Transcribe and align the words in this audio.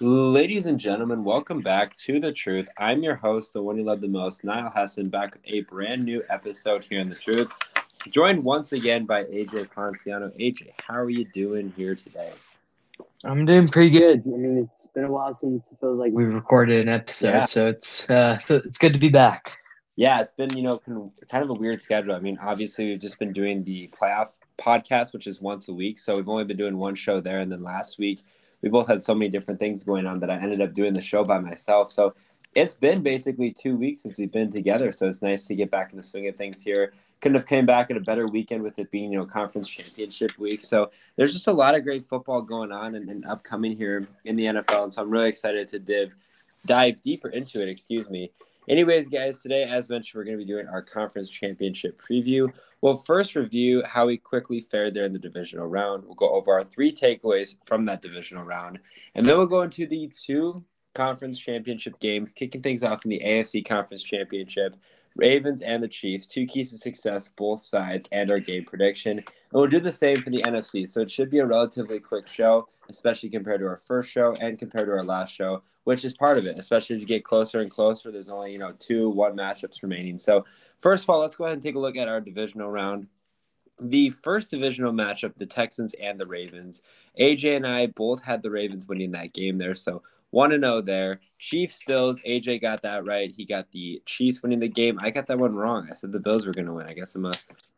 Ladies 0.00 0.66
and 0.66 0.78
gentlemen, 0.78 1.24
welcome 1.24 1.58
back 1.58 1.96
to 1.96 2.20
The 2.20 2.32
Truth. 2.32 2.68
I'm 2.78 3.02
your 3.02 3.16
host, 3.16 3.52
the 3.52 3.60
one 3.60 3.76
you 3.76 3.82
love 3.82 4.00
the 4.00 4.08
most, 4.08 4.44
Niall 4.44 4.70
Hesson, 4.70 5.10
back 5.10 5.34
with 5.34 5.42
a 5.46 5.62
brand 5.62 6.04
new 6.04 6.22
episode 6.30 6.84
here 6.84 7.00
in 7.00 7.08
The 7.08 7.16
Truth. 7.16 7.48
Joined 8.08 8.44
once 8.44 8.72
again 8.72 9.06
by 9.06 9.24
AJ 9.24 9.70
Ponciano. 9.70 10.30
AJ, 10.40 10.70
how 10.86 10.94
are 10.94 11.10
you 11.10 11.24
doing 11.32 11.72
here 11.76 11.96
today? 11.96 12.30
I'm 13.24 13.44
doing 13.44 13.66
pretty 13.66 13.90
good. 13.90 14.22
I 14.24 14.36
mean, 14.36 14.70
it's 14.72 14.86
been 14.86 15.02
a 15.02 15.10
while 15.10 15.36
since 15.36 15.64
it 15.68 15.80
feels 15.80 15.98
like 15.98 16.12
we've 16.12 16.32
recorded 16.32 16.80
an 16.80 16.88
episode, 16.88 17.30
yeah. 17.30 17.40
so 17.40 17.66
it's 17.66 18.08
uh, 18.08 18.38
it's 18.48 18.78
good 18.78 18.92
to 18.92 19.00
be 19.00 19.08
back. 19.08 19.58
Yeah, 19.96 20.20
it's 20.20 20.30
been 20.30 20.56
you 20.56 20.62
know 20.62 20.80
kind 21.28 21.42
of 21.42 21.50
a 21.50 21.54
weird 21.54 21.82
schedule. 21.82 22.14
I 22.14 22.20
mean, 22.20 22.38
obviously 22.40 22.90
we've 22.90 23.00
just 23.00 23.18
been 23.18 23.32
doing 23.32 23.64
the 23.64 23.90
playoff 24.00 24.28
podcast, 24.58 25.12
which 25.12 25.26
is 25.26 25.40
once 25.40 25.68
a 25.68 25.74
week, 25.74 25.98
so 25.98 26.14
we've 26.14 26.28
only 26.28 26.44
been 26.44 26.56
doing 26.56 26.78
one 26.78 26.94
show 26.94 27.20
there, 27.20 27.40
and 27.40 27.50
then 27.50 27.64
last 27.64 27.98
week 27.98 28.20
we 28.62 28.68
both 28.68 28.88
had 28.88 29.02
so 29.02 29.14
many 29.14 29.28
different 29.28 29.60
things 29.60 29.82
going 29.82 30.06
on 30.06 30.20
that 30.20 30.30
I 30.30 30.36
ended 30.36 30.60
up 30.60 30.74
doing 30.74 30.92
the 30.92 31.00
show 31.00 31.24
by 31.24 31.38
myself. 31.38 31.90
So 31.90 32.12
it's 32.54 32.74
been 32.74 33.02
basically 33.02 33.52
two 33.52 33.76
weeks 33.76 34.02
since 34.02 34.18
we've 34.18 34.32
been 34.32 34.50
together. 34.50 34.90
So 34.92 35.06
it's 35.06 35.22
nice 35.22 35.46
to 35.46 35.54
get 35.54 35.70
back 35.70 35.90
in 35.90 35.96
the 35.96 36.02
swing 36.02 36.28
of 36.28 36.36
things 36.36 36.62
here. 36.62 36.92
Couldn't 37.20 37.36
have 37.36 37.46
came 37.46 37.66
back 37.66 37.90
at 37.90 37.96
a 37.96 38.00
better 38.00 38.26
weekend 38.26 38.62
with 38.62 38.78
it 38.78 38.90
being, 38.90 39.12
you 39.12 39.18
know, 39.18 39.26
conference 39.26 39.68
championship 39.68 40.38
week. 40.38 40.62
So 40.62 40.90
there's 41.16 41.32
just 41.32 41.48
a 41.48 41.52
lot 41.52 41.74
of 41.74 41.82
great 41.82 42.08
football 42.08 42.42
going 42.42 42.72
on 42.72 42.94
and, 42.94 43.08
and 43.08 43.24
upcoming 43.26 43.76
here 43.76 44.06
in 44.24 44.36
the 44.36 44.44
NFL. 44.46 44.84
And 44.84 44.92
so 44.92 45.02
I'm 45.02 45.10
really 45.10 45.28
excited 45.28 45.68
to 45.68 45.78
div 45.78 46.12
dive 46.66 47.00
deeper 47.02 47.28
into 47.28 47.62
it, 47.62 47.68
excuse 47.68 48.10
me. 48.10 48.30
Anyways, 48.68 49.08
guys, 49.08 49.38
today, 49.38 49.62
as 49.62 49.88
mentioned, 49.88 50.18
we're 50.18 50.24
going 50.24 50.38
to 50.38 50.44
be 50.44 50.50
doing 50.50 50.68
our 50.68 50.82
conference 50.82 51.30
championship 51.30 51.98
preview. 52.02 52.52
We'll 52.82 52.96
first 52.96 53.34
review 53.34 53.82
how 53.86 54.06
we 54.06 54.18
quickly 54.18 54.60
fared 54.60 54.92
there 54.92 55.06
in 55.06 55.12
the 55.12 55.18
divisional 55.18 55.66
round. 55.66 56.04
We'll 56.04 56.14
go 56.14 56.28
over 56.28 56.52
our 56.52 56.64
three 56.64 56.92
takeaways 56.92 57.56
from 57.64 57.84
that 57.84 58.02
divisional 58.02 58.44
round. 58.44 58.80
And 59.14 59.26
then 59.26 59.38
we'll 59.38 59.46
go 59.46 59.62
into 59.62 59.86
the 59.86 60.08
two 60.08 60.62
conference 60.94 61.38
championship 61.38 61.98
games, 61.98 62.34
kicking 62.34 62.60
things 62.60 62.82
off 62.82 63.06
in 63.06 63.10
the 63.10 63.22
AFC 63.24 63.66
Conference 63.66 64.02
Championship. 64.02 64.76
Ravens 65.16 65.62
and 65.62 65.82
the 65.82 65.88
Chiefs, 65.88 66.26
two 66.26 66.44
keys 66.44 66.70
to 66.70 66.76
success, 66.76 67.28
both 67.36 67.64
sides, 67.64 68.06
and 68.12 68.30
our 68.30 68.38
game 68.38 68.64
prediction. 68.64 69.12
And 69.12 69.24
we'll 69.50 69.66
do 69.66 69.80
the 69.80 69.90
same 69.90 70.20
for 70.20 70.28
the 70.28 70.42
NFC. 70.42 70.86
So 70.86 71.00
it 71.00 71.10
should 71.10 71.30
be 71.30 71.38
a 71.38 71.46
relatively 71.46 72.00
quick 72.00 72.28
show, 72.28 72.68
especially 72.90 73.30
compared 73.30 73.60
to 73.60 73.66
our 73.66 73.78
first 73.78 74.10
show 74.10 74.34
and 74.42 74.58
compared 74.58 74.88
to 74.88 74.92
our 74.92 75.04
last 75.04 75.34
show 75.34 75.62
which 75.88 76.04
is 76.04 76.12
part 76.12 76.36
of 76.36 76.46
it, 76.46 76.58
especially 76.58 76.94
as 76.94 77.00
you 77.00 77.06
get 77.06 77.24
closer 77.24 77.60
and 77.62 77.70
closer. 77.70 78.12
There's 78.12 78.28
only, 78.28 78.52
you 78.52 78.58
know, 78.58 78.74
two 78.78 79.08
one 79.08 79.34
matchups 79.34 79.82
remaining. 79.82 80.18
So, 80.18 80.44
first 80.76 81.04
of 81.04 81.08
all, 81.08 81.18
let's 81.18 81.34
go 81.34 81.44
ahead 81.44 81.54
and 81.54 81.62
take 81.62 81.76
a 81.76 81.78
look 81.78 81.96
at 81.96 82.08
our 82.08 82.20
divisional 82.20 82.68
round. 82.68 83.06
The 83.80 84.10
first 84.10 84.50
divisional 84.50 84.92
matchup, 84.92 85.38
the 85.38 85.46
Texans 85.46 85.94
and 85.94 86.20
the 86.20 86.26
Ravens. 86.26 86.82
AJ 87.18 87.56
and 87.56 87.66
I 87.66 87.86
both 87.86 88.22
had 88.22 88.42
the 88.42 88.50
Ravens 88.50 88.86
winning 88.86 89.12
that 89.12 89.32
game 89.32 89.56
there. 89.56 89.74
So, 89.74 90.02
1 90.28 90.50
to 90.50 90.60
0 90.60 90.82
there. 90.82 91.20
Chiefs, 91.38 91.80
Bills. 91.86 92.20
AJ 92.20 92.60
got 92.60 92.82
that 92.82 93.06
right. 93.06 93.32
He 93.34 93.46
got 93.46 93.72
the 93.72 94.02
Chiefs 94.04 94.42
winning 94.42 94.58
the 94.60 94.68
game. 94.68 94.98
I 95.00 95.08
got 95.08 95.26
that 95.28 95.38
one 95.38 95.54
wrong. 95.54 95.88
I 95.90 95.94
said 95.94 96.12
the 96.12 96.20
Bills 96.20 96.44
were 96.44 96.52
going 96.52 96.66
to 96.66 96.74
win. 96.74 96.86
I 96.86 96.92
guess 96.92 97.14
I'm 97.14 97.24
a 97.24 97.32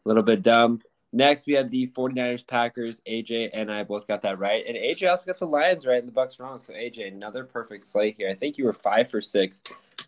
little 0.05 0.25
bit 0.25 0.43
dumb. 0.43 0.83
Next, 1.13 1.47
we 1.47 1.55
had 1.55 1.71
the 1.71 1.89
49ers 1.89 2.47
Packers. 2.47 3.01
AJ 3.09 3.51
and 3.53 3.71
I 3.71 3.83
both 3.83 4.07
got 4.07 4.23
that 4.23 4.39
right. 4.39 4.65
And 4.67 4.77
AJ 4.77 5.11
also 5.11 5.27
got 5.27 5.39
the 5.41 5.47
Lions 5.47 5.87
right 5.87 5.99
and 5.99 6.07
the 6.07 6.13
Bucs 6.13 6.39
wrong. 6.39 6.61
So 6.61 6.73
AJ, 6.73 7.09
another 7.09 7.45
perfect 7.45 7.85
slate 7.85 8.15
here. 8.17 8.31
I 8.31 8.35
think 8.35 8.59
you 8.59 8.65
were 8.65 8.73
five 8.73 9.11
for 9.11 9.21
six 9.21 9.63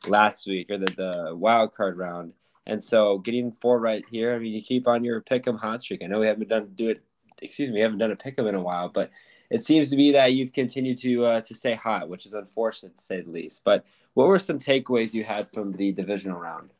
last 0.06 0.47
week 0.47 0.70
or 0.70 0.78
the, 0.78 0.92
the 0.97 1.34
wild 1.34 1.75
card 1.75 1.98
round. 1.98 2.33
And 2.67 2.83
so 2.83 3.19
getting 3.19 3.50
four 3.50 3.81
right 3.81 4.05
here, 4.11 4.34
I 4.34 4.39
mean, 4.39 4.53
you 4.53 4.62
keep 4.62 4.86
on 4.86 5.03
your 5.03 5.20
pick 5.20 5.47
'em 5.48 5.56
hot 5.56 5.83
streak. 5.83 6.05
I 6.05 6.06
know 6.06 6.20
we 6.20 6.28
haven't 6.28 6.48
done 6.48 6.70
do 6.77 6.91
it, 6.91 7.03
excuse 7.41 7.69
me, 7.69 7.75
we 7.75 7.81
haven't 7.81 7.98
done 7.98 8.12
a 8.12 8.16
pick 8.16 8.39
'em 8.39 8.47
in 8.47 8.55
a 8.55 8.62
while, 8.62 8.89
but 8.89 9.11
it 9.50 9.64
seems 9.64 9.91
to 9.91 9.97
be 9.97 10.12
that 10.12 10.33
you've 10.33 10.53
continued 10.53 10.98
to 10.98 11.25
uh, 11.25 11.41
to 11.41 11.55
stay 11.55 11.75
hot, 11.75 12.09
which 12.09 12.25
is 12.25 12.34
unfortunate 12.34 12.94
to 12.94 13.00
say 13.00 13.21
the 13.21 13.31
least. 13.31 13.62
But 13.65 13.84
what 14.15 14.28
were 14.28 14.38
some 14.38 14.59
takeaways 14.59 15.12
you 15.12 15.25
had 15.25 15.48
from 15.48 15.72
the 15.72 15.93
divisional 15.93 16.38
round? 16.38 16.71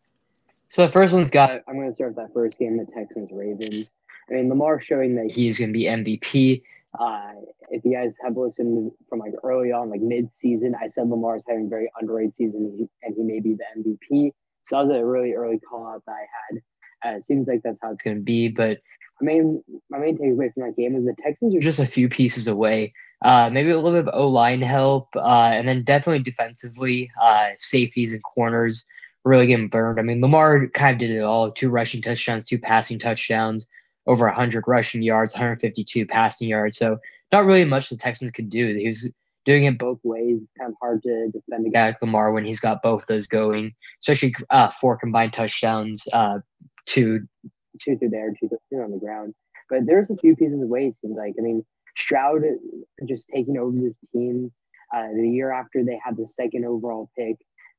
So 0.68 0.86
the 0.86 0.92
first 0.92 1.12
one's 1.12 1.30
got. 1.30 1.62
I'm 1.68 1.74
going 1.74 1.88
to 1.88 1.94
start 1.94 2.14
with 2.14 2.16
that 2.16 2.32
first 2.32 2.58
game, 2.58 2.78
the 2.78 2.86
Texans 2.86 3.30
Ravens. 3.30 3.86
I 4.31 4.34
mean, 4.34 4.49
Lamar 4.49 4.81
showing 4.81 5.16
that 5.16 5.31
he's 5.31 5.59
going 5.59 5.72
to 5.72 5.78
be 5.78 5.84
MVP. 5.84 6.62
Uh, 6.99 7.33
if 7.71 7.84
you 7.84 7.93
guys 7.93 8.15
have 8.22 8.37
listened 8.37 8.93
from 9.09 9.19
like 9.19 9.33
early 9.43 9.72
on, 9.72 9.91
like 9.91 10.00
mid-season, 10.00 10.75
I 10.81 10.88
said 10.88 11.09
Lamar 11.09 11.37
is 11.37 11.44
having 11.49 11.66
a 11.66 11.69
very 11.69 11.91
underrated 11.99 12.34
season, 12.37 12.88
and 13.03 13.15
he 13.16 13.22
may 13.22 13.41
be 13.41 13.55
the 13.55 13.65
MVP. 13.78 14.33
So 14.62 14.77
that 14.77 14.87
was 14.87 14.97
a 14.97 15.05
really 15.05 15.33
early 15.33 15.59
call 15.59 15.87
out 15.87 16.03
that 16.06 16.12
I 16.12 16.27
had. 16.55 16.62
Uh, 17.05 17.16
it 17.16 17.27
seems 17.27 17.49
like 17.49 17.62
that's 17.65 17.81
how 17.83 17.93
it's 17.93 18.03
going 18.03 18.19
to 18.19 18.22
be. 18.22 18.49
But 18.49 18.78
my 19.21 19.33
main 19.33 19.65
my 19.91 19.99
main 19.99 20.19
takeaway 20.19 20.53
from 20.53 20.65
that 20.65 20.77
game 20.77 20.94
is 20.97 21.04
the 21.04 21.16
Texans 21.22 21.54
are 21.54 21.60
just 21.60 21.78
a 21.78 21.87
few 21.87 22.09
pieces 22.09 22.47
away. 22.47 22.93
Uh, 23.25 23.49
maybe 23.50 23.71
a 23.71 23.77
little 23.77 23.93
bit 23.93 24.09
of 24.09 24.21
O 24.21 24.28
line 24.28 24.60
help, 24.62 25.09
uh, 25.16 25.50
and 25.53 25.66
then 25.66 25.83
definitely 25.83 26.22
defensively, 26.22 27.10
uh, 27.21 27.50
safeties 27.59 28.12
and 28.12 28.22
corners 28.22 28.84
really 29.25 29.47
getting 29.47 29.69
burned. 29.69 30.00
I 30.00 30.03
mean, 30.03 30.21
Lamar 30.21 30.66
kind 30.69 30.94
of 30.94 30.99
did 30.99 31.10
it 31.10 31.22
all: 31.22 31.50
two 31.50 31.71
rushing 31.71 32.03
touchdowns, 32.03 32.47
two 32.47 32.59
passing 32.59 32.99
touchdowns 32.99 33.66
over 34.06 34.26
100 34.26 34.64
rushing 34.66 35.02
yards, 35.02 35.34
152 35.34 36.06
passing 36.06 36.48
yards. 36.48 36.76
So 36.76 36.98
not 37.30 37.44
really 37.44 37.64
much 37.64 37.88
the 37.88 37.96
Texans 37.96 38.30
could 38.30 38.50
do. 38.50 38.74
He 38.74 38.86
was 38.86 39.10
doing 39.44 39.64
it 39.64 39.78
both 39.78 39.98
ways. 40.02 40.38
It's 40.42 40.52
kind 40.58 40.70
of 40.70 40.76
hard 40.80 41.02
to 41.02 41.30
defend 41.30 41.66
a 41.66 41.70
guy 41.70 41.86
like 41.86 42.02
Lamar 42.02 42.32
when 42.32 42.44
he's 42.44 42.60
got 42.60 42.82
both 42.82 43.06
those 43.06 43.26
going, 43.26 43.74
especially 44.00 44.34
uh, 44.50 44.70
four 44.70 44.96
combined 44.96 45.32
touchdowns, 45.32 46.06
uh, 46.12 46.38
two, 46.86 47.20
two 47.80 47.96
through 47.96 48.10
there, 48.10 48.32
two, 48.38 48.48
two 48.48 48.80
on 48.80 48.91
the 48.91 48.98
ground. 48.98 49.34
But 49.70 49.86
there's 49.86 50.10
a 50.10 50.16
few 50.16 50.36
pieces 50.36 50.62
of. 50.62 50.68
Seems 50.70 51.16
like 51.16 51.34
I 51.38 51.42
mean 51.42 51.64
Stroud 51.96 52.42
just 53.06 53.26
taking 53.34 53.56
over 53.56 53.76
this 53.76 53.98
team 54.12 54.52
uh, 54.94 55.08
the 55.14 55.28
year 55.28 55.50
after 55.50 55.82
they 55.84 55.98
had 56.04 56.16
the 56.16 56.28
second 56.28 56.66
overall 56.66 57.10
pick, 57.18 57.36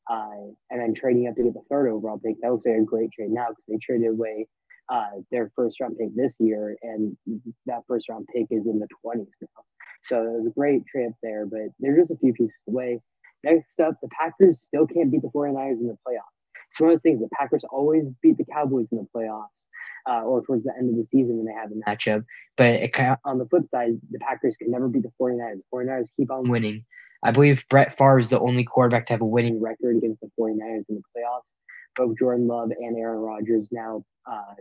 uh, 0.09 0.49
and 0.71 0.81
then 0.81 0.93
trading 0.95 1.27
up 1.27 1.35
to 1.35 1.43
get 1.43 1.53
the 1.53 1.61
third 1.69 1.89
overall 1.89 2.19
pick. 2.19 2.35
That 2.41 2.51
looks 2.51 2.65
like 2.65 2.77
a 2.77 2.83
great 2.83 3.11
trade 3.11 3.29
now 3.29 3.49
because 3.49 3.63
they 3.67 3.77
traded 3.77 4.09
away 4.09 4.47
uh, 4.89 5.21
their 5.31 5.51
first 5.55 5.79
round 5.79 5.97
pick 5.97 6.15
this 6.15 6.35
year, 6.39 6.77
and 6.81 7.17
that 7.65 7.83
first 7.87 8.09
round 8.09 8.27
pick 8.33 8.47
is 8.51 8.65
in 8.65 8.79
the 8.79 8.87
20s 9.05 9.27
now. 9.41 9.63
So 10.03 10.21
it 10.21 10.31
was 10.31 10.47
a 10.47 10.59
great 10.59 10.85
trip 10.85 11.13
there, 11.21 11.45
but 11.45 11.69
they're 11.79 11.97
just 11.97 12.11
a 12.11 12.17
few 12.17 12.33
pieces 12.33 12.55
away. 12.67 12.99
Next 13.43 13.79
up, 13.79 13.95
the 14.01 14.09
Packers 14.09 14.61
still 14.61 14.87
can't 14.87 15.11
beat 15.11 15.21
the 15.21 15.29
49ers 15.29 15.79
in 15.79 15.87
the 15.87 15.97
playoffs. 16.07 16.33
It's 16.69 16.79
one 16.79 16.91
of 16.91 16.95
the 16.97 17.01
things 17.01 17.21
the 17.21 17.29
Packers 17.37 17.63
always 17.69 18.05
beat 18.21 18.37
the 18.37 18.45
Cowboys 18.45 18.87
in 18.91 18.97
the 18.97 19.07
playoffs 19.15 19.63
uh, 20.09 20.23
or 20.23 20.43
towards 20.43 20.63
the 20.63 20.73
end 20.77 20.89
of 20.89 20.95
the 20.95 21.03
season 21.03 21.37
when 21.37 21.45
they 21.45 21.53
have 21.53 21.71
a 21.71 21.75
matchup. 21.75 22.25
But 22.57 22.75
it, 22.75 22.95
on 23.25 23.37
the 23.37 23.45
flip 23.45 23.63
side, 23.69 23.99
the 24.11 24.19
Packers 24.19 24.57
can 24.57 24.71
never 24.71 24.87
beat 24.87 25.03
the 25.03 25.11
49ers. 25.21 25.59
The 25.71 25.77
49ers 25.77 26.09
keep 26.17 26.31
on 26.31 26.49
winning. 26.49 26.85
I 27.23 27.31
believe 27.31 27.65
Brett 27.69 27.95
Favre 27.95 28.19
is 28.19 28.29
the 28.29 28.39
only 28.39 28.63
quarterback 28.63 29.05
to 29.05 29.13
have 29.13 29.21
a 29.21 29.25
winning 29.25 29.61
record 29.61 29.97
against 29.97 30.19
the 30.21 30.29
49ers 30.39 30.83
in 30.89 30.95
the 30.95 31.03
playoffs. 31.15 31.47
Both 31.95 32.17
Jordan 32.17 32.47
Love 32.47 32.71
and 32.71 32.97
Aaron 32.97 33.19
Rodgers 33.19 33.67
now 33.71 34.03
uh, 34.29 34.55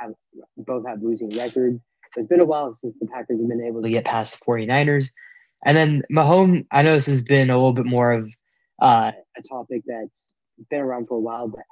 have 0.00 0.12
both 0.56 0.86
have 0.86 1.02
losing 1.02 1.30
records. 1.30 1.80
So 2.12 2.20
it's 2.20 2.28
been 2.28 2.40
a 2.40 2.44
while 2.44 2.76
since 2.80 2.94
the 3.00 3.06
Packers 3.06 3.40
have 3.40 3.48
been 3.48 3.64
able 3.64 3.82
to 3.82 3.88
get 3.88 4.04
past 4.04 4.38
the 4.38 4.44
49ers. 4.44 5.10
And 5.64 5.76
then 5.76 6.02
Mahomes, 6.12 6.66
I 6.70 6.82
know 6.82 6.94
this 6.94 7.06
has 7.06 7.22
been 7.22 7.50
a 7.50 7.56
little 7.56 7.72
bit 7.72 7.86
more 7.86 8.12
of 8.12 8.32
uh, 8.80 9.12
a 9.36 9.42
topic 9.48 9.82
that's 9.86 10.34
been 10.70 10.80
around 10.80 11.06
for 11.06 11.16
a 11.16 11.20
while, 11.20 11.48
but 11.48 11.62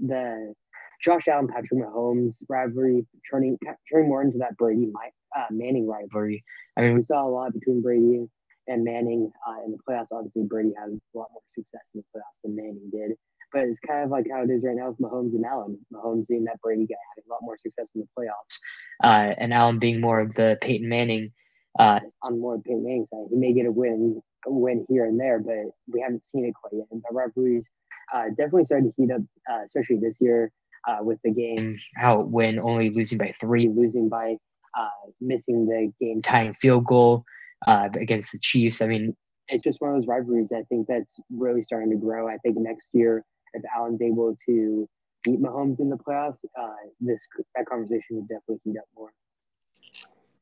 the 0.00 0.54
Josh 1.00 1.28
Allen 1.28 1.48
Patrick 1.48 1.80
Mahomes 1.80 2.34
rivalry 2.48 3.06
turning 3.30 3.58
turning 3.92 4.08
more 4.08 4.22
into 4.22 4.38
that 4.38 4.56
Brady 4.56 4.90
uh, 5.36 5.44
Manning 5.50 5.86
rivalry. 5.86 6.42
I 6.76 6.80
mean, 6.80 6.94
we 6.94 7.02
saw 7.02 7.26
a 7.26 7.28
lot 7.28 7.52
between 7.52 7.82
Brady 7.82 8.26
and 8.66 8.84
Manning 8.84 9.30
uh, 9.46 9.64
in 9.64 9.72
the 9.72 9.78
playoffs. 9.88 10.06
Obviously, 10.10 10.44
Brady 10.44 10.72
had 10.78 10.88
a 10.88 11.18
lot 11.18 11.28
more 11.32 11.42
success 11.54 11.82
in 11.94 12.02
the 12.02 12.18
playoffs 12.18 12.42
than 12.42 12.56
Manning 12.56 12.90
did. 12.90 13.16
But 13.54 13.62
it's 13.62 13.78
kind 13.78 14.02
of 14.02 14.10
like 14.10 14.26
how 14.30 14.42
it 14.42 14.50
is 14.50 14.64
right 14.64 14.74
now 14.74 14.88
with 14.88 14.98
Mahomes 14.98 15.32
and 15.32 15.44
Allen. 15.44 15.78
Mahomes 15.92 16.26
being 16.26 16.42
that 16.44 16.60
Brady 16.60 16.86
guy, 16.86 16.96
having 17.16 17.24
a 17.30 17.32
lot 17.32 17.38
more 17.42 17.56
success 17.56 17.86
in 17.94 18.00
the 18.00 18.08
playoffs, 18.18 18.58
uh, 19.04 19.32
and 19.38 19.54
Allen 19.54 19.78
being 19.78 20.00
more 20.00 20.18
of 20.18 20.34
the 20.34 20.58
Peyton 20.60 20.88
Manning 20.88 21.30
uh, 21.78 22.00
on 22.22 22.40
more 22.40 22.56
of 22.56 22.64
Peyton 22.64 22.82
Manning 22.82 23.06
side. 23.06 23.26
He 23.30 23.36
may 23.36 23.52
get 23.52 23.66
a 23.66 23.70
win, 23.70 24.20
a 24.44 24.50
win 24.50 24.84
here 24.88 25.04
and 25.04 25.18
there, 25.20 25.38
but 25.38 25.70
we 25.86 26.00
haven't 26.00 26.28
seen 26.28 26.44
it 26.46 26.54
quite 26.60 26.76
yet. 26.76 26.88
And 26.90 27.00
the 27.08 27.14
rivalries 27.14 27.64
uh, 28.12 28.28
definitely 28.30 28.66
started 28.66 28.86
to 28.86 29.02
heat 29.02 29.12
up, 29.12 29.22
uh, 29.48 29.64
especially 29.64 29.98
this 30.00 30.16
year 30.20 30.50
uh, 30.88 30.98
with 31.00 31.20
the 31.22 31.30
game 31.30 31.78
how 31.94 32.20
went, 32.22 32.58
only 32.58 32.90
losing 32.90 33.18
by 33.18 33.32
three, 33.40 33.68
losing 33.68 34.08
by 34.08 34.36
uh, 34.76 34.88
missing 35.20 35.66
the 35.66 35.92
game 36.04 36.22
tying 36.22 36.54
field 36.54 36.86
goal 36.86 37.24
against 37.66 38.32
the 38.32 38.38
Chiefs. 38.40 38.82
I 38.82 38.88
mean, 38.88 39.16
it's 39.48 39.62
just 39.62 39.80
one 39.80 39.90
of 39.90 39.96
those 39.96 40.08
rivalries. 40.08 40.50
I 40.52 40.62
think 40.68 40.86
that's 40.88 41.20
really 41.30 41.62
starting 41.62 41.90
to 41.90 41.96
grow. 41.96 42.28
I 42.28 42.38
think 42.38 42.56
next 42.58 42.88
year 42.92 43.24
if 43.54 43.62
Allen's 43.76 44.02
able 44.02 44.36
to 44.46 44.88
beat 45.22 45.40
Mahomes 45.40 45.80
in 45.80 45.88
the 45.90 45.96
playoffs, 45.96 46.36
uh, 46.60 46.68
this 47.00 47.20
that 47.56 47.66
conversation 47.66 48.16
would 48.16 48.28
definitely 48.28 48.60
heat 48.64 48.78
up 48.78 48.84
more. 48.96 49.12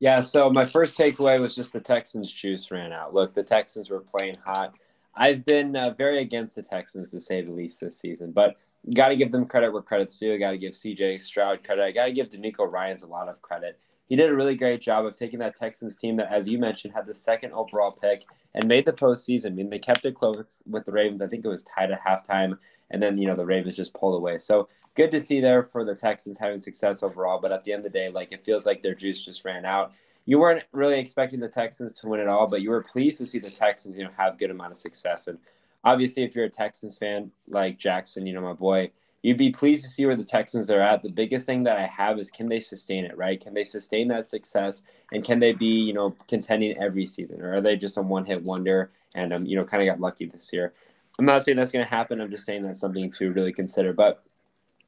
Yeah, 0.00 0.20
so 0.20 0.50
my 0.50 0.64
first 0.64 0.99
takeaway 0.99 1.41
was 1.41 1.55
just 1.55 1.73
the 1.73 1.81
Texans' 1.81 2.32
juice 2.32 2.73
ran 2.73 2.93
out. 2.93 3.14
Look, 3.14 3.35
the 3.35 3.44
Texans 3.44 3.88
were 3.88 4.00
playing 4.00 4.37
hot. 4.44 4.75
I've 5.14 5.44
been 5.44 5.76
uh, 5.76 5.94
very 5.97 6.20
against 6.20 6.56
the 6.56 6.62
Texans 6.62 7.11
to 7.12 7.20
say 7.20 7.43
the 7.43 7.53
least 7.53 7.81
this 7.81 7.99
season, 7.99 8.32
but 8.32 8.56
got 8.94 9.09
to 9.09 9.17
give 9.17 9.31
them 9.31 9.47
credit 9.47 9.73
where 9.73 9.82
credit's 9.82 10.19
due. 10.19 10.37
Got 10.38 10.53
to 10.53 10.58
give 10.58 10.73
CJ 10.73 11.20
Stroud 11.20 11.62
credit. 11.62 11.85
I 11.85 11.93
got 11.93 12.06
to 12.06 12.12
give 12.12 12.31
DeMeco 12.31 12.70
Ryans 12.70 13.03
a 13.03 13.06
lot 13.06 13.29
of 13.29 13.41
credit. 13.43 13.79
he 14.08 14.17
did 14.17 14.29
a 14.29 14.35
really 14.35 14.56
great 14.56 14.81
job 14.81 15.06
of 15.06 15.17
taking 15.17 15.38
that 15.38 15.55
Texans 15.55 15.97
team 15.97 16.17
that, 16.17 16.32
as 16.32 16.49
you 16.49 16.58
mentioned, 16.58 16.94
had 16.94 17.06
the 17.06 17.15
second 17.15 17.53
overall 17.53 17.93
pick 17.93 18.25
and 18.55 18.67
made 18.67 18.85
the 18.85 18.93
postseason. 18.93 19.47
I 19.47 19.50
mean, 19.50 19.70
they 19.70 19.79
kept 19.79 20.05
it 20.05 20.15
close 20.15 20.62
with 20.67 20.85
the 20.85 20.93
Ravens. 20.93 21.23
I 21.23 21.29
think 21.29 21.44
it 21.44 21.49
was 21.49 21.62
tied 21.62 21.93
at 21.93 22.05
halftime, 22.05 22.58
and 22.93 23.03
then 23.03 23.19
you 23.19 23.27
know 23.27 23.35
the 23.35 23.44
Ravens 23.44 23.77
just 23.77 23.94
pulled 23.94 24.15
away. 24.15 24.39
So 24.39 24.69
good 24.94 25.11
to 25.11 25.21
see 25.21 25.41
there 25.41 25.62
for 25.62 25.85
the 25.85 25.94
Texans 25.94 26.39
having 26.39 26.61
success 26.61 27.03
overall. 27.03 27.41
But 27.41 27.53
at 27.53 27.65
the 27.65 27.73
end 27.73 27.85
of 27.85 27.93
the 27.93 27.99
day, 27.99 28.11
like 28.11 28.33
it 28.33 28.44
feels 28.44 28.67
like 28.67 28.83
their 28.83 28.94
juice 28.94 29.25
just 29.25 29.44
ran 29.44 29.65
out. 29.65 29.93
You 30.25 30.39
weren't 30.39 30.65
really 30.73 31.00
expecting 31.00 31.41
the 31.41 31.49
Texans 31.49 31.93
to 31.94 32.06
win 32.06 32.21
it 32.21 32.29
all, 32.29 32.49
but 32.49 32.62
you 32.62 32.71
were 32.71 32.85
pleased 32.85 33.19
to 33.19 33.27
see 33.27 33.41
the 33.41 33.50
Texans, 33.50 33.99
you 33.99 34.05
know, 34.05 34.11
have 34.17 34.39
good 34.39 34.53
amount 34.53 34.71
of 34.71 34.79
success. 34.79 35.27
And 35.27 35.39
obviously, 35.83 36.23
if 36.23 36.37
you're 36.37 36.44
a 36.44 36.50
Texans 36.50 36.97
fan 36.97 37.33
like 37.49 37.79
Jackson, 37.79 38.27
you 38.27 38.35
know, 38.35 38.43
my 38.43 38.53
boy, 38.53 38.93
you'd 39.23 39.39
be 39.39 39.50
pleased 39.50 39.85
to 39.85 39.91
see 39.91 40.05
where 40.05 40.17
the 40.17 40.25
Texans 40.25 40.71
are 40.71 40.81
at. 40.81 41.03
The 41.03 41.09
biggest 41.09 41.47
thing 41.47 41.62
that 41.65 41.79
I 41.79 41.87
have 41.87 42.19
is 42.19 42.31
can 42.31 42.49
they 42.49 42.61
sustain 42.61 43.05
it, 43.05 43.17
right? 43.17 43.41
Can 43.41 43.55
they 43.55 43.65
sustain 43.65 44.09
that 44.09 44.27
success 44.27 44.83
and 45.12 45.25
can 45.25 45.41
they 45.41 45.53
be, 45.53 45.81
you 45.81 45.93
know, 45.93 46.15
contending 46.29 46.77
every 46.79 47.06
season 47.06 47.41
or 47.41 47.55
are 47.55 47.61
they 47.61 47.77
just 47.77 47.97
a 47.97 48.03
one 48.03 48.25
hit 48.25 48.43
wonder 48.43 48.91
and, 49.15 49.33
um, 49.33 49.47
you 49.47 49.56
know, 49.56 49.65
kind 49.65 49.83
of 49.83 49.93
got 49.93 50.00
lucky 50.00 50.27
this 50.27 50.53
year? 50.53 50.73
I'm 51.19 51.25
not 51.25 51.44
saying 51.44 51.59
that's 51.59 51.73
going 51.73 51.85
to 51.85 51.91
happen. 51.91 52.20
I'm 52.20 52.31
just 52.31 52.47
saying 52.47 52.62
that's 52.62 52.81
something 52.81 53.11
to 53.12 53.32
really 53.32 53.53
consider. 53.53 53.93
But 53.93 54.23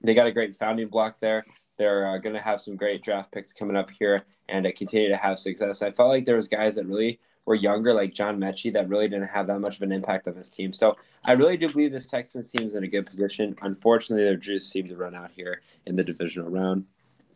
they 0.00 0.15
got 0.15 0.26
a 0.26 0.32
great 0.32 0.56
founding 0.56 0.88
block 0.88 1.21
there. 1.21 1.44
They're 1.76 2.06
uh, 2.06 2.19
going 2.19 2.35
to 2.35 2.41
have 2.41 2.61
some 2.61 2.76
great 2.76 3.03
draft 3.03 3.32
picks 3.32 3.53
coming 3.53 3.76
up 3.76 3.91
here 3.91 4.23
and 4.49 4.67
uh, 4.67 4.71
continue 4.76 5.09
to 5.09 5.17
have 5.17 5.38
success. 5.38 5.82
I 5.82 5.91
felt 5.91 6.09
like 6.09 6.25
there 6.25 6.37
was 6.37 6.49
guys 6.49 6.76
that 6.76 6.87
really 6.87 7.19
were 7.47 7.55
younger, 7.55 7.93
like 7.93 8.15
John 8.15 8.38
Metchie, 8.38 8.73
that 8.73 8.88
really 8.88 9.09
didn't 9.09 9.29
have 9.29 9.47
that 9.49 9.59
much 9.59 9.76
of 9.76 9.82
an 9.82 9.93
impact 9.93 10.29
on 10.29 10.35
this 10.35 10.49
team. 10.49 10.73
So 10.73 10.97
I 11.25 11.32
really 11.32 11.56
do 11.56 11.69
believe 11.69 11.93
this 11.93 12.06
Texans 12.06 12.50
team 12.50 12.67
is 12.67 12.75
in 12.75 12.85
a 12.85 12.88
good 12.88 13.06
position. 13.06 13.55
Unfortunately, 13.62 14.25
their 14.25 14.37
juice 14.37 14.67
seemed 14.67 14.88
to 14.91 14.97
run 14.97 15.15
out 15.15 15.31
here 15.35 15.61
in 15.87 15.97
the 15.97 16.05
divisional 16.05 16.49
round. 16.49 16.87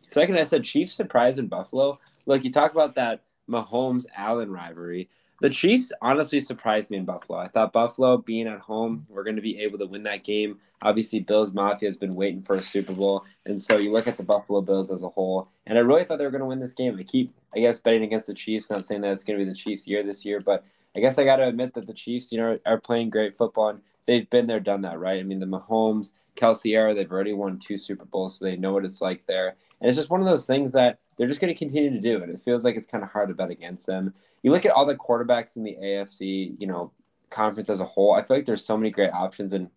Second, 0.07 0.39
I 0.39 0.43
said 0.43 0.63
Chiefs 0.63 0.93
surprise 0.93 1.37
in 1.37 1.47
Buffalo. 1.47 1.99
Look, 2.25 2.43
you 2.43 2.51
talk 2.51 2.71
about 2.71 2.95
that 2.95 3.21
Mahomes 3.47 4.05
Allen 4.15 4.51
rivalry. 4.51 5.09
The 5.41 5.49
Chiefs 5.49 5.93
honestly 6.01 6.41
surprised 6.41 6.89
me 6.89 6.97
in 6.97 7.05
Buffalo. 7.05 7.39
I 7.39 7.47
thought 7.47 7.71
Buffalo 7.71 8.17
being 8.17 8.47
at 8.47 8.59
home, 8.59 9.05
we're 9.07 9.23
going 9.23 9.37
to 9.37 9.41
be 9.41 9.59
able 9.59 9.77
to 9.79 9.85
win 9.85 10.03
that 10.03 10.25
game. 10.25 10.59
Obviously, 10.81 11.21
Bills 11.21 11.53
Mafia 11.53 11.87
has 11.87 11.95
been 11.95 12.15
waiting 12.15 12.41
for 12.41 12.55
a 12.55 12.61
Super 12.61 12.93
Bowl, 12.93 13.23
and 13.45 13.61
so 13.61 13.77
you 13.77 13.91
look 13.91 14.07
at 14.07 14.17
the 14.17 14.23
Buffalo 14.23 14.61
Bills 14.61 14.91
as 14.91 15.03
a 15.03 15.09
whole, 15.09 15.49
and 15.65 15.77
I 15.77 15.81
really 15.81 16.03
thought 16.03 16.17
they 16.17 16.25
were 16.25 16.31
going 16.31 16.41
to 16.41 16.47
win 16.47 16.59
this 16.59 16.73
game. 16.73 16.97
I 16.97 17.03
keep, 17.03 17.33
I 17.55 17.59
guess, 17.59 17.79
betting 17.79 18.03
against 18.03 18.27
the 18.27 18.33
Chiefs. 18.33 18.69
Not 18.69 18.85
saying 18.85 19.01
that 19.01 19.11
it's 19.11 19.23
going 19.23 19.39
to 19.39 19.45
be 19.45 19.49
the 19.49 19.55
Chiefs' 19.55 19.87
year 19.87 20.03
this 20.03 20.25
year, 20.25 20.41
but 20.41 20.65
I 20.95 20.99
guess 20.99 21.19
I 21.19 21.23
got 21.23 21.37
to 21.37 21.47
admit 21.47 21.73
that 21.73 21.87
the 21.87 21.93
Chiefs, 21.93 22.31
you 22.31 22.37
know, 22.37 22.59
are 22.65 22.79
playing 22.79 23.09
great 23.09 23.35
football, 23.35 23.69
and 23.69 23.81
they've 24.07 24.29
been 24.29 24.47
there, 24.47 24.59
done 24.59 24.81
that, 24.81 24.99
right? 24.99 25.19
I 25.19 25.23
mean, 25.23 25.39
the 25.39 25.45
Mahomes, 25.45 26.11
Kelce 26.35 26.73
era, 26.73 26.93
they've 26.93 27.11
already 27.11 27.33
won 27.33 27.59
two 27.59 27.77
Super 27.77 28.05
Bowls, 28.05 28.39
so 28.39 28.45
they 28.45 28.57
know 28.57 28.73
what 28.73 28.85
it's 28.85 29.01
like 29.01 29.25
there. 29.25 29.55
And 29.79 29.87
it's 29.87 29.97
just 29.97 30.09
one 30.09 30.19
of 30.19 30.27
those 30.27 30.45
things 30.45 30.73
that 30.73 30.99
they're 31.15 31.27
just 31.27 31.41
going 31.41 31.53
to 31.53 31.57
continue 31.57 31.91
to 31.91 32.01
do, 32.01 32.21
and 32.23 32.31
it 32.31 32.39
feels 32.39 32.63
like 32.63 32.75
it's 32.75 32.87
kind 32.87 33.03
of 33.03 33.09
hard 33.09 33.29
to 33.29 33.35
bet 33.35 33.49
against 33.49 33.85
them 33.85 34.13
you 34.43 34.51
look 34.51 34.65
at 34.65 34.71
all 34.71 34.85
the 34.85 34.95
quarterbacks 34.95 35.57
in 35.57 35.63
the 35.63 35.77
AFC, 35.81 36.55
you 36.59 36.67
know, 36.67 36.91
conference 37.29 37.69
as 37.69 37.79
a 37.79 37.85
whole. 37.85 38.13
I 38.13 38.23
feel 38.23 38.37
like 38.37 38.45
there's 38.45 38.65
so 38.65 38.77
many 38.77 38.91
great 38.91 39.13
options, 39.13 39.53
and 39.53 39.69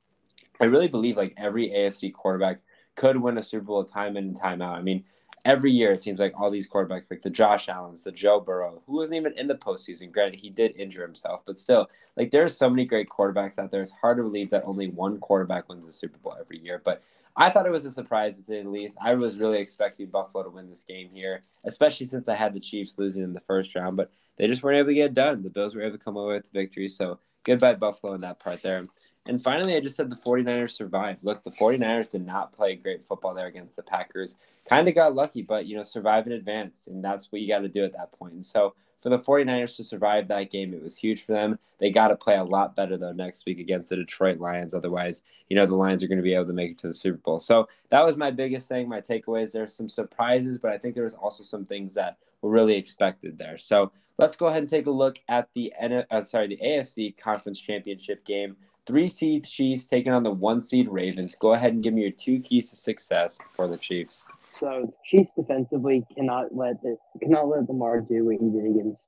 I 0.60 0.66
really 0.66 0.88
believe 0.88 1.16
like 1.16 1.34
every 1.36 1.70
AFC 1.70 2.12
quarterback 2.12 2.60
could 2.94 3.16
win 3.16 3.38
a 3.38 3.42
Super 3.42 3.64
Bowl 3.64 3.84
time 3.84 4.16
in 4.16 4.24
and 4.24 4.36
time 4.36 4.62
out. 4.62 4.76
I 4.76 4.82
mean, 4.82 5.04
every 5.44 5.72
year 5.72 5.92
it 5.92 6.00
seems 6.00 6.20
like 6.20 6.34
all 6.38 6.50
these 6.50 6.68
quarterbacks, 6.68 7.10
like 7.10 7.22
the 7.22 7.30
Josh 7.30 7.68
Allen's, 7.68 8.04
the 8.04 8.12
Joe 8.12 8.40
Burrow, 8.40 8.82
who 8.86 8.96
wasn't 8.96 9.16
even 9.16 9.36
in 9.36 9.48
the 9.48 9.54
postseason. 9.54 10.12
Granted, 10.12 10.38
he 10.38 10.50
did 10.50 10.76
injure 10.76 11.02
himself, 11.02 11.42
but 11.46 11.58
still, 11.58 11.88
like 12.16 12.30
there's 12.30 12.56
so 12.56 12.70
many 12.70 12.84
great 12.84 13.08
quarterbacks 13.08 13.58
out 13.58 13.70
there. 13.70 13.82
It's 13.82 13.90
hard 13.90 14.18
to 14.18 14.22
believe 14.22 14.50
that 14.50 14.64
only 14.64 14.88
one 14.88 15.18
quarterback 15.18 15.68
wins 15.68 15.86
the 15.86 15.92
Super 15.92 16.18
Bowl 16.18 16.36
every 16.38 16.58
year. 16.58 16.80
But 16.84 17.02
I 17.36 17.48
thought 17.50 17.66
it 17.66 17.72
was 17.72 17.84
a 17.84 17.90
surprise 17.90 18.38
to 18.38 18.44
say 18.44 18.62
the 18.62 18.68
least. 18.68 18.98
I 19.00 19.14
was 19.14 19.38
really 19.38 19.58
expecting 19.58 20.06
Buffalo 20.06 20.44
to 20.44 20.50
win 20.50 20.68
this 20.68 20.84
game 20.84 21.08
here, 21.10 21.42
especially 21.64 22.06
since 22.06 22.28
I 22.28 22.34
had 22.34 22.52
the 22.52 22.60
Chiefs 22.60 22.98
losing 22.98 23.24
in 23.24 23.32
the 23.32 23.40
first 23.40 23.74
round. 23.74 23.96
But 23.96 24.12
they 24.36 24.46
just 24.46 24.62
weren't 24.62 24.78
able 24.78 24.88
to 24.88 24.94
get 24.94 25.06
it 25.06 25.14
done. 25.14 25.42
The 25.42 25.50
Bills 25.50 25.74
were 25.74 25.82
able 25.82 25.98
to 25.98 26.04
come 26.04 26.16
away 26.16 26.34
with 26.34 26.50
the 26.50 26.58
victory. 26.58 26.88
So 26.88 27.18
goodbye, 27.44 27.74
Buffalo, 27.74 28.14
in 28.14 28.20
that 28.22 28.38
part 28.38 28.62
there. 28.62 28.84
And 29.26 29.40
finally, 29.40 29.76
I 29.76 29.80
just 29.80 29.94
said 29.94 30.10
the 30.10 30.16
49ers 30.16 30.72
survived. 30.72 31.20
Look, 31.22 31.44
the 31.44 31.50
49ers 31.50 32.10
did 32.10 32.26
not 32.26 32.52
play 32.52 32.74
great 32.74 33.04
football 33.04 33.34
there 33.34 33.46
against 33.46 33.76
the 33.76 33.82
Packers. 33.82 34.36
Kind 34.68 34.88
of 34.88 34.96
got 34.96 35.14
lucky, 35.14 35.42
but, 35.42 35.66
you 35.66 35.76
know, 35.76 35.84
survive 35.84 36.26
in 36.26 36.32
advance. 36.32 36.88
And 36.88 37.04
that's 37.04 37.30
what 37.30 37.40
you 37.40 37.46
got 37.46 37.60
to 37.60 37.68
do 37.68 37.84
at 37.84 37.92
that 37.92 38.10
point. 38.12 38.32
And 38.32 38.44
so 38.44 38.74
for 39.00 39.10
the 39.10 39.18
49ers 39.18 39.76
to 39.76 39.84
survive 39.84 40.26
that 40.28 40.50
game, 40.50 40.74
it 40.74 40.82
was 40.82 40.96
huge 40.96 41.24
for 41.24 41.32
them. 41.32 41.56
They 41.78 41.90
got 41.90 42.08
to 42.08 42.16
play 42.16 42.36
a 42.36 42.44
lot 42.44 42.74
better, 42.74 42.96
though, 42.96 43.12
next 43.12 43.46
week 43.46 43.60
against 43.60 43.90
the 43.90 43.96
Detroit 43.96 44.38
Lions. 44.38 44.74
Otherwise, 44.74 45.22
you 45.48 45.56
know, 45.56 45.66
the 45.66 45.74
Lions 45.76 46.02
are 46.02 46.08
going 46.08 46.18
to 46.18 46.22
be 46.22 46.34
able 46.34 46.46
to 46.46 46.52
make 46.52 46.72
it 46.72 46.78
to 46.78 46.88
the 46.88 46.94
Super 46.94 47.18
Bowl. 47.18 47.38
So 47.38 47.68
that 47.90 48.04
was 48.04 48.16
my 48.16 48.32
biggest 48.32 48.68
thing, 48.68 48.88
my 48.88 49.00
takeaways. 49.00 49.52
There's 49.52 49.74
some 49.74 49.88
surprises, 49.88 50.58
but 50.58 50.72
I 50.72 50.78
think 50.78 50.94
there 50.94 51.04
was 51.04 51.14
also 51.14 51.44
some 51.44 51.64
things 51.64 51.94
that 51.94 52.16
were 52.42 52.50
really 52.50 52.76
expected 52.76 53.38
there. 53.38 53.56
So 53.56 53.92
let's 54.18 54.36
go 54.36 54.46
ahead 54.46 54.60
and 54.60 54.68
take 54.68 54.86
a 54.86 54.90
look 54.90 55.18
at 55.28 55.48
the 55.54 55.72
uh, 56.10 56.22
sorry 56.22 56.48
the 56.48 56.60
AFC 56.62 57.16
Conference 57.16 57.58
Championship 57.58 58.24
game. 58.24 58.56
Three 58.84 59.06
seed 59.06 59.44
Chiefs 59.44 59.86
taking 59.86 60.12
on 60.12 60.24
the 60.24 60.32
one 60.32 60.60
seed 60.60 60.88
Ravens. 60.88 61.36
Go 61.36 61.52
ahead 61.52 61.72
and 61.72 61.82
give 61.82 61.94
me 61.94 62.02
your 62.02 62.10
two 62.10 62.40
keys 62.40 62.70
to 62.70 62.76
success 62.76 63.38
for 63.52 63.68
the 63.68 63.78
Chiefs. 63.78 64.24
So 64.50 64.92
Chiefs 65.04 65.30
defensively 65.38 66.04
cannot 66.14 66.54
let 66.54 66.82
the 66.82 66.96
cannot 67.22 67.48
let 67.48 67.68
Lamar 67.68 68.00
do 68.00 68.24
what 68.24 68.36
he 68.40 68.50
did 68.50 68.70
against 68.70 68.98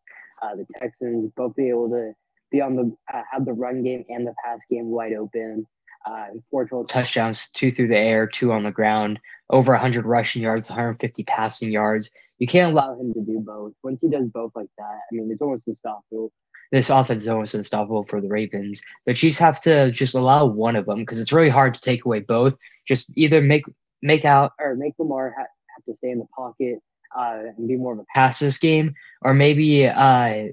uh, 0.42 0.54
the 0.54 0.66
Texans. 0.78 1.30
Both 1.36 1.56
be 1.56 1.68
able 1.68 1.90
to 1.90 2.12
be 2.52 2.60
on 2.60 2.76
the 2.76 2.96
uh, 3.12 3.22
have 3.30 3.44
the 3.44 3.52
run 3.52 3.82
game 3.82 4.04
and 4.08 4.26
the 4.26 4.34
pass 4.44 4.60
game 4.70 4.86
wide 4.86 5.12
open. 5.12 5.66
Uh, 6.06 6.26
four 6.50 6.64
total 6.64 6.84
touchdowns, 6.84 7.50
two 7.50 7.70
through 7.70 7.88
the 7.88 7.96
air, 7.96 8.26
two 8.26 8.52
on 8.52 8.62
the 8.62 8.70
ground, 8.70 9.18
over 9.48 9.72
100 9.72 10.04
rushing 10.04 10.42
yards, 10.42 10.68
150 10.68 11.22
passing 11.24 11.72
yards 11.72 12.10
you 12.44 12.48
can't 12.48 12.72
allow 12.72 12.92
him 13.00 13.10
to 13.14 13.22
do 13.22 13.40
both. 13.40 13.72
Once 13.82 14.00
he 14.02 14.10
does 14.10 14.26
both 14.26 14.52
like 14.54 14.68
that, 14.76 14.84
I 14.84 15.12
mean, 15.12 15.30
it's 15.32 15.40
almost 15.40 15.66
unstoppable. 15.66 16.30
This 16.72 16.90
offense 16.90 17.22
is 17.22 17.28
almost 17.30 17.54
unstoppable 17.54 18.02
for 18.02 18.20
the 18.20 18.28
Ravens. 18.28 18.82
The 19.06 19.14
Chiefs 19.14 19.38
have 19.38 19.62
to 19.62 19.90
just 19.90 20.14
allow 20.14 20.44
one 20.44 20.76
of 20.76 20.84
them 20.84 20.98
because 20.98 21.18
it's 21.18 21.32
really 21.32 21.48
hard 21.48 21.74
to 21.74 21.80
take 21.80 22.04
away 22.04 22.20
both. 22.20 22.54
Just 22.86 23.10
either 23.16 23.40
make 23.40 23.64
make 24.02 24.26
out 24.26 24.52
or 24.60 24.74
make 24.74 24.92
Lamar 24.98 25.34
ha- 25.34 25.46
have 25.74 25.84
to 25.86 25.96
stay 25.96 26.10
in 26.10 26.18
the 26.18 26.26
pocket 26.36 26.80
uh, 27.18 27.44
and 27.56 27.66
be 27.66 27.76
more 27.76 27.94
of 27.94 27.98
a 28.00 28.04
pass 28.14 28.40
this 28.40 28.58
game, 28.58 28.92
or 29.22 29.32
maybe 29.32 29.86
uh, 29.86 30.48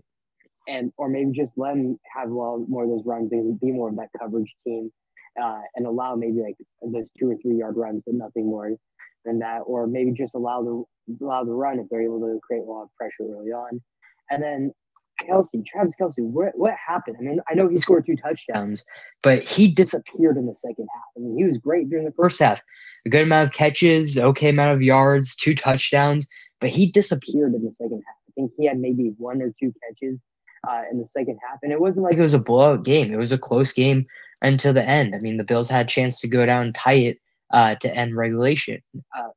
and 0.69 0.93
or 0.95 1.09
maybe 1.09 1.31
just 1.33 1.51
let 1.57 1.73
him 1.73 1.99
have 2.15 2.29
well 2.29 2.65
more 2.69 2.85
of 2.85 2.89
those 2.89 3.05
runs 3.05 3.33
and 3.33 3.59
be 3.59 3.73
more 3.73 3.89
of 3.89 3.97
that 3.97 4.07
coverage 4.17 4.53
team 4.65 4.89
uh, 5.43 5.59
and 5.75 5.85
allow 5.85 6.15
maybe 6.15 6.39
like 6.41 6.55
those 6.81 7.09
two 7.19 7.31
or 7.31 7.35
three 7.41 7.57
yard 7.57 7.75
runs, 7.75 8.01
but 8.05 8.15
nothing 8.15 8.45
more 8.45 8.71
than 9.25 9.39
that, 9.39 9.59
or 9.65 9.87
maybe 9.87 10.11
just 10.11 10.35
allow 10.35 10.61
the 10.63 11.23
allow 11.23 11.43
the 11.43 11.51
run 11.51 11.79
if 11.79 11.87
they're 11.89 12.01
able 12.01 12.19
to 12.19 12.39
create 12.41 12.61
a 12.61 12.65
lot 12.65 12.83
of 12.83 12.89
pressure 12.95 13.23
early 13.23 13.51
on. 13.51 13.81
And 14.29 14.41
then 14.41 14.71
Kelce, 15.21 15.65
Travis 15.65 15.93
Kelce, 15.99 16.19
what, 16.19 16.57
what 16.57 16.73
happened? 16.73 17.17
I 17.19 17.23
mean, 17.23 17.39
I 17.49 17.53
know 17.53 17.67
he 17.67 17.77
scored 17.77 18.05
two 18.05 18.15
touchdowns, 18.15 18.83
but 19.21 19.43
he 19.43 19.67
disappeared 19.67 20.37
in 20.37 20.45
the 20.45 20.55
second 20.65 20.87
half. 20.93 21.03
I 21.15 21.19
mean, 21.19 21.37
he 21.37 21.43
was 21.43 21.57
great 21.57 21.89
during 21.89 22.05
the 22.05 22.13
first 22.13 22.39
half. 22.39 22.61
A 23.05 23.09
good 23.09 23.23
amount 23.23 23.49
of 23.49 23.53
catches, 23.53 24.17
okay 24.17 24.49
amount 24.49 24.73
of 24.73 24.81
yards, 24.81 25.35
two 25.35 25.55
touchdowns, 25.55 26.27
but 26.59 26.69
he 26.69 26.91
disappeared 26.91 27.53
in 27.53 27.63
the 27.63 27.73
second 27.75 28.01
half. 28.05 28.15
I 28.29 28.31
think 28.35 28.51
he 28.57 28.65
had 28.65 28.79
maybe 28.79 29.13
one 29.17 29.41
or 29.41 29.53
two 29.59 29.73
catches 29.83 30.19
uh, 30.67 30.83
in 30.91 30.99
the 30.99 31.07
second 31.07 31.39
half. 31.47 31.59
And 31.63 31.71
it 31.71 31.81
wasn't 31.81 32.03
like 32.03 32.15
it 32.15 32.21
was 32.21 32.33
a 32.33 32.39
blowout 32.39 32.83
game. 32.83 33.13
It 33.13 33.17
was 33.17 33.31
a 33.31 33.37
close 33.37 33.73
game 33.73 34.05
until 34.41 34.73
the 34.73 34.87
end. 34.87 35.15
I 35.15 35.19
mean, 35.19 35.37
the 35.37 35.43
Bills 35.43 35.69
had 35.69 35.85
a 35.85 35.89
chance 35.89 36.19
to 36.21 36.27
go 36.27 36.45
down 36.45 36.73
tie 36.73 36.93
it 36.93 37.17
uh, 37.53 37.75
to 37.75 37.95
end 37.95 38.15
regulation, 38.15 38.81
uh, 39.17 39.29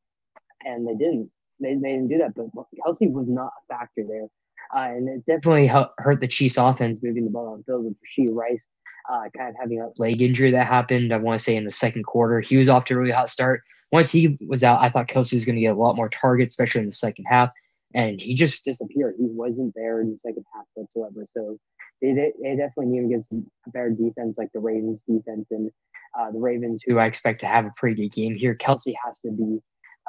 and 0.65 0.87
they 0.87 0.95
didn't. 0.95 1.31
They, 1.61 1.75
they 1.75 1.93
didn't 1.93 2.09
do 2.09 2.19
that. 2.19 2.35
But 2.35 2.47
Kelce 2.87 3.11
was 3.11 3.27
not 3.29 3.53
a 3.63 3.75
factor 3.75 4.03
there, 4.09 4.29
uh, 4.75 4.89
and 4.89 5.09
it 5.09 5.27
definitely 5.27 5.67
hurt 5.67 6.21
the 6.21 6.29
Chiefs' 6.29 6.57
offense 6.57 7.03
moving 7.03 7.25
the 7.25 7.31
ball 7.31 7.55
on 7.55 7.63
field 7.65 7.85
with 7.85 7.95
Rashee 7.95 8.35
Rice. 8.35 8.65
Uh, 9.13 9.29
kind 9.37 9.51
of 9.51 9.57
having 9.61 9.83
a 9.83 9.91
leg 9.99 10.23
injury 10.23 10.51
that 10.51 10.67
happened. 10.67 11.13
I 11.13 11.19
want 11.19 11.39
to 11.39 11.45
say 11.45 11.57
in 11.57 11.65
the 11.65 11.71
second 11.71 12.05
quarter, 12.05 12.41
he 12.41 12.57
was 12.57 12.71
off 12.71 12.87
to 12.87 12.95
a 12.95 12.97
really 12.97 13.13
hot 13.13 13.29
start. 13.29 13.61
Once 13.93 14.11
he 14.11 14.39
was 14.49 14.65
out, 14.65 14.83
I 14.83 14.89
thought 14.89 15.09
Kelce 15.09 15.35
was 15.35 15.45
going 15.45 15.57
to 15.57 15.61
get 15.61 15.77
a 15.77 15.79
lot 15.79 15.95
more 15.95 16.09
targets, 16.09 16.55
especially 16.55 16.81
in 16.81 16.87
the 16.87 16.93
second 16.93 17.27
half, 17.27 17.51
and 17.95 18.21
he 18.21 18.35
just 18.35 18.65
disappeared. 18.65 19.15
He 19.19 19.27
wasn't 19.27 19.75
there 19.77 20.01
in 20.01 20.11
the 20.11 20.19
second 20.19 20.45
half 20.55 20.65
whatsoever. 20.73 21.27
So 21.37 21.59
they, 22.01 22.33
they 22.43 22.57
definitely 22.57 22.87
need 22.87 22.99
him 22.99 23.07
against 23.07 23.33
a 23.33 23.71
better 23.71 23.91
defense 23.91 24.37
like 24.37 24.49
the 24.53 24.61
Ravens 24.61 24.99
defense 25.07 25.47
and 25.51 25.71
uh, 26.19 26.31
the 26.31 26.39
Ravens, 26.39 26.83
who 26.87 26.99
I 26.99 27.07
expect 27.07 27.41
to 27.41 27.47
have 27.47 27.67
a 27.67 27.73
pretty 27.77 28.03
good 28.03 28.13
game 28.13 28.35
here. 28.35 28.55
Kelce 28.55 28.95
has 29.05 29.19
to 29.25 29.31
be 29.31 29.61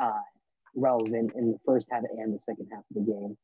uh, 0.01 0.11
relevant 0.75 1.31
in 1.35 1.51
the 1.51 1.59
first 1.65 1.87
half 1.91 2.03
and 2.17 2.33
the 2.33 2.39
second 2.39 2.67
half 2.71 2.83
of 2.95 3.05
the 3.05 3.11
game. 3.11 3.37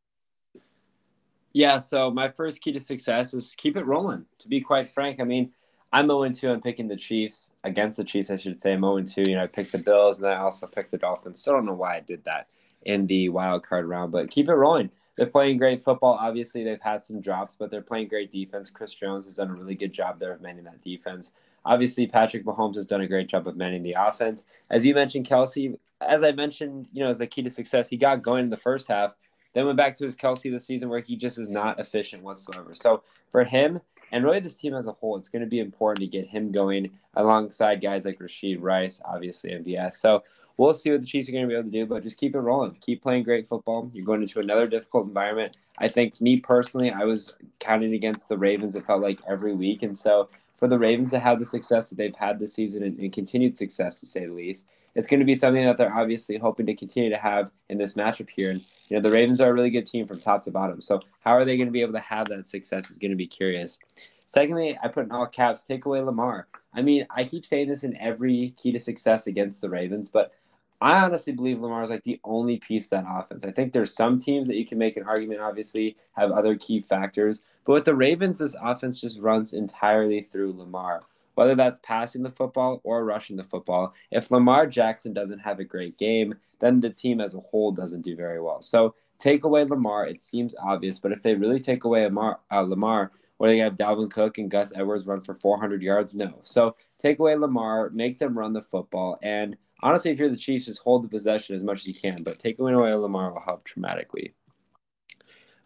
Yeah, 1.54 1.80
so 1.80 2.12
my 2.12 2.30
first 2.30 2.62
key 2.62 2.72
to 2.72 2.80
success 2.80 3.34
is 3.34 3.56
keep 3.56 3.76
it 3.76 3.86
rolling. 3.86 4.26
To 4.40 4.48
be 4.48 4.62
quite 4.62 4.88
frank, 4.88 5.20
I 5.20 5.26
mean, 5.26 5.52
I'm 5.94 6.08
0 6.08 6.30
2. 6.30 6.50
I'm 6.50 6.62
picking 6.62 6.88
the 6.88 6.96
Chiefs 6.96 7.54
against 7.64 7.98
the 7.98 8.04
Chiefs, 8.04 8.32
I 8.32 8.38
should 8.38 8.60
say. 8.60 8.74
I'm 8.74 8.82
0 8.82 9.02
2. 9.02 9.24
You 9.30 9.36
know, 9.36 9.44
I 9.44 9.48
picked 9.48 9.74
the 9.74 9.78
Bills 9.78 10.20
and 10.20 10.28
I 10.32 10.38
also 10.38 10.68
picked 10.68 10.92
the 10.92 10.98
Dolphins. 10.98 11.40
Still 11.40 11.56
don't 11.56 11.66
know 11.66 11.74
why 11.74 11.98
I 11.98 12.00
did 12.00 12.24
that 12.24 12.48
in 12.86 13.06
the 13.08 13.30
wild 13.30 13.64
card 13.64 13.86
round, 13.86 14.12
but 14.12 14.32
keep 14.32 14.48
it 14.48 14.54
rolling. 14.54 14.90
They're 15.18 15.28
playing 15.28 15.58
great 15.58 15.82
football. 15.82 16.18
Obviously, 16.20 16.64
they've 16.64 16.82
had 16.82 17.04
some 17.04 17.20
drops, 17.20 17.56
but 17.60 17.70
they're 17.70 17.82
playing 17.82 18.08
great 18.08 18.32
defense. 18.32 18.70
Chris 18.70 18.94
Jones 18.94 19.26
has 19.26 19.36
done 19.36 19.50
a 19.50 19.54
really 19.54 19.76
good 19.76 19.92
job 19.92 20.20
there 20.20 20.32
of 20.32 20.42
manning 20.42 20.64
that 20.64 20.82
defense. 20.82 21.34
Obviously, 21.66 22.08
Patrick 22.08 22.46
Mahomes 22.46 22.76
has 22.76 22.86
done 22.86 23.02
a 23.02 23.08
great 23.08 23.28
job 23.28 23.48
of 23.48 23.56
managing 23.56 23.84
the 23.84 23.96
offense. 23.98 24.44
As 24.70 24.86
you 24.86 24.96
mentioned, 24.96 25.28
Kelce, 25.28 25.78
as 26.02 26.24
I 26.24 26.32
mentioned, 26.32 26.88
you 26.92 27.04
know, 27.04 27.10
as 27.10 27.22
a 27.22 27.28
key 27.28 27.44
to 27.44 27.50
success, 27.50 27.90
he 27.90 27.98
got 27.98 28.24
going 28.24 28.46
in 28.46 28.50
the 28.50 28.58
first 28.58 28.88
half. 28.88 29.16
then 29.54 29.66
went 29.66 29.78
back 29.78 29.96
to 29.96 30.06
his 30.06 30.16
Kelce 30.16 30.52
this 30.52 30.66
season 30.66 30.90
where 30.90 31.02
he 31.02 31.16
just 31.16 31.38
is 31.38 31.50
not 31.50 31.80
efficient 31.80 32.24
whatsoever. 32.24 32.74
So 32.74 33.04
for 33.28 33.44
him, 33.44 33.82
and 34.12 34.24
really 34.26 34.40
this 34.40 34.56
team 34.56 34.74
as 34.74 34.88
a 34.88 34.92
whole, 34.92 35.18
it's 35.18 35.30
going 35.30 35.42
to 35.42 35.48
be 35.48 35.60
important 35.60 36.00
to 36.00 36.08
get 36.18 36.28
him 36.28 36.52
going 36.52 36.90
alongside 37.16 37.82
guys 37.82 38.06
like 38.06 38.20
Rashee 38.20 38.58
Rice, 38.60 39.02
obviously 39.06 39.52
MVS. 39.52 39.94
So 39.94 40.22
we'll 40.58 40.74
see 40.74 40.92
what 40.92 41.02
the 41.02 41.08
Chiefs 41.08 41.30
are 41.30 41.32
going 41.32 41.44
to 41.44 41.48
be 41.48 41.54
able 41.54 41.64
to 41.64 41.70
do, 41.70 41.86
but 41.86 42.04
just 42.04 42.18
keep 42.18 42.36
it 42.36 42.40
rolling. 42.40 42.76
Keep 42.82 43.02
playing 43.02 43.24
great 43.24 43.48
football. 43.48 43.90
You're 43.94 44.06
going 44.06 44.22
into 44.22 44.40
another 44.40 44.68
difficult 44.68 45.08
environment. 45.08 45.58
I 45.78 45.88
think 45.88 46.20
me 46.20 46.38
personally, 46.38 46.92
I 46.92 47.06
was 47.06 47.36
counting 47.60 47.94
against 47.94 48.28
the 48.28 48.38
Ravens. 48.38 48.76
It 48.76 48.86
felt 48.86 49.02
like 49.02 49.20
every 49.28 49.54
week, 49.54 49.84
and 49.84 49.98
so 49.98 50.30
for 50.62 50.68
the 50.68 50.78
Ravens 50.78 51.10
to 51.10 51.20
have 51.20 51.40
the 51.40 51.46
success 51.46 51.90
that 51.90 51.96
they've 51.96 52.16
had 52.16 52.38
this 52.38 52.54
season 52.54 52.84
and, 52.84 53.00
and 53.00 53.12
continued 53.12 53.58
success, 53.58 54.00
to 54.00 54.06
say 54.06 54.28
the 54.28 54.32
least, 54.32 54.68
it's 54.94 55.08
going 55.08 55.20
to 55.20 55.26
be 55.26 55.34
something 55.34 55.66
that 55.66 55.76
they're 55.76 55.92
obviously 55.92 56.38
hoping 56.38 56.68
to 56.68 56.76
continue 56.76 57.10
to 57.10 57.18
have 57.18 57.50
in 57.70 57.80
this 57.80 57.96
matchup 57.96 58.30
here. 58.30 58.52
And 58.52 58.62
you 58.88 58.96
know, 58.96 59.02
the 59.02 59.10
Ravens 59.10 59.42
are 59.42 59.50
a 59.50 59.54
really 59.54 59.72
good 59.72 59.88
team 59.88 60.06
from 60.06 60.20
top 60.20 60.44
to 60.44 60.52
bottom. 60.52 60.80
So 60.80 61.02
how 61.22 61.32
are 61.32 61.46
they 61.46 61.58
going 61.58 61.68
to 61.68 61.72
be 61.72 61.82
able 61.82 61.94
to 61.94 62.00
have 62.00 62.28
that 62.28 62.48
success 62.48 62.92
is 62.92 63.00
going 63.00 63.10
to 63.10 63.18
be 63.18 63.26
curious. 63.26 63.80
Secondly, 64.28 64.78
I 64.84 64.88
put 64.88 65.06
in 65.06 65.12
all 65.12 65.26
caps, 65.26 65.64
take 65.64 65.86
away 65.86 66.00
Lamar. 66.00 66.48
I 66.76 66.84
mean, 66.84 67.08
I 67.10 67.24
keep 67.24 67.44
saying 67.44 67.68
this 67.68 67.84
in 67.84 67.98
every 67.98 68.54
key 68.56 68.72
to 68.72 68.80
success 68.80 69.26
against 69.26 69.62
the 69.62 69.70
Ravens, 69.70 70.12
but 70.12 70.32
I 70.82 71.04
honestly 71.04 71.34
believe 71.34 71.60
Lamar 71.60 71.84
is 71.84 71.90
like 71.92 72.04
the 72.04 72.20
only 72.24 72.58
piece 72.58 72.88
that 72.88 73.06
offense. 73.08 73.46
I 73.46 73.52
think 73.52 73.72
there's 73.72 73.94
some 73.94 74.18
teams 74.18 74.48
that 74.48 74.58
you 74.58 74.66
can 74.66 74.80
make 74.80 74.98
an 74.98 75.04
argument, 75.04 75.40
obviously, 75.40 75.96
have 76.14 76.32
other 76.32 76.56
key 76.56 76.80
factors. 76.80 77.44
But 77.66 77.74
with 77.74 77.86
the 77.86 77.96
Ravens, 77.96 78.40
this 78.40 78.56
offense 78.60 79.00
just 79.00 79.20
runs 79.20 79.54
entirely 79.54 80.22
through 80.22 80.54
Lamar 80.54 81.04
whether 81.36 81.56
that's 81.56 81.80
passing 81.84 82.24
the 82.24 82.30
football 82.30 82.82
or 82.84 83.06
rushing 83.06 83.38
the 83.38 83.44
football. 83.44 83.94
If 84.12 84.32
Lamar 84.32 84.68
Jackson 84.68 85.14
doesn't 85.14 85.40
have 85.40 85.60
a 85.60 85.64
great 85.64 85.98
game, 85.98 86.36
then 86.60 86.80
the 86.80 86.90
team 86.90 87.22
as 87.22 87.36
a 87.36 87.40
whole 87.40 87.72
doesn't 87.72 88.04
do 88.04 88.16
very 88.16 88.42
well. 88.42 88.62
So 88.62 88.96
take 89.18 89.44
away 89.44 89.64
Lamar, 89.64 90.08
it 90.08 90.22
seems 90.22 90.56
obvious, 90.62 91.00
but 91.00 91.12
if 91.12 91.22
they 91.22 91.36
really 91.36 91.60
take 91.60 91.84
away 91.84 92.04
Lamar, 92.04 92.40
uh, 92.52 92.62
Lamar 92.62 93.12
or 93.40 93.48
they 93.48 93.58
have 93.58 93.76
Dalvin 93.76 94.12
Cook 94.12 94.38
and 94.38 94.52
Gus 94.52 94.72
Edwards 94.76 95.08
run 95.08 95.20
for 95.20 95.34
400 95.34 95.82
yards, 95.82 96.14
no. 96.14 96.40
So 96.44 96.76
take 97.00 97.18
away 97.18 97.36
Lamar, 97.36 97.90
make 97.90 98.20
them 98.20 98.38
run 98.38 98.54
the 98.54 98.62
football, 98.62 99.18
and 99.24 99.58
honestly, 99.84 100.12
if 100.12 100.20
you're 100.20 100.30
the 100.30 100.38
Chiefs, 100.38 100.66
just 100.66 100.82
hold 100.82 101.04
the 101.04 101.10
possession 101.10 101.56
as 101.56 101.64
much 101.64 101.80
as 101.80 101.88
you 101.88 101.94
can. 101.94 102.24
But 102.24 102.40
taking 102.40 102.68
away 102.68 102.94
Lamar 102.94 103.34
will 103.34 103.42
help 103.42 103.64
dramatically. 103.64 104.34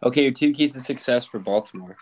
Okay, 0.02 0.24
your 0.24 0.32
two 0.32 0.52
keys 0.52 0.74
to 0.74 0.80
success 0.80 1.24
for 1.24 1.38
Baltimore. 1.38 1.96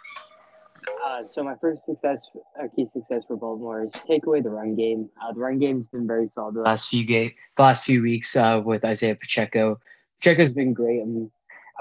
Uh, 1.07 1.23
so 1.31 1.43
my 1.45 1.55
first 1.61 1.85
success, 1.85 2.29
uh, 2.61 2.67
key 2.75 2.87
success 2.93 3.23
for 3.29 3.37
Baltimore 3.37 3.85
is 3.85 3.93
take 4.07 4.27
away 4.27 4.41
the 4.41 4.51
run 4.51 4.75
game. 4.75 5.09
Uh, 5.23 5.33
the 5.33 5.41
run 5.41 5.59
game's 5.59 5.87
been 5.87 6.07
very 6.07 6.29
solid 6.35 6.55
the 6.55 6.61
last 6.61 6.89
few 6.89 7.07
game, 7.07 7.33
the 7.57 7.63
last 7.63 7.85
few 7.85 8.03
weeks 8.03 8.35
uh, 8.37 8.61
with 8.65 8.85
Isaiah 8.85 9.15
Pacheco. 9.15 9.81
Pacheco's 10.21 10.53
been 10.53 10.73
great. 10.73 11.03
I 11.03 11.05
mean, 11.05 11.31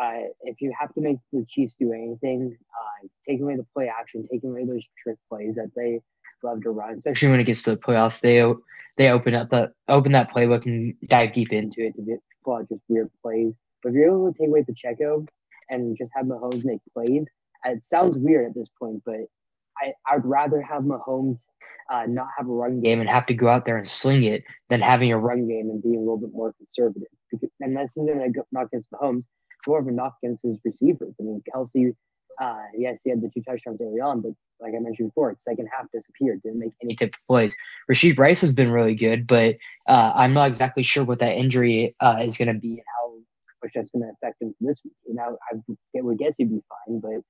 uh, 0.01 0.29
if 0.43 0.61
you 0.61 0.73
have 0.79 0.93
to 0.93 1.01
make 1.01 1.17
the 1.31 1.45
Chiefs 1.49 1.75
do 1.79 1.91
anything, 1.93 2.57
uh, 2.71 3.07
taking 3.27 3.43
away 3.43 3.55
the 3.55 3.65
play 3.73 3.89
action, 3.89 4.27
taking 4.31 4.51
away 4.51 4.65
those 4.65 4.83
trick 5.01 5.17
plays 5.29 5.55
that 5.55 5.71
they 5.75 5.99
love 6.43 6.61
to 6.63 6.71
run, 6.71 6.95
especially 6.95 7.29
when 7.29 7.39
it 7.39 7.45
gets 7.45 7.63
to 7.63 7.71
the 7.71 7.77
playoffs, 7.77 8.19
they 8.19 8.43
they 8.97 9.09
open 9.09 9.33
up 9.33 9.49
the 9.49 9.71
open 9.87 10.11
that 10.11 10.31
playbook 10.31 10.65
and 10.65 10.93
dive 11.07 11.31
deep 11.31 11.51
into 11.51 11.81
it 11.85 11.95
to 11.95 12.17
pull 12.43 12.55
out 12.55 12.69
just 12.69 12.81
weird 12.87 13.09
plays. 13.21 13.53
But 13.81 13.89
if 13.89 13.95
you're 13.95 14.07
able 14.07 14.31
to 14.31 14.37
take 14.37 14.47
away 14.47 14.63
Pacheco 14.63 15.25
and 15.69 15.97
just 15.97 16.11
have 16.15 16.25
Mahomes 16.25 16.63
make 16.63 16.79
plays, 16.93 17.25
it 17.65 17.81
sounds 17.89 18.17
weird 18.17 18.47
at 18.47 18.55
this 18.55 18.69
point, 18.79 19.01
but 19.05 19.21
I, 19.77 19.93
I'd 20.07 20.25
rather 20.25 20.61
have 20.61 20.83
Mahomes 20.83 21.39
uh, 21.89 22.05
not 22.07 22.27
have 22.37 22.47
a 22.47 22.51
run 22.51 22.81
game 22.81 23.01
and 23.01 23.09
have 23.09 23.25
to 23.27 23.33
go 23.33 23.49
out 23.49 23.65
there 23.65 23.77
and 23.77 23.87
sling 23.87 24.23
it 24.23 24.43
than 24.69 24.81
having 24.81 25.11
a 25.11 25.17
run 25.17 25.47
game 25.47 25.69
and 25.69 25.81
being 25.81 25.97
a 25.97 25.99
little 25.99 26.17
bit 26.17 26.31
more 26.33 26.53
conservative. 26.53 27.09
Because, 27.31 27.49
and 27.59 27.75
that's 27.75 27.91
not 27.95 28.15
a 28.15 28.31
knock 28.51 28.67
against 28.67 28.91
Mahomes. 28.91 29.23
It's 29.57 29.67
more 29.67 29.79
of 29.79 29.87
a 29.87 29.91
knock 29.91 30.15
against 30.23 30.43
his 30.43 30.57
receivers. 30.63 31.13
I 31.19 31.23
mean, 31.23 31.41
Kelce, 31.53 31.95
uh, 32.39 32.63
yes, 32.77 32.97
he 33.03 33.09
had 33.09 33.21
the 33.21 33.29
two 33.33 33.41
touchdowns 33.41 33.79
early 33.81 33.99
on, 33.99 34.21
but 34.21 34.31
like 34.59 34.73
I 34.75 34.79
mentioned 34.79 35.09
before, 35.09 35.35
second 35.39 35.67
half 35.75 35.87
disappeared, 35.91 36.41
didn't 36.41 36.59
make 36.59 36.73
any 36.81 36.95
type 36.95 37.15
plays. 37.27 37.55
Rashee 37.91 38.17
Rice 38.17 38.41
has 38.41 38.53
been 38.53 38.71
really 38.71 38.95
good, 38.95 39.27
but 39.27 39.57
uh, 39.87 40.13
I'm 40.15 40.33
not 40.33 40.47
exactly 40.47 40.83
sure 40.83 41.03
what 41.03 41.19
that 41.19 41.35
injury 41.35 41.95
uh, 41.99 42.17
is 42.21 42.37
going 42.37 42.47
to 42.47 42.59
be 42.59 42.71
and 42.71 42.83
how 42.97 43.13
much 43.63 43.71
that's 43.75 43.91
going 43.91 44.03
to 44.03 44.11
affect 44.11 44.41
him 44.41 44.55
this 44.61 44.79
week. 44.83 44.93
You 45.07 45.15
know, 45.15 45.37
I 45.51 46.01
would 46.01 46.17
guess 46.17 46.35
he'd 46.37 46.49
be 46.49 46.61
fine, 46.87 46.99
but 46.99 47.21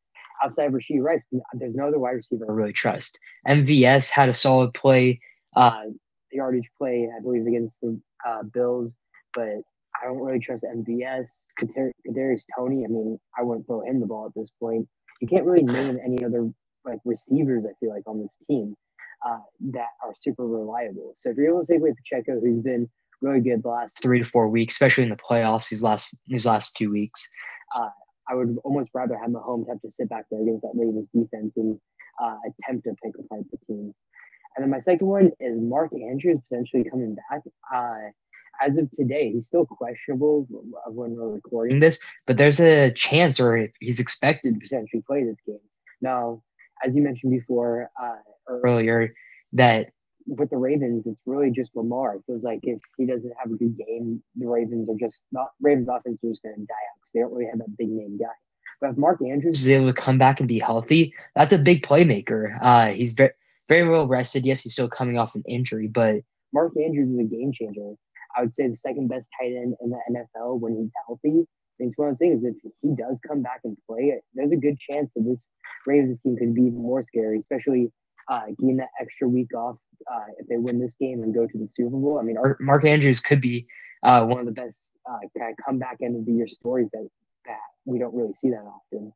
outside 0.44 0.66
of 0.66 0.74
Rashee 0.74 1.02
Rice, 1.02 1.26
there's 1.54 1.76
no 1.76 1.88
other 1.88 2.00
wide 2.00 2.12
receiver 2.12 2.46
I 2.50 2.54
really 2.54 2.74
trust. 2.74 3.20
MVS 3.48 4.10
had 4.10 4.30
a 4.30 4.34
solid 4.34 4.74
play, 4.74 5.20
uh, 5.56 5.84
yardage 6.32 6.70
play, 6.78 7.10
I 7.16 7.22
believe, 7.22 7.48
against 7.48 7.76
the 7.82 8.00
uh, 8.26 8.44
Bills, 8.44 8.92
but 9.34 9.62
I 10.04 10.08
don't 10.08 10.20
really 10.20 10.40
trust 10.40 10.64
MVS. 10.64 11.28
Kadarius 11.62 12.42
Toney, 12.58 12.84
I 12.86 12.90
mean, 12.90 13.20
I 13.38 13.44
wouldn't 13.44 13.66
throw 13.68 13.82
him 13.82 14.00
the 14.00 14.06
ball 14.06 14.26
at 14.26 14.34
this 14.36 14.50
point. 14.60 14.88
You 15.22 15.28
can't 15.28 15.46
really 15.46 15.64
name 15.64 15.98
any 16.04 16.24
other 16.26 16.50
like 16.86 17.00
receivers. 17.06 17.64
I 17.66 17.74
feel 17.80 17.92
like 17.92 18.04
on 18.06 18.20
this 18.20 18.32
team 18.50 18.76
uh, 19.26 19.40
that 19.72 19.90
are 20.04 20.14
super 20.22 20.46
reliable. 20.46 21.16
So 21.20 21.30
if 21.30 21.38
you're 21.38 21.50
able 21.50 21.66
to 21.66 21.72
take 21.72 21.80
away 21.80 21.94
Pacheco, 21.94 22.42
who's 22.42 22.62
been 22.62 22.90
really 23.22 23.40
good 23.40 23.64
the 23.64 23.70
last 23.70 24.02
three 24.02 24.20
to 24.20 24.26
four 24.26 24.50
weeks, 24.50 24.74
especially 24.74 25.06
in 25.06 25.10
the 25.10 25.16
playoffs, 25.16 25.70
these 25.70 25.84
last 25.84 26.14
these 26.28 26.46
last 26.46 26.76
two 26.76 26.92
weeks. 26.92 27.30
Uh, 27.76 27.90
I 28.30 28.36
would 28.36 28.58
almost 28.64 28.90
rather 28.94 29.18
have 29.18 29.30
Mahomes 29.30 29.68
have 29.70 29.82
to 29.82 29.92
sit 29.92 30.10
back 30.10 30.26
there 30.30 30.42
against 30.42 30.62
that 30.62 30.72
Ravens 30.76 31.08
defense 31.14 31.54
and 31.56 31.80
uh, 32.22 32.38
attempt 32.48 32.86
to 32.86 32.96
pick 33.04 33.14
apart 33.20 33.44
the 33.52 33.58
team. 33.68 33.94
And 34.56 34.64
then 34.64 34.70
my 34.70 34.80
second 34.82 35.08
one 35.08 35.32
is 35.40 35.60
Mark 35.60 35.92
Andrews 35.94 36.40
potentially 36.50 36.84
coming 36.90 37.16
back. 37.16 37.42
Uh, 37.74 38.12
as 38.62 38.78
of 38.78 38.90
today, 38.98 39.32
he's 39.32 39.48
still 39.48 39.66
questionable 39.66 40.48
of 40.86 40.94
when 40.94 41.16
we're 41.16 41.30
recording 41.30 41.80
this, 41.80 42.00
but 42.26 42.38
there's 42.38 42.60
a 42.60 42.92
chance 42.92 43.40
or 43.40 43.66
he's 43.80 44.00
expected 44.00 44.54
to 44.56 44.60
potentially 44.60 45.04
play 45.06 45.24
this 45.24 45.38
game. 45.46 45.60
Now, 46.02 46.44
as 46.86 46.94
you 46.94 47.02
mentioned 47.02 47.32
before 47.32 47.90
uh, 48.02 48.16
earlier, 48.48 49.14
that 49.54 49.90
with 50.28 50.50
the 50.50 50.58
Ravens, 50.58 51.04
it's 51.06 51.20
really 51.26 51.52
just 51.52 51.76
Lamar. 51.76 52.16
It 52.16 52.24
feels 52.26 52.44
like 52.44 52.60
if 52.64 52.80
he 52.98 53.06
doesn't 53.06 53.32
have 53.42 53.52
a 53.52 53.56
good 53.56 53.78
game, 53.78 54.22
the 54.36 54.48
Ravens 54.48 54.90
are 54.90 54.96
just 55.00 55.20
not 55.32 55.50
Ravens 55.62 55.88
offense 55.90 56.20
is 56.24 56.40
going 56.40 56.56
to 56.56 56.62
die 56.62 56.74
out 56.74 57.00
because 57.02 57.12
they 57.14 57.20
don't 57.20 57.34
really 57.34 57.50
have 57.50 57.60
that 57.60 57.78
big 57.78 57.90
name 57.90 58.18
guy. 58.18 58.26
But 58.82 58.92
if 58.92 58.98
Mark 58.98 59.22
Andrews 59.22 59.62
is 59.62 59.68
able 59.68 59.88
to 59.88 59.94
come 59.94 60.18
back 60.18 60.40
and 60.40 60.48
be 60.48 60.60
healthy, 60.60 61.14
that's 61.36 61.52
a 61.52 61.58
big 61.58 61.86
playmaker. 61.86 62.58
Uh, 62.62 62.88
he's 62.88 63.14
very 63.14 63.32
very 63.70 63.88
well 63.88 64.08
rested. 64.08 64.46
Yes, 64.46 64.62
he's 64.62 64.74
still 64.74 64.90
coming 64.90 65.18
off 65.18 65.36
an 65.36 65.44
injury, 65.48 65.88
but 65.88 66.18
Mark 66.54 66.74
Andrews 66.78 67.10
is 67.10 67.20
a 67.20 67.24
game 67.24 67.52
changer. 67.54 67.94
I 68.36 68.42
would 68.42 68.56
say 68.56 68.68
the 68.68 68.78
second 68.78 69.08
best 69.08 69.30
tight 69.40 69.54
end 69.54 69.76
in 69.82 69.90
the 69.90 70.00
NFL 70.12 70.60
when 70.60 70.76
he's 70.76 70.92
healthy. 71.06 71.48
And 71.80 71.90
it's 71.90 71.98
one 71.98 72.10
of 72.10 72.20
those 72.20 72.20
things. 72.20 72.44
If 72.44 72.72
he 72.82 72.96
does 72.96 73.20
come 73.28 73.42
back 73.42 73.62
and 73.64 73.78
play, 73.88 74.20
there's 74.34 74.52
a 74.52 74.58
good 74.58 74.78
chance 74.80 75.10
that 75.16 75.24
this 75.24 75.48
Ravens 75.86 76.20
team 76.20 76.38
could 76.38 76.54
be 76.54 76.70
more 76.70 77.04
scary, 77.04 77.40
especially 77.40 77.92
uh, 78.30 78.46
getting 78.60 78.78
that 78.78 78.90
extra 79.02 79.28
week 79.28 79.54
off 79.56 79.78
uh, 80.12 80.26
if 80.38 80.48
they 80.48 80.58
win 80.58 80.80
this 80.80 80.96
game 81.00 81.24
and 81.24 81.34
go 81.34 81.46
to 81.46 81.58
the 81.58 81.68
Super 81.74 81.98
Bowl. 81.98 82.20
I 82.20 82.24
mean, 82.24 82.38
Mark 82.60 82.86
Andrews 82.86 83.20
could 83.20 83.42
be 83.42 83.68
uh, 84.04 84.26
one 84.26 84.40
of 84.40 84.46
the 84.46 84.52
best 84.52 84.80
uh, 85.10 85.20
kind 85.38 85.52
of 85.52 85.66
comeback 85.66 85.98
end 86.02 86.16
of 86.16 86.26
the 86.26 86.32
year 86.32 86.48
stories 86.48 86.88
that 86.94 87.08
that 87.46 87.60
we 87.86 88.00
don't 88.00 88.16
really 88.16 88.34
see 88.40 88.50
that 88.50 88.64
often. 88.64 89.12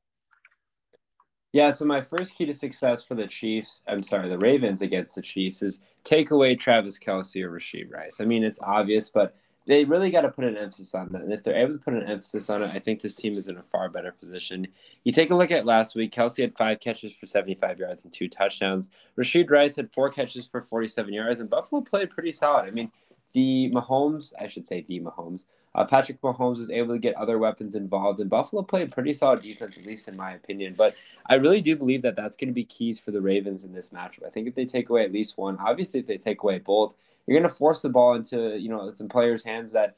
Yeah, 1.58 1.72
so 1.72 1.86
my 1.86 2.02
first 2.02 2.36
key 2.36 2.46
to 2.46 2.54
success 2.54 3.04
for 3.04 3.16
the 3.16 3.26
Chiefs, 3.26 3.82
I'm 3.88 4.04
sorry, 4.04 4.30
the 4.30 4.38
Ravens 4.38 4.84
against 4.84 5.16
the 5.16 5.24
Chiefs 5.24 5.64
is 5.64 5.82
take 6.04 6.30
away 6.30 6.54
Travis 6.54 7.00
Kelce 7.00 7.44
or 7.44 7.50
Rashee 7.50 7.92
Rice. 7.92 8.22
I 8.22 8.26
mean, 8.26 8.44
it's 8.44 8.60
obvious, 8.62 9.10
but 9.10 9.36
they 9.66 9.84
really 9.84 10.12
got 10.12 10.22
to 10.22 10.30
put 10.30 10.46
an 10.46 10.56
emphasis 10.56 10.94
on 10.94 11.10
that. 11.14 11.24
And 11.24 11.34
if 11.34 11.44
they're 11.44 11.58
able 11.58 11.74
to 11.74 11.80
put 11.80 11.96
an 11.96 12.04
emphasis 12.04 12.52
on 12.52 12.62
it, 12.62 12.70
I 12.76 12.78
think 12.78 13.02
this 13.02 13.16
team 13.16 13.34
is 13.34 13.48
in 13.48 13.58
a 13.58 13.64
far 13.64 13.90
better 13.90 14.12
position. 14.12 14.68
You 15.04 15.12
take 15.12 15.32
a 15.32 15.36
look 15.36 15.50
at 15.50 15.66
last 15.66 15.96
week, 15.96 16.12
Kelce 16.12 16.44
had 16.44 16.56
five 16.56 16.80
catches 16.80 17.12
for 17.12 17.26
75 17.26 17.80
yards 17.80 18.04
and 18.04 18.14
two 18.14 18.30
touchdowns. 18.30 18.92
Rashee 19.18 19.50
Rice 19.50 19.78
had 19.78 19.92
four 19.92 20.12
catches 20.12 20.46
for 20.46 20.62
47 20.62 21.12
yards, 21.12 21.40
and 21.40 21.50
Buffalo 21.50 21.82
played 21.82 22.12
pretty 22.12 22.34
solid. 22.34 22.68
I 22.68 22.70
mean, 22.70 22.92
the 23.34 23.72
Mahomes, 23.74 24.32
I 24.40 24.46
should 24.46 24.68
say 24.68 24.86
the 24.88 25.00
Mahomes, 25.00 25.46
uh, 25.77 25.86
Patrick 25.86 26.19
Mahomes 26.22 26.57
was 26.57 26.72
able 26.72 26.96
to 26.96 27.00
get 27.00 27.15
other 27.15 27.38
weapons 27.38 27.75
involved, 27.75 28.19
and 28.19 28.29
Buffalo 28.29 28.63
played 28.63 28.91
pretty 28.91 29.13
solid 29.13 29.43
defense, 29.43 29.77
at 29.77 29.86
least 29.86 30.07
in 30.07 30.17
my 30.17 30.34
opinion. 30.34 30.74
But 30.75 30.96
I 31.27 31.36
really 31.36 31.62
do 31.62 31.75
believe 31.75 32.01
that 32.01 32.15
that's 32.15 32.36
going 32.36 32.50
to 32.50 32.53
be 32.53 32.65
keys 32.65 33.00
for 33.00 33.12
the 33.12 33.22
Ravens 33.22 33.63
in 33.63 33.72
this 33.74 33.89
matchup. 33.89 34.25
I 34.25 34.29
think 34.31 34.48
if 34.48 34.55
they 34.55 34.65
take 34.65 34.89
away 34.89 35.05
at 35.05 35.13
least 35.13 35.38
one, 35.38 35.55
obviously 35.60 36.00
if 36.00 36.07
they 36.07 36.17
take 36.17 36.41
away 36.41 36.57
both, 36.57 36.96
you're 37.27 37.39
going 37.39 37.50
to 37.50 37.55
force 37.55 37.84
the 37.84 37.89
ball 37.89 38.15
into 38.15 38.57
you 38.57 38.69
know 38.69 38.89
some 38.89 39.07
players' 39.07 39.43
hands 39.43 39.72
that 39.74 39.98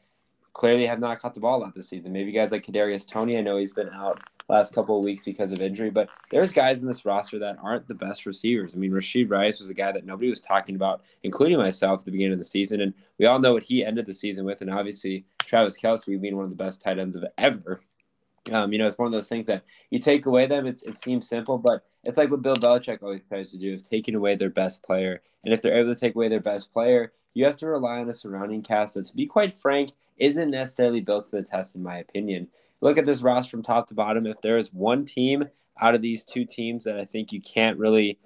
clearly 0.52 0.86
have 0.86 1.00
not 1.00 1.22
caught 1.22 1.34
the 1.34 1.40
ball 1.40 1.64
out 1.64 1.74
this 1.74 1.88
season. 1.88 2.12
Maybe 2.12 2.34
guys 2.34 2.52
like 2.52 2.66
Kadarius 2.66 3.08
Toney. 3.08 3.38
I 3.38 3.42
know 3.42 3.56
he's 3.56 3.74
been 3.74 3.90
out 3.90 4.22
last 4.50 4.74
couple 4.74 4.98
of 4.98 5.06
weeks 5.06 5.24
because 5.24 5.52
of 5.52 5.62
injury, 5.62 5.90
but 5.90 6.10
there's 6.32 6.52
guys 6.52 6.82
in 6.82 6.88
this 6.88 7.06
roster 7.06 7.40
that 7.40 7.58
aren't 7.62 7.88
the 7.88 7.94
best 7.94 8.26
receivers. 8.26 8.76
I 8.76 8.78
mean, 8.78 8.92
Rashee 8.92 9.30
Rice 9.30 9.60
was 9.60 9.70
a 9.70 9.74
guy 9.74 9.92
that 9.92 10.06
nobody 10.06 10.30
was 10.30 10.42
talking 10.42 10.76
about, 10.76 11.02
including 11.24 11.58
myself, 11.58 12.00
at 12.00 12.06
the 12.06 12.12
beginning 12.12 12.34
of 12.34 12.40
the 12.40 12.46
season, 12.46 12.82
and 12.82 12.94
we 13.20 13.26
all 13.26 13.40
know 13.40 13.54
what 13.54 13.64
he 13.64 13.86
ended 13.86 14.06
the 14.06 14.14
season 14.14 14.46
with, 14.46 14.62
and 14.62 14.72
obviously 14.72 15.26
Travis 15.40 15.80
Kelce 15.80 16.20
being 16.20 16.36
one 16.36 16.46
of 16.46 16.50
the 16.50 16.56
best 16.56 16.82
tight 16.82 17.00
ends 17.00 17.16
of 17.16 17.26
ever. 17.38 17.82
Um, 18.52 18.72
you 18.74 18.80
know, 18.80 18.88
it's 18.88 18.98
one 18.98 19.06
of 19.06 19.12
those 19.12 19.30
things 19.30 19.48
that 19.48 19.64
you 19.92 20.00
take 20.00 20.26
away 20.26 20.48
them. 20.48 20.66
It's 20.66 20.84
it 20.84 20.98
seems 20.98 21.28
simple, 21.28 21.58
but 21.58 21.86
it's 22.04 22.18
like 22.18 22.32
what 22.32 22.42
Bill 22.42 22.56
Belichick 22.56 23.04
always 23.04 23.22
tries 23.28 23.52
to 23.52 23.58
do: 23.58 23.74
of 23.74 23.84
taking 23.84 24.16
away 24.16 24.36
their 24.36 24.50
best 24.50 24.82
player. 24.82 25.22
And 25.44 25.54
if 25.54 25.62
they're 25.62 25.78
able 25.78 25.94
to 25.94 26.00
take 26.00 26.16
away 26.16 26.28
their 26.28 26.40
best 26.40 26.74
player, 26.74 27.14
you 27.34 27.46
have 27.46 27.58
to 27.58 27.68
rely 27.68 28.00
on 28.00 28.10
a 28.10 28.14
surrounding 28.14 28.62
cast 28.62 28.96
that, 28.96 29.06
to 29.06 29.16
be 29.16 29.26
quite 29.26 29.54
frank, 29.54 29.92
isn't 30.18 30.50
necessarily 30.50 31.02
built 31.02 31.30
to 31.30 31.38
the 31.38 31.44
test, 31.44 31.76
in 31.76 31.84
my 31.84 31.98
opinion. 31.98 32.48
Look 32.82 32.98
at 32.98 33.06
this 33.06 33.22
roster 33.22 33.52
from 33.52 33.64
top 33.64 33.88
to 33.88 33.94
bottom. 33.94 34.26
If 34.26 34.42
there 34.42 34.58
is 34.58 34.74
one 34.74 35.06
team 35.06 35.46
out 35.80 35.96
of 35.96 36.02
these 36.02 36.24
two 36.24 36.46
teams 36.46 36.84
that 36.86 37.00
I 37.00 37.06
think 37.06 37.32
you 37.32 37.42
can't 37.42 37.78
really, 37.78 38.20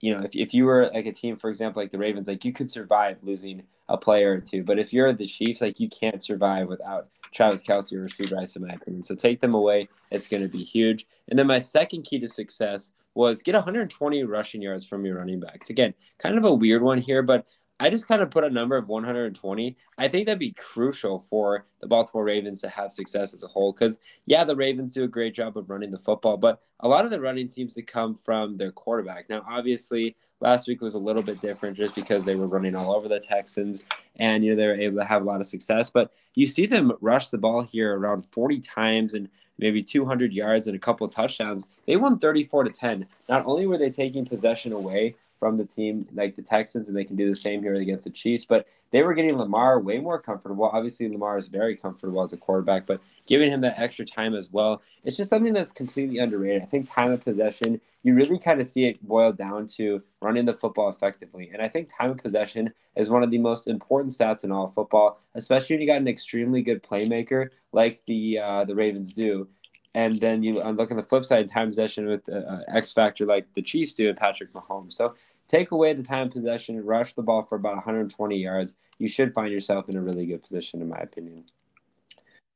you 0.00 0.14
know, 0.14 0.24
if, 0.24 0.36
if 0.36 0.54
you 0.54 0.64
were 0.64 0.90
like 0.92 1.06
a 1.06 1.12
team, 1.12 1.36
for 1.36 1.50
example, 1.50 1.82
like 1.82 1.90
the 1.90 1.98
Ravens, 1.98 2.28
like 2.28 2.44
you 2.44 2.52
could 2.52 2.70
survive 2.70 3.22
losing 3.22 3.62
a 3.88 3.96
player 3.96 4.32
or 4.32 4.40
two. 4.40 4.62
But 4.62 4.78
if 4.78 4.92
you're 4.92 5.12
the 5.12 5.26
Chiefs, 5.26 5.60
like 5.60 5.80
you 5.80 5.88
can't 5.88 6.22
survive 6.22 6.68
without 6.68 7.08
Travis 7.32 7.62
Kelce 7.62 7.92
or 7.92 8.06
Rashee 8.06 8.34
Rice, 8.34 8.56
in 8.56 8.66
my 8.66 8.74
opinion. 8.74 9.02
So 9.02 9.14
take 9.14 9.40
them 9.40 9.54
away. 9.54 9.88
It's 10.10 10.28
going 10.28 10.42
to 10.42 10.48
be 10.48 10.62
huge. 10.62 11.06
And 11.28 11.38
then 11.38 11.46
my 11.46 11.60
second 11.60 12.02
key 12.02 12.18
to 12.20 12.28
success 12.28 12.92
was 13.14 13.42
get 13.42 13.54
120 13.54 14.24
rushing 14.24 14.62
yards 14.62 14.86
from 14.86 15.04
your 15.04 15.18
running 15.18 15.40
backs. 15.40 15.70
Again, 15.70 15.94
kind 16.18 16.38
of 16.38 16.44
a 16.44 16.54
weird 16.54 16.82
one 16.82 16.98
here, 16.98 17.22
but 17.22 17.46
I 17.82 17.90
just 17.90 18.06
kind 18.06 18.22
of 18.22 18.30
put 18.30 18.44
a 18.44 18.50
number 18.50 18.76
of 18.76 18.86
120. 18.86 19.76
I 19.98 20.06
think 20.06 20.26
that'd 20.26 20.38
be 20.38 20.52
crucial 20.52 21.18
for 21.18 21.66
the 21.80 21.88
Baltimore 21.88 22.22
Ravens 22.22 22.60
to 22.60 22.68
have 22.68 22.92
success 22.92 23.34
as 23.34 23.42
a 23.42 23.48
whole. 23.48 23.72
Because, 23.72 23.98
yeah, 24.26 24.44
the 24.44 24.54
Ravens 24.54 24.92
do 24.92 25.02
a 25.02 25.08
great 25.08 25.34
job 25.34 25.56
of 25.56 25.68
running 25.68 25.90
the 25.90 25.98
football, 25.98 26.36
but 26.36 26.62
a 26.78 26.86
lot 26.86 27.04
of 27.04 27.10
the 27.10 27.20
running 27.20 27.48
seems 27.48 27.74
to 27.74 27.82
come 27.82 28.14
from 28.14 28.56
their 28.56 28.70
quarterback. 28.70 29.28
Now, 29.28 29.44
obviously, 29.50 30.14
last 30.38 30.68
week 30.68 30.80
was 30.80 30.94
a 30.94 30.98
little 31.00 31.24
bit 31.24 31.40
different 31.40 31.76
just 31.76 31.96
because 31.96 32.24
they 32.24 32.36
were 32.36 32.46
running 32.46 32.76
all 32.76 32.94
over 32.94 33.08
the 33.08 33.18
Texans 33.18 33.82
and, 34.14 34.44
you 34.44 34.50
know, 34.50 34.56
they 34.56 34.68
were 34.68 34.80
able 34.80 35.00
to 35.00 35.04
have 35.04 35.22
a 35.22 35.24
lot 35.24 35.40
of 35.40 35.46
success. 35.48 35.90
But 35.90 36.12
you 36.36 36.46
see 36.46 36.66
them 36.66 36.92
rush 37.00 37.30
the 37.30 37.38
ball 37.38 37.62
here 37.62 37.98
around 37.98 38.24
40 38.26 38.60
times 38.60 39.14
and 39.14 39.28
maybe 39.58 39.82
200 39.82 40.32
yards 40.32 40.68
and 40.68 40.76
a 40.76 40.78
couple 40.78 41.04
of 41.04 41.12
touchdowns. 41.12 41.66
They 41.86 41.96
won 41.96 42.20
34 42.20 42.62
to 42.62 42.70
10. 42.70 43.06
Not 43.28 43.44
only 43.44 43.66
were 43.66 43.78
they 43.78 43.90
taking 43.90 44.24
possession 44.24 44.72
away 44.72 45.16
from 45.42 45.56
the 45.56 45.64
team 45.64 46.06
like 46.14 46.36
the 46.36 46.42
Texans, 46.42 46.86
and 46.86 46.96
they 46.96 47.02
can 47.02 47.16
do 47.16 47.28
the 47.28 47.34
same 47.34 47.64
here 47.64 47.74
against 47.74 48.04
the 48.04 48.10
Chiefs. 48.10 48.44
But 48.44 48.68
they 48.92 49.02
were 49.02 49.12
getting 49.12 49.36
Lamar 49.36 49.80
way 49.80 49.98
more 49.98 50.20
comfortable. 50.20 50.70
Obviously, 50.72 51.08
Lamar 51.08 51.36
is 51.36 51.48
very 51.48 51.76
comfortable 51.76 52.22
as 52.22 52.32
a 52.32 52.36
quarterback, 52.36 52.86
but 52.86 53.00
giving 53.26 53.50
him 53.50 53.60
that 53.62 53.76
extra 53.76 54.04
time 54.04 54.36
as 54.36 54.52
well, 54.52 54.82
it's 55.02 55.16
just 55.16 55.30
something 55.30 55.52
that's 55.52 55.72
completely 55.72 56.18
underrated. 56.18 56.62
I 56.62 56.66
think 56.66 56.88
time 56.88 57.10
of 57.10 57.24
possession, 57.24 57.80
you 58.04 58.14
really 58.14 58.38
kind 58.38 58.60
of 58.60 58.68
see 58.68 58.84
it 58.84 59.02
boiled 59.02 59.36
down 59.36 59.66
to 59.78 60.00
running 60.20 60.44
the 60.44 60.54
football 60.54 60.88
effectively. 60.88 61.50
And 61.52 61.60
I 61.60 61.66
think 61.66 61.88
time 61.88 62.12
of 62.12 62.18
possession 62.18 62.72
is 62.94 63.10
one 63.10 63.24
of 63.24 63.32
the 63.32 63.38
most 63.38 63.66
important 63.66 64.12
stats 64.12 64.44
in 64.44 64.52
all 64.52 64.68
football, 64.68 65.18
especially 65.34 65.74
when 65.74 65.80
you 65.80 65.88
got 65.88 66.00
an 66.00 66.06
extremely 66.06 66.62
good 66.62 66.84
playmaker 66.84 67.48
like 67.72 68.04
the 68.04 68.38
uh, 68.38 68.64
the 68.64 68.76
Ravens 68.76 69.12
do 69.12 69.48
and 69.94 70.18
then 70.20 70.42
you 70.42 70.54
look 70.54 70.90
on 70.90 70.96
the 70.96 71.02
flip 71.02 71.24
side, 71.24 71.48
time 71.48 71.68
possession 71.68 72.06
with 72.06 72.28
uh, 72.28 72.60
X 72.68 72.92
factor 72.92 73.26
like 73.26 73.46
the 73.54 73.62
Chiefs 73.62 73.94
do 73.94 74.08
and 74.08 74.16
Patrick 74.16 74.52
Mahomes. 74.52 74.94
So 74.94 75.14
Take 75.52 75.70
away 75.70 75.92
the 75.92 76.02
time 76.02 76.30
possession, 76.30 76.82
rush 76.82 77.12
the 77.12 77.20
ball 77.20 77.42
for 77.42 77.56
about 77.56 77.74
120 77.74 78.38
yards. 78.38 78.74
You 78.98 79.06
should 79.06 79.34
find 79.34 79.52
yourself 79.52 79.86
in 79.86 79.98
a 79.98 80.00
really 80.00 80.24
good 80.24 80.40
position, 80.40 80.80
in 80.80 80.88
my 80.88 80.96
opinion. 80.96 81.44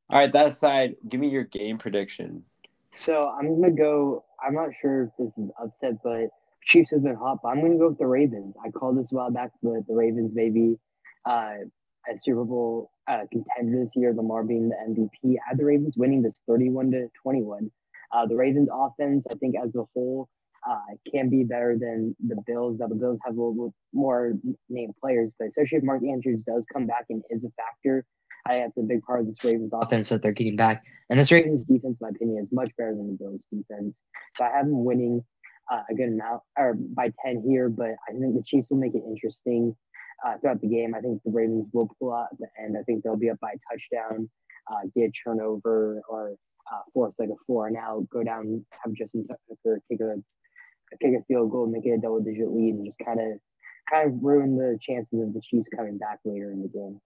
All 0.08 0.18
right, 0.18 0.32
that 0.32 0.46
aside, 0.46 0.96
give 1.06 1.20
me 1.20 1.28
your 1.28 1.44
game 1.44 1.76
prediction. 1.76 2.42
So 2.92 3.28
I'm 3.28 3.60
gonna 3.60 3.74
go. 3.74 4.24
I'm 4.42 4.54
not 4.54 4.70
sure 4.80 5.04
if 5.04 5.10
this 5.18 5.32
is 5.36 5.50
upset, 5.62 6.02
but 6.02 6.28
Chiefs 6.64 6.90
have 6.92 7.02
been 7.02 7.16
hot. 7.16 7.40
But 7.42 7.50
I'm 7.50 7.60
gonna 7.60 7.76
go 7.76 7.88
with 7.88 7.98
the 7.98 8.06
Ravens. 8.06 8.54
I 8.64 8.70
called 8.70 8.98
this 8.98 9.12
a 9.12 9.14
while 9.14 9.30
back, 9.30 9.50
but 9.62 9.86
the 9.86 9.94
Ravens 9.94 10.30
maybe 10.32 10.78
uh, 11.26 11.56
a 12.08 12.20
Super 12.20 12.44
Bowl 12.44 12.92
uh, 13.08 13.24
contender 13.30 13.84
this 13.84 13.90
year. 13.94 14.14
Lamar 14.14 14.42
being 14.42 14.70
the 14.70 14.76
MVP. 14.88 15.36
Had 15.46 15.58
the 15.58 15.66
Ravens 15.66 15.98
winning 15.98 16.22
this 16.22 16.40
31 16.48 16.92
to 16.92 17.08
21. 17.22 17.70
Uh, 18.10 18.24
the 18.24 18.36
Ravens 18.36 18.70
offense, 18.72 19.26
I 19.30 19.34
think, 19.34 19.56
as 19.62 19.74
a 19.74 19.84
whole, 19.92 20.30
uh, 20.68 20.78
can 21.10 21.28
be 21.28 21.44
better 21.44 21.76
than 21.78 22.16
the 22.26 22.36
Bills. 22.46 22.78
Now 22.80 22.88
the 22.88 22.94
Bills 22.94 23.18
have 23.24 23.36
a 23.36 23.40
little 23.40 23.74
more 23.92 24.32
named 24.68 24.94
players, 25.00 25.30
but 25.38 25.48
especially 25.48 25.78
if 25.78 25.84
Mark 25.84 26.02
Andrews 26.02 26.42
does 26.42 26.64
come 26.72 26.86
back 26.86 27.06
and 27.08 27.22
is 27.30 27.44
a 27.44 27.50
factor, 27.56 28.04
I 28.46 28.58
that's 28.58 28.76
a 28.76 28.82
big 28.82 29.02
part 29.02 29.20
of 29.20 29.26
this 29.26 29.42
Ravens 29.44 29.70
offense 29.72 30.08
that 30.08 30.22
they're 30.22 30.32
getting 30.32 30.56
back. 30.56 30.84
And 31.08 31.18
this 31.18 31.30
Ravens 31.30 31.66
defense, 31.66 31.96
in 32.00 32.04
my 32.04 32.08
opinion, 32.08 32.44
is 32.44 32.52
much 32.52 32.70
better 32.76 32.94
than 32.94 33.06
the 33.08 33.24
Bills 33.24 33.42
defense. 33.52 33.94
So 34.34 34.44
I 34.44 34.50
have 34.50 34.66
them 34.66 34.84
winning 34.84 35.24
uh, 35.70 35.82
a 35.90 35.94
good 35.94 36.08
amount 36.08 36.42
or 36.58 36.74
by 36.74 37.12
10 37.24 37.44
here, 37.46 37.68
but 37.68 37.90
I 38.08 38.12
think 38.12 38.34
the 38.34 38.42
Chiefs 38.44 38.68
will 38.70 38.78
make 38.78 38.94
it 38.94 39.02
interesting 39.06 39.74
uh, 40.26 40.38
throughout 40.38 40.60
the 40.60 40.68
game. 40.68 40.94
I 40.94 41.00
think 41.00 41.22
the 41.24 41.30
Ravens 41.30 41.66
will 41.72 41.90
pull 41.98 42.12
out 42.12 42.28
at 42.32 42.38
the 42.38 42.48
end. 42.60 42.76
I 42.78 42.82
think 42.82 43.02
they'll 43.02 43.16
be 43.16 43.30
up 43.30 43.40
by 43.40 43.52
a 43.52 43.60
touchdown, 43.72 44.28
uh, 44.70 44.88
get 44.94 45.10
a 45.10 45.12
turnover 45.12 46.02
or 46.08 46.34
uh, 46.72 46.80
force 46.92 47.14
like 47.18 47.28
a 47.28 47.36
four 47.46 47.68
and 47.68 47.76
out, 47.76 48.08
go 48.10 48.22
down, 48.22 48.64
have 48.82 48.92
Justin 48.94 49.26
Tucker 49.26 49.80
take 49.88 50.00
a 50.00 50.16
kick 51.00 51.14
a 51.18 51.24
field 51.24 51.50
goal, 51.50 51.66
make 51.66 51.86
it 51.86 51.90
a 51.90 51.98
double 51.98 52.20
digit 52.20 52.50
lead, 52.50 52.74
and 52.74 52.86
just 52.86 52.98
kind 53.04 53.20
of 53.20 53.38
kind 53.90 54.08
of 54.08 54.22
ruin 54.22 54.56
the 54.56 54.78
chances 54.80 55.20
of 55.20 55.32
the 55.32 55.40
Chiefs 55.40 55.68
coming 55.74 55.98
back 55.98 56.18
later 56.24 56.50
in 56.50 56.62
the 56.62 56.68
game. 56.68 57.00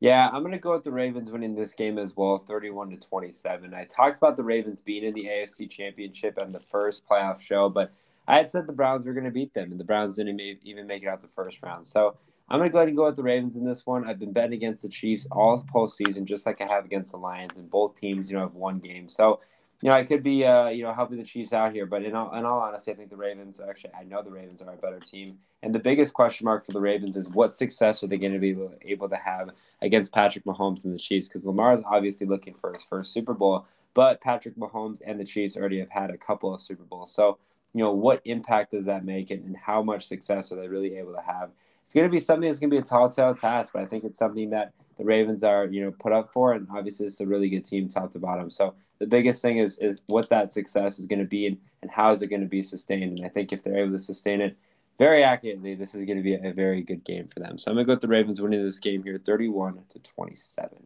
Yeah, 0.00 0.28
I'm 0.32 0.42
gonna 0.42 0.58
go 0.58 0.72
with 0.72 0.84
the 0.84 0.92
Ravens 0.92 1.30
winning 1.30 1.54
this 1.54 1.74
game 1.74 1.98
as 1.98 2.16
well, 2.16 2.38
31 2.38 2.90
to 2.90 2.96
27. 2.98 3.74
I 3.74 3.84
talked 3.84 4.18
about 4.18 4.36
the 4.36 4.44
Ravens 4.44 4.82
being 4.82 5.04
in 5.04 5.14
the 5.14 5.26
AFC 5.26 5.70
Championship 5.70 6.38
on 6.38 6.50
the 6.50 6.58
first 6.58 7.06
playoff 7.08 7.40
show, 7.40 7.68
but 7.68 7.92
I 8.26 8.36
had 8.36 8.50
said 8.50 8.66
the 8.66 8.72
Browns 8.72 9.04
were 9.04 9.12
going 9.12 9.24
to 9.24 9.30
beat 9.30 9.52
them, 9.52 9.70
and 9.70 9.78
the 9.78 9.84
Browns 9.84 10.16
didn't 10.16 10.40
even 10.40 10.86
make 10.86 11.02
it 11.02 11.08
out 11.08 11.20
the 11.20 11.28
first 11.28 11.62
round. 11.62 11.84
So 11.84 12.16
I'm 12.48 12.58
going 12.58 12.70
to 12.70 12.72
go 12.72 12.78
ahead 12.78 12.88
and 12.88 12.96
go 12.96 13.04
with 13.04 13.16
the 13.16 13.22
Ravens 13.22 13.56
in 13.56 13.64
this 13.64 13.86
one. 13.86 14.08
I've 14.08 14.18
been 14.18 14.32
betting 14.32 14.54
against 14.54 14.82
the 14.82 14.88
Chiefs 14.88 15.26
all 15.30 15.62
postseason, 15.62 16.24
just 16.24 16.46
like 16.46 16.60
I 16.60 16.66
have 16.66 16.84
against 16.84 17.12
the 17.12 17.18
Lions, 17.18 17.56
and 17.56 17.70
both 17.70 17.96
teams, 17.96 18.30
you 18.30 18.36
know, 18.36 18.42
have 18.42 18.54
one 18.54 18.78
game. 18.78 19.08
So 19.08 19.40
you 19.82 19.88
know, 19.90 19.96
I 19.96 20.04
could 20.04 20.22
be, 20.22 20.44
uh, 20.44 20.68
you 20.68 20.82
know, 20.82 20.92
helping 20.92 21.18
the 21.18 21.24
Chiefs 21.24 21.52
out 21.52 21.72
here, 21.72 21.84
but 21.86 22.02
in 22.02 22.14
all, 22.14 22.34
in 22.34 22.44
all 22.44 22.60
honesty, 22.60 22.92
I 22.92 22.94
think 22.94 23.10
the 23.10 23.16
Ravens 23.16 23.60
actually, 23.60 23.92
I 23.98 24.04
know 24.04 24.22
the 24.22 24.30
Ravens 24.30 24.62
are 24.62 24.72
a 24.72 24.76
better 24.76 25.00
team. 25.00 25.38
And 25.62 25.74
the 25.74 25.78
biggest 25.78 26.14
question 26.14 26.44
mark 26.44 26.64
for 26.64 26.72
the 26.72 26.80
Ravens 26.80 27.16
is 27.16 27.28
what 27.28 27.56
success 27.56 28.02
are 28.02 28.06
they 28.06 28.16
going 28.16 28.32
to 28.32 28.38
be 28.38 28.56
able 28.82 29.08
to 29.08 29.16
have 29.16 29.50
against 29.82 30.12
Patrick 30.12 30.44
Mahomes 30.44 30.84
and 30.84 30.94
the 30.94 30.98
Chiefs? 30.98 31.28
Because 31.28 31.46
Lamar 31.46 31.74
is 31.74 31.82
obviously 31.86 32.26
looking 32.26 32.54
for 32.54 32.72
his 32.72 32.82
first 32.82 33.12
Super 33.12 33.34
Bowl, 33.34 33.66
but 33.94 34.20
Patrick 34.20 34.56
Mahomes 34.56 35.02
and 35.04 35.18
the 35.18 35.24
Chiefs 35.24 35.56
already 35.56 35.80
have 35.80 35.90
had 35.90 36.10
a 36.10 36.18
couple 36.18 36.54
of 36.54 36.60
Super 36.60 36.84
Bowls. 36.84 37.12
So, 37.12 37.38
you 37.74 37.82
know, 37.82 37.92
what 37.92 38.22
impact 38.24 38.72
does 38.72 38.84
that 38.86 39.04
make 39.04 39.30
and, 39.30 39.44
and 39.44 39.56
how 39.56 39.82
much 39.82 40.06
success 40.06 40.52
are 40.52 40.56
they 40.56 40.68
really 40.68 40.96
able 40.96 41.12
to 41.14 41.20
have? 41.20 41.50
It's 41.84 41.94
going 41.94 42.06
to 42.06 42.12
be 42.12 42.20
something 42.20 42.48
that's 42.48 42.58
going 42.58 42.70
to 42.70 42.74
be 42.74 42.80
a 42.80 42.84
tall 42.84 43.08
tale 43.10 43.34
task, 43.34 43.72
but 43.74 43.82
I 43.82 43.86
think 43.86 44.04
it's 44.04 44.18
something 44.18 44.50
that 44.50 44.72
the 44.96 45.04
Ravens 45.04 45.44
are, 45.44 45.66
you 45.66 45.84
know, 45.84 45.92
put 45.92 46.12
up 46.12 46.28
for. 46.28 46.52
And 46.52 46.66
obviously, 46.74 47.06
it's 47.06 47.20
a 47.20 47.26
really 47.26 47.48
good 47.48 47.64
team 47.64 47.88
top 47.88 48.12
to 48.12 48.18
bottom. 48.18 48.50
So, 48.50 48.74
the 49.00 49.06
biggest 49.06 49.42
thing 49.42 49.58
is 49.58 49.76
is 49.78 50.00
what 50.06 50.28
that 50.30 50.52
success 50.52 50.98
is 50.98 51.06
going 51.06 51.18
to 51.18 51.24
be 51.24 51.46
and, 51.46 51.58
and 51.82 51.90
how 51.90 52.10
is 52.10 52.22
it 52.22 52.28
going 52.28 52.42
to 52.42 52.48
be 52.48 52.62
sustained. 52.62 53.18
And 53.18 53.26
I 53.26 53.28
think 53.28 53.52
if 53.52 53.62
they're 53.62 53.78
able 53.78 53.92
to 53.92 53.98
sustain 53.98 54.40
it 54.40 54.56
very 54.98 55.24
accurately, 55.24 55.74
this 55.74 55.94
is 55.94 56.04
going 56.04 56.16
to 56.16 56.22
be 56.22 56.34
a, 56.34 56.52
very 56.52 56.82
good 56.82 57.04
game 57.04 57.26
for 57.26 57.40
them. 57.40 57.58
So 57.58 57.70
I'm 57.70 57.76
going 57.76 57.84
to 57.84 57.88
go 57.88 57.92
with 57.94 58.00
the 58.00 58.08
Ravens 58.08 58.40
winning 58.40 58.62
this 58.62 58.78
game 58.78 59.02
here, 59.02 59.18
31 59.18 59.80
to 59.90 59.98
27. 59.98 60.78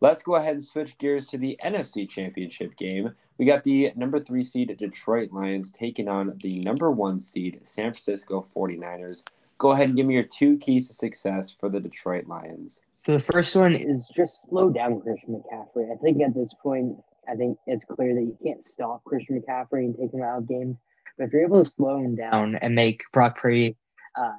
Let's 0.00 0.22
go 0.22 0.36
ahead 0.36 0.52
and 0.52 0.62
switch 0.62 0.96
gears 0.98 1.26
to 1.28 1.38
the 1.38 1.58
NFC 1.64 2.08
Championship 2.08 2.76
game. 2.76 3.12
We 3.36 3.44
got 3.44 3.64
the 3.64 3.92
number 3.96 4.20
three 4.20 4.44
seed 4.44 4.74
Detroit 4.78 5.32
Lions 5.32 5.70
taking 5.70 6.08
on 6.08 6.38
the 6.42 6.60
number 6.60 6.90
one 6.90 7.20
seed 7.20 7.58
San 7.62 7.92
Francisco 7.92 8.42
49ers. 8.42 9.24
Go 9.58 9.72
ahead 9.72 9.88
and 9.88 9.96
give 9.96 10.06
me 10.06 10.14
your 10.14 10.22
two 10.22 10.56
keys 10.58 10.88
to 10.88 10.94
success 10.94 11.50
for 11.50 11.68
the 11.68 11.80
Detroit 11.80 12.26
Lions. 12.26 12.80
So 12.94 13.12
the 13.12 13.18
first 13.18 13.56
one 13.56 13.74
is 13.74 14.08
just 14.14 14.48
slow 14.48 14.70
down 14.70 15.00
Christian 15.00 15.42
McCaffrey. 15.42 15.92
I 15.92 15.96
think 15.96 16.22
at 16.22 16.34
this 16.34 16.54
point, 16.62 16.96
I 17.28 17.34
think 17.34 17.58
it's 17.66 17.84
clear 17.84 18.14
that 18.14 18.20
you 18.20 18.38
can't 18.42 18.62
stop 18.62 19.02
Christian 19.04 19.40
McCaffrey 19.40 19.84
and 19.84 19.96
take 19.96 20.12
him 20.14 20.22
out 20.22 20.38
of 20.38 20.48
games. 20.48 20.76
But 21.16 21.24
if 21.24 21.32
you're 21.32 21.44
able 21.44 21.64
to 21.64 21.70
slow 21.70 21.98
him 21.98 22.14
down 22.14 22.54
and 22.56 22.74
make 22.74 23.02
Brock 23.12 23.36
Purdy 23.38 23.76
uh, 24.16 24.32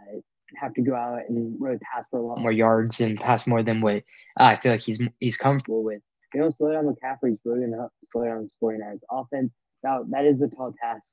have 0.55 0.73
to 0.73 0.81
go 0.81 0.95
out 0.95 1.21
and 1.27 1.55
really 1.59 1.77
pass 1.79 2.05
for 2.09 2.19
a 2.19 2.25
lot 2.25 2.39
more 2.39 2.51
yards 2.51 3.01
and 3.01 3.19
pass 3.19 3.45
more 3.45 3.61
than 3.61 3.81
what 3.81 3.97
uh, 4.39 4.43
I 4.43 4.55
feel 4.59 4.71
like 4.71 4.81
he's 4.81 5.01
he's 5.19 5.37
comfortable 5.37 5.83
with. 5.83 6.01
You 6.33 6.41
don't 6.41 6.55
slow 6.55 6.71
down 6.71 6.85
McCaffrey, 6.85 7.29
he's 7.29 7.39
really 7.43 7.61
going 7.61 7.71
to 7.71 7.89
slow 8.09 8.25
down 8.25 8.43
his 8.43 8.53
49ers 8.61 8.99
offense. 9.11 9.51
Now, 9.83 10.03
that 10.09 10.25
is 10.25 10.41
a 10.41 10.47
tall 10.47 10.73
task 10.81 11.03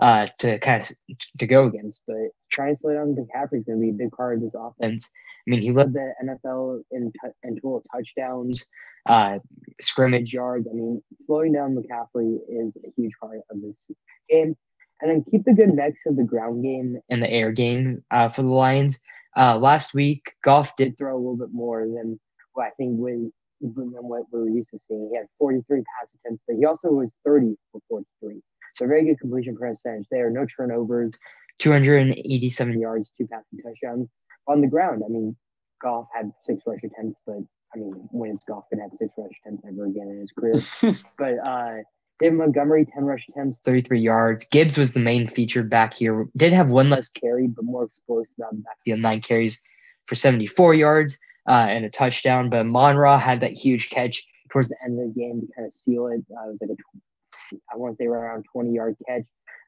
uh, 0.00 0.26
to 0.38 0.58
kind 0.58 0.82
of 0.82 1.16
to 1.38 1.46
go 1.46 1.66
against, 1.66 2.04
but 2.06 2.16
trying 2.50 2.74
to 2.74 2.80
slow 2.80 2.94
down 2.94 3.14
McCaffrey 3.14 3.58
is 3.58 3.64
going 3.64 3.78
to 3.78 3.82
be 3.82 3.90
a 3.90 3.92
big 3.92 4.12
part 4.12 4.36
of 4.36 4.42
this 4.42 4.54
offense. 4.58 5.10
I 5.46 5.50
mean, 5.50 5.60
he 5.60 5.72
led 5.72 5.92
the 5.92 6.14
NFL 6.24 6.82
in, 6.90 7.12
t- 7.12 7.30
in 7.42 7.56
total 7.56 7.82
touchdowns, 7.92 8.64
uh, 9.06 9.38
scrimmage 9.80 10.32
yards. 10.32 10.66
I 10.70 10.74
mean, 10.74 11.02
slowing 11.26 11.52
down 11.52 11.76
McCaffrey 11.76 12.38
is 12.48 12.72
a 12.76 12.90
huge 12.96 13.12
part 13.20 13.40
of 13.50 13.60
this 13.60 13.84
game. 14.30 14.56
And 15.00 15.10
then 15.10 15.24
keep 15.30 15.44
the 15.44 15.52
good 15.52 15.74
mix 15.74 16.06
of 16.06 16.16
the 16.16 16.22
ground 16.22 16.62
game 16.62 16.98
and 17.10 17.22
the 17.22 17.30
air 17.30 17.52
game 17.52 18.02
uh, 18.10 18.28
for 18.28 18.42
the 18.42 18.48
Lions. 18.48 19.00
Uh, 19.36 19.58
last 19.58 19.92
week, 19.92 20.32
Goff 20.42 20.76
did 20.76 20.96
throw 20.96 21.14
a 21.14 21.18
little 21.18 21.36
bit 21.36 21.52
more 21.52 21.80
than 21.80 22.18
what 22.54 22.68
I 22.68 22.70
think 22.70 22.98
when, 22.98 23.32
than 23.60 23.92
what 23.92 24.24
we 24.32 24.40
were 24.40 24.48
used 24.48 24.70
to 24.70 24.80
seeing. 24.88 25.08
He 25.10 25.16
had 25.16 25.26
43 25.38 25.78
pass 25.78 26.08
attempts, 26.20 26.42
but 26.46 26.56
he 26.56 26.64
also 26.64 26.88
was 26.88 27.08
30 27.24 27.56
for 27.72 27.80
43. 27.88 28.40
So 28.74 28.86
very 28.86 29.04
good 29.04 29.20
completion 29.20 29.56
percentage 29.56 30.06
there. 30.10 30.30
No 30.30 30.46
turnovers, 30.46 31.18
287 31.58 32.80
yards, 32.80 33.12
two 33.16 33.26
passing 33.26 33.60
touchdowns 33.62 34.08
on 34.48 34.60
the 34.60 34.66
ground. 34.66 35.02
I 35.04 35.08
mean, 35.08 35.36
Goff 35.80 36.06
had 36.14 36.32
six 36.42 36.62
rush 36.66 36.80
attempts, 36.82 37.18
but 37.26 37.38
I 37.74 37.78
mean, 37.78 37.92
when 38.10 38.32
is 38.32 38.40
Goff 38.48 38.64
gonna 38.70 38.82
have 38.82 38.92
six 38.98 39.12
rush 39.16 39.30
attempts 39.44 39.64
ever 39.66 39.86
again 39.86 40.08
in 40.08 40.20
his 40.20 40.32
career? 40.32 40.94
but 41.18 41.48
uh, 41.48 41.82
David 42.18 42.38
Montgomery, 42.38 42.86
10 42.86 43.04
rush 43.04 43.26
attempts, 43.28 43.58
33 43.64 44.00
yards. 44.00 44.44
Gibbs 44.46 44.78
was 44.78 44.92
the 44.92 45.00
main 45.00 45.26
featured 45.26 45.70
back 45.70 45.94
here. 45.94 46.26
Did 46.36 46.52
have 46.52 46.70
one 46.70 46.90
less 46.90 47.08
carry, 47.08 47.46
but 47.46 47.64
more 47.64 47.84
explosive 47.84 48.30
out 48.44 48.52
of 48.52 48.58
the 48.58 48.62
backfield, 48.62 49.00
nine 49.00 49.20
carries 49.20 49.60
for 50.06 50.14
74 50.14 50.74
yards 50.74 51.18
uh, 51.48 51.66
and 51.68 51.84
a 51.84 51.90
touchdown. 51.90 52.50
But 52.50 52.60
Amon-Ra 52.60 53.18
had 53.18 53.40
that 53.40 53.52
huge 53.52 53.90
catch 53.90 54.26
towards 54.50 54.68
the 54.68 54.76
end 54.84 55.00
of 55.00 55.14
the 55.14 55.20
game 55.20 55.40
to 55.40 55.46
kind 55.54 55.66
of 55.66 55.72
seal 55.72 56.06
it. 56.08 56.24
Uh, 56.30 56.50
it 56.50 56.50
was 56.50 56.58
like 56.60 56.70
a, 56.70 57.56
I 57.72 57.76
want 57.76 57.96
to 57.96 58.02
say 58.02 58.06
around 58.06 58.44
20 58.52 58.72
yard 58.72 58.96
catch. 59.06 59.22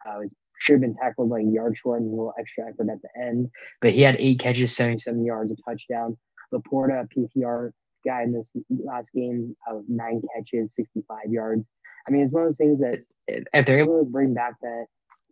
Uh, 0.09 0.21
it 0.21 0.33
should 0.59 0.75
have 0.75 0.81
been 0.81 0.97
tackled 0.97 1.31
like 1.31 1.43
a 1.43 1.51
yard 1.51 1.77
short 1.77 2.01
and 2.01 2.09
a 2.09 2.11
little 2.11 2.35
extra 2.39 2.65
effort 2.65 2.89
at 2.91 3.03
the 3.03 3.21
end. 3.21 3.51
But 3.81 3.93
he 3.93 4.03
had 4.03 4.17
eight 4.19 4.39
catches, 4.39 4.75
77 4.77 5.25
yards, 5.25 5.53
a 5.53 5.57
touchdown. 5.69 6.17
LaPorta, 6.55 7.09
PPR 7.17 7.73
guy 8.07 8.23
in 8.23 8.33
this 8.33 8.47
last 8.71 9.09
game, 9.12 9.57
of 9.69 9.83
nine 9.89 10.23
catches, 10.35 10.71
65 10.75 11.19
yards. 11.29 11.65
I 12.07 12.12
mean, 12.12 12.23
it's 12.23 12.33
one 12.33 12.45
of 12.45 12.49
those 12.51 12.57
things 12.57 12.81
that 12.81 13.03
if 13.27 13.67
they're 13.67 13.81
able 13.81 13.99
to 13.99 14.11
bring 14.11 14.33
back 14.33 14.55
that 14.62 14.87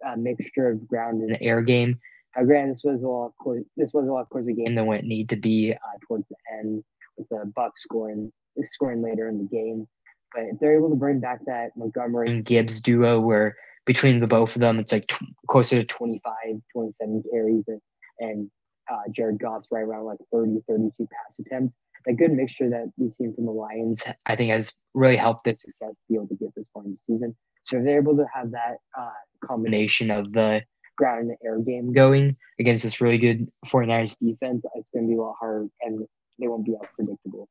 uh, 0.04 0.16
mixture 0.16 0.70
of 0.70 0.86
ground 0.88 1.22
and 1.22 1.38
air 1.40 1.62
game, 1.62 2.00
uh, 2.36 2.42
granted, 2.44 2.74
this 2.74 2.82
was 2.84 3.02
a 3.02 3.06
lot 3.06 3.32
close, 3.40 3.64
this 3.76 3.92
was 3.92 4.08
a 4.08 4.12
lot 4.12 4.28
closer 4.28 4.50
game 4.50 4.74
than 4.74 4.86
what 4.86 5.04
need 5.04 5.28
to 5.28 5.36
be 5.36 5.72
uh, 5.72 5.98
towards 6.06 6.24
the 6.28 6.36
end 6.58 6.82
with 7.16 7.28
the 7.28 7.50
Bucs 7.56 7.78
scoring 7.78 8.32
scoring 8.72 9.02
later 9.02 9.28
in 9.28 9.38
the 9.38 9.44
game. 9.44 9.86
But 10.32 10.44
if 10.44 10.58
they're 10.58 10.76
able 10.76 10.90
to 10.90 10.96
bring 10.96 11.20
back 11.20 11.40
that 11.46 11.70
Montgomery 11.76 12.30
and 12.30 12.44
Gibbs 12.44 12.80
duo 12.80 13.20
where 13.20 13.56
between 13.86 14.20
the 14.20 14.26
both 14.26 14.56
of 14.56 14.60
them, 14.60 14.78
it's 14.78 14.92
like 14.92 15.06
t- 15.06 15.34
closer 15.46 15.76
to 15.76 15.84
25, 15.84 16.32
27 16.72 17.22
carries 17.30 17.64
and, 17.68 17.80
and 18.18 18.50
uh, 18.90 19.02
Jared 19.14 19.38
Goff's 19.38 19.68
right 19.70 19.82
around 19.82 20.06
like 20.06 20.18
30, 20.32 20.60
32 20.68 21.08
pass 21.12 21.38
attempts. 21.38 21.74
A 22.06 22.12
good 22.12 22.32
mixture 22.32 22.68
that 22.68 22.92
we've 22.98 23.14
seen 23.14 23.34
from 23.34 23.46
the 23.46 23.52
Lions, 23.52 24.02
I 24.26 24.36
think, 24.36 24.50
has 24.50 24.74
really 24.92 25.16
helped 25.16 25.44
their 25.44 25.54
success 25.54 25.94
be 26.08 26.16
able 26.16 26.28
to 26.28 26.34
get 26.34 26.50
this 26.54 26.68
far 26.74 26.84
in 26.84 26.98
the 27.08 27.14
season. 27.14 27.34
So 27.62 27.78
if 27.78 27.84
they're 27.84 27.96
able 27.96 28.16
to 28.16 28.26
have 28.34 28.50
that 28.50 28.76
uh, 28.98 29.08
combination 29.42 30.10
of 30.10 30.32
the 30.32 30.62
ground 30.96 31.30
and 31.30 31.38
air 31.44 31.58
game 31.58 31.92
going 31.92 32.36
against 32.58 32.82
this 32.82 33.00
really 33.00 33.18
good 33.18 33.50
49ers 33.66 34.18
defense, 34.18 34.64
it's 34.74 34.88
going 34.92 35.06
to 35.06 35.12
be 35.12 35.16
a 35.16 35.22
lot 35.22 35.36
harder 35.38 35.68
and 35.82 36.06
they 36.38 36.48
won't 36.48 36.64
be 36.64 36.74
as 36.74 36.88
predictable. 36.94 37.48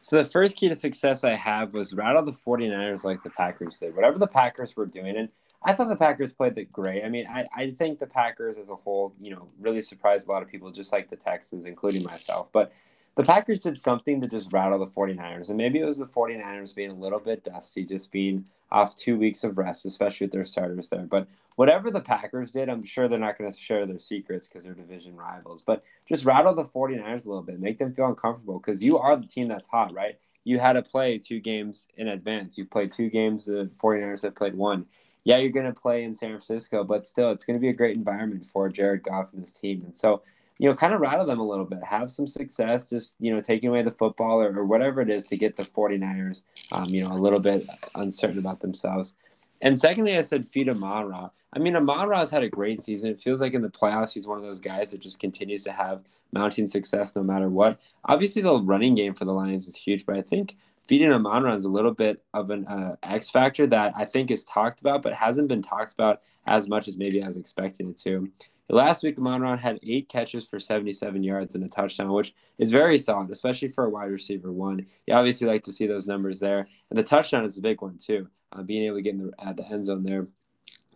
So 0.00 0.16
the 0.16 0.24
first 0.24 0.56
key 0.56 0.68
to 0.68 0.76
success 0.76 1.24
I 1.24 1.34
have 1.34 1.74
was 1.74 1.92
rattle 1.92 2.22
the 2.22 2.32
49ers 2.32 3.04
like 3.04 3.22
the 3.22 3.30
Packers 3.30 3.80
did. 3.80 3.94
Whatever 3.96 4.18
the 4.18 4.26
Packers 4.26 4.76
were 4.76 4.86
doing, 4.86 5.16
and 5.16 5.28
I 5.64 5.72
thought 5.72 5.88
the 5.88 5.96
Packers 5.96 6.32
played 6.32 6.56
it 6.58 6.72
great. 6.72 7.04
I 7.04 7.08
mean, 7.08 7.26
I, 7.26 7.46
I 7.54 7.70
think 7.72 7.98
the 7.98 8.06
Packers 8.06 8.56
as 8.56 8.70
a 8.70 8.76
whole, 8.76 9.14
you 9.20 9.32
know, 9.32 9.48
really 9.58 9.82
surprised 9.82 10.28
a 10.28 10.30
lot 10.30 10.42
of 10.42 10.48
people, 10.48 10.70
just 10.70 10.92
like 10.92 11.10
the 11.10 11.16
Texans, 11.16 11.66
including 11.66 12.04
myself. 12.04 12.52
But 12.52 12.72
the 13.16 13.24
Packers 13.24 13.60
did 13.60 13.78
something 13.78 14.20
to 14.20 14.28
just 14.28 14.52
rattle 14.52 14.78
the 14.78 14.86
49ers. 14.86 15.48
And 15.48 15.56
maybe 15.56 15.80
it 15.80 15.86
was 15.86 15.96
the 15.96 16.06
49ers 16.06 16.74
being 16.74 16.90
a 16.90 16.94
little 16.94 17.18
bit 17.18 17.44
dusty, 17.44 17.84
just 17.84 18.12
being 18.12 18.46
off 18.70 18.94
two 18.94 19.18
weeks 19.18 19.42
of 19.42 19.56
rest, 19.56 19.86
especially 19.86 20.26
with 20.26 20.32
their 20.32 20.44
starters 20.44 20.90
there. 20.90 21.02
But 21.02 21.26
whatever 21.56 21.90
the 21.90 22.00
Packers 22.00 22.50
did, 22.50 22.68
I'm 22.68 22.84
sure 22.84 23.08
they're 23.08 23.18
not 23.18 23.38
going 23.38 23.50
to 23.50 23.58
share 23.58 23.86
their 23.86 23.98
secrets 23.98 24.46
because 24.46 24.64
they're 24.64 24.74
division 24.74 25.16
rivals. 25.16 25.62
But 25.62 25.82
just 26.06 26.26
rattle 26.26 26.54
the 26.54 26.64
49ers 26.64 27.24
a 27.24 27.28
little 27.28 27.42
bit, 27.42 27.58
make 27.58 27.78
them 27.78 27.94
feel 27.94 28.06
uncomfortable 28.06 28.58
because 28.58 28.82
you 28.82 28.98
are 28.98 29.16
the 29.16 29.26
team 29.26 29.48
that's 29.48 29.66
hot, 29.66 29.94
right? 29.94 30.18
You 30.44 30.58
had 30.58 30.74
to 30.74 30.82
play 30.82 31.16
two 31.16 31.40
games 31.40 31.88
in 31.96 32.08
advance. 32.08 32.58
You 32.58 32.66
played 32.66 32.90
two 32.90 33.08
games, 33.08 33.46
the 33.46 33.70
49ers 33.82 34.22
have 34.22 34.36
played 34.36 34.54
one. 34.54 34.84
Yeah, 35.24 35.38
you're 35.38 35.50
going 35.50 35.66
to 35.66 35.72
play 35.72 36.04
in 36.04 36.14
San 36.14 36.28
Francisco, 36.30 36.84
but 36.84 37.04
still, 37.04 37.32
it's 37.32 37.44
going 37.44 37.58
to 37.58 37.60
be 37.60 37.70
a 37.70 37.74
great 37.74 37.96
environment 37.96 38.44
for 38.44 38.68
Jared 38.68 39.02
Goff 39.02 39.32
and 39.32 39.40
his 39.40 39.52
team. 39.52 39.80
And 39.82 39.96
so, 39.96 40.22
you 40.58 40.68
know, 40.68 40.74
kind 40.74 40.94
of 40.94 41.00
rattle 41.00 41.26
them 41.26 41.40
a 41.40 41.46
little 41.46 41.64
bit, 41.64 41.82
have 41.84 42.10
some 42.10 42.26
success, 42.26 42.88
just, 42.88 43.14
you 43.20 43.32
know, 43.34 43.40
taking 43.40 43.68
away 43.68 43.82
the 43.82 43.90
football 43.90 44.40
or, 44.40 44.58
or 44.58 44.64
whatever 44.64 45.00
it 45.00 45.10
is 45.10 45.24
to 45.24 45.36
get 45.36 45.56
the 45.56 45.62
49ers, 45.62 46.42
um, 46.72 46.88
you 46.88 47.04
know, 47.04 47.12
a 47.12 47.18
little 47.18 47.40
bit 47.40 47.66
uncertain 47.94 48.38
about 48.38 48.60
themselves. 48.60 49.16
And 49.62 49.78
secondly, 49.78 50.16
I 50.16 50.22
said 50.22 50.48
feed 50.48 50.68
Amon 50.68 51.08
Ra. 51.08 51.30
I 51.52 51.58
mean, 51.58 51.76
Amon 51.76 52.08
Ra 52.08 52.18
has 52.18 52.30
had 52.30 52.42
a 52.42 52.48
great 52.48 52.80
season. 52.80 53.10
It 53.10 53.20
feels 53.20 53.40
like 53.40 53.54
in 53.54 53.62
the 53.62 53.68
playoffs, 53.68 54.12
he's 54.12 54.26
one 54.26 54.38
of 54.38 54.44
those 54.44 54.60
guys 54.60 54.90
that 54.90 55.00
just 55.00 55.18
continues 55.18 55.64
to 55.64 55.72
have 55.72 56.02
mounting 56.32 56.66
success 56.66 57.16
no 57.16 57.22
matter 57.22 57.48
what. 57.48 57.80
Obviously, 58.04 58.42
the 58.42 58.60
running 58.60 58.94
game 58.94 59.14
for 59.14 59.24
the 59.24 59.32
Lions 59.32 59.66
is 59.66 59.76
huge, 59.76 60.04
but 60.04 60.16
I 60.16 60.22
think 60.22 60.56
feeding 60.84 61.12
Amon 61.12 61.44
Ra 61.44 61.54
is 61.54 61.64
a 61.64 61.70
little 61.70 61.94
bit 61.94 62.22
of 62.34 62.50
an 62.50 62.66
uh, 62.66 62.96
X 63.02 63.30
factor 63.30 63.66
that 63.68 63.92
I 63.96 64.04
think 64.04 64.30
is 64.30 64.44
talked 64.44 64.80
about, 64.80 65.02
but 65.02 65.14
hasn't 65.14 65.48
been 65.48 65.62
talked 65.62 65.94
about 65.94 66.22
as 66.46 66.68
much 66.68 66.88
as 66.88 66.96
maybe 66.96 67.22
I 67.22 67.26
was 67.26 67.36
expecting 67.36 67.90
it 67.90 67.96
to. 67.98 68.30
Last 68.68 69.04
week, 69.04 69.16
Amon 69.16 69.42
Ra 69.42 69.56
had 69.56 69.78
eight 69.84 70.08
catches 70.08 70.44
for 70.44 70.58
77 70.58 71.22
yards 71.22 71.54
and 71.54 71.62
a 71.64 71.68
touchdown, 71.68 72.12
which 72.12 72.34
is 72.58 72.72
very 72.72 72.98
solid, 72.98 73.30
especially 73.30 73.68
for 73.68 73.84
a 73.84 73.90
wide 73.90 74.10
receiver 74.10 74.52
one. 74.52 74.86
You 75.06 75.14
obviously 75.14 75.46
like 75.46 75.62
to 75.64 75.72
see 75.72 75.86
those 75.86 76.06
numbers 76.06 76.40
there. 76.40 76.66
And 76.90 76.98
the 76.98 77.04
touchdown 77.04 77.44
is 77.44 77.58
a 77.58 77.62
big 77.62 77.80
one, 77.80 77.96
too, 77.96 78.26
uh, 78.52 78.62
being 78.62 78.82
able 78.82 78.96
to 78.96 79.02
get 79.02 79.14
in 79.14 79.26
the, 79.26 79.32
at 79.38 79.56
the 79.56 79.64
end 79.68 79.86
zone 79.86 80.02
there. 80.02 80.26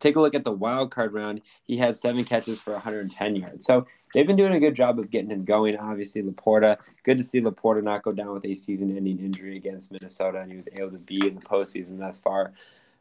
Take 0.01 0.17
a 0.17 0.21
look 0.21 0.35
at 0.35 0.45
the 0.45 0.51
wild 0.51 0.91
card 0.91 1.13
round. 1.13 1.43
He 1.63 1.77
had 1.77 1.97
seven 1.97 2.25
catches 2.25 2.61
for 2.61 2.73
110 2.73 3.37
yards. 3.37 3.67
So 3.67 3.87
they've 4.15 4.27
been 4.27 4.37
doing 4.37 4.55
a 4.55 4.61
good 4.61 4.75
job 4.75 4.99
of 4.99 5.11
getting 5.11 5.31
him 5.31 5.45
going. 5.45 5.77
Obviously, 5.77 6.23
LaPorta, 6.23 6.79
good 7.05 7.19
to 7.19 7.25
see 7.25 7.41
LaPorta 7.41 7.85
not 7.85 8.03
go 8.03 8.11
down 8.11 8.33
with 8.33 8.47
a 8.47 8.55
season 8.55 8.97
ending 8.97 9.21
injury 9.21 9.57
against 9.57 9.93
Minnesota, 9.93 10.41
and 10.41 10.51
he 10.51 10.57
was 10.57 10.69
able 10.73 10.91
to 10.91 10.99
be 10.99 11.25
in 11.25 11.37
the 11.37 11.43
postseason 11.43 11.99
thus 11.99 12.19
far. 12.19 12.53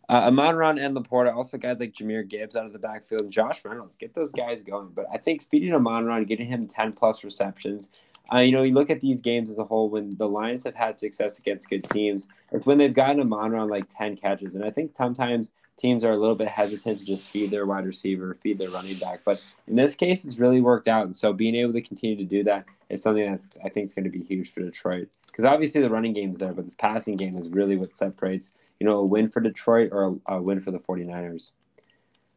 Uh, 0.10 0.24
Amon 0.26 0.56
Ra 0.56 0.70
and 0.72 0.98
LaPorta, 0.98 1.36
also 1.36 1.56
guys 1.56 1.80
like 1.80 1.94
Jahmyr 1.94 2.28
Gibbs 2.28 2.56
out 2.56 2.66
of 2.66 2.74
the 2.74 2.80
backfield, 2.80 3.22
and 3.22 3.32
Josh 3.32 3.64
Reynolds, 3.64 3.96
get 3.96 4.16
those 4.16 4.32
guys 4.32 4.64
going. 4.64 4.90
But 4.96 5.06
I 5.14 5.18
think 5.18 5.44
feeding 5.44 5.72
Amon 5.72 6.06
Ra, 6.06 6.22
getting 6.22 6.48
him 6.48 6.66
10 6.66 6.94
plus 6.94 7.24
receptions, 7.24 7.92
uh, 8.34 8.40
you 8.40 8.52
know, 8.52 8.64
you 8.64 8.74
look 8.74 8.90
at 8.90 9.02
these 9.02 9.22
games 9.22 9.52
as 9.52 9.60
a 9.60 9.64
whole, 9.64 9.88
when 9.88 10.10
the 10.18 10.28
Lions 10.28 10.64
have 10.64 10.74
had 10.74 11.00
success 11.00 11.38
against 11.38 11.70
good 11.70 11.84
teams, 11.84 12.28
it's 12.52 12.66
when 12.66 12.80
they've 12.80 12.94
gotten 12.94 13.22
Amon 13.22 13.52
Ra 13.52 13.64
like 13.64 13.86
10 13.88 14.16
catches. 14.16 14.56
And 14.56 14.66
I 14.66 14.72
think 14.72 14.96
sometimes 14.96 15.52
teams 15.78 16.04
are 16.04 16.12
a 16.12 16.18
little 16.18 16.36
bit 16.36 16.48
hesitant 16.48 17.00
to 17.00 17.06
just 17.06 17.30
feed 17.30 17.52
their 17.52 17.68
wide 17.68 17.86
receiver, 17.86 18.36
feed 18.42 18.58
their 18.58 18.70
running 18.70 18.98
back. 18.98 19.22
But 19.24 19.44
in 19.68 19.76
this 19.76 19.94
case, 19.94 20.26
it's 20.26 20.40
really 20.40 20.60
worked 20.60 20.88
out. 20.88 21.06
And 21.06 21.16
so 21.16 21.34
being 21.34 21.56
able 21.56 21.74
to 21.74 21.82
continue 21.82 22.18
to 22.18 22.24
do 22.24 22.44
that 22.46 22.66
is 22.90 23.04
something 23.04 23.30
that's 23.30 23.48
I 23.64 23.70
think 23.70 23.86
is 23.86 23.94
going 23.94 24.06
to 24.06 24.10
be 24.10 24.24
huge 24.24 24.52
for 24.52 24.62
Detroit. 24.62 25.08
Because 25.28 25.46
obviously 25.46 25.82
the 25.82 25.90
running 25.90 26.14
game 26.14 26.32
is 26.32 26.40
there, 26.40 26.54
but 26.54 26.66
this 26.66 26.74
passing 26.74 27.16
game 27.16 27.38
is 27.38 27.50
really 27.50 27.78
what 27.78 27.96
separates 27.96 28.50
you 28.80 28.88
know, 28.88 29.00
a 29.00 29.06
win 29.06 29.28
for 29.28 29.42
Detroit 29.42 29.90
or 29.92 30.20
a, 30.28 30.36
a 30.36 30.42
win 30.42 30.60
for 30.60 30.72
the 30.72 30.80
49ers. 30.80 31.52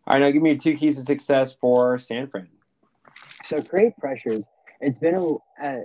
All 0.06 0.14
right, 0.14 0.20
now 0.20 0.30
give 0.30 0.42
me 0.42 0.56
two 0.56 0.74
keys 0.74 0.96
to 0.96 1.02
success 1.02 1.54
for 1.54 1.96
San 1.98 2.26
Fran. 2.26 2.48
So 3.44 3.62
create 3.62 3.96
pressures. 3.98 4.46
It's 4.80 4.98
been 4.98 5.14
a, 5.14 5.82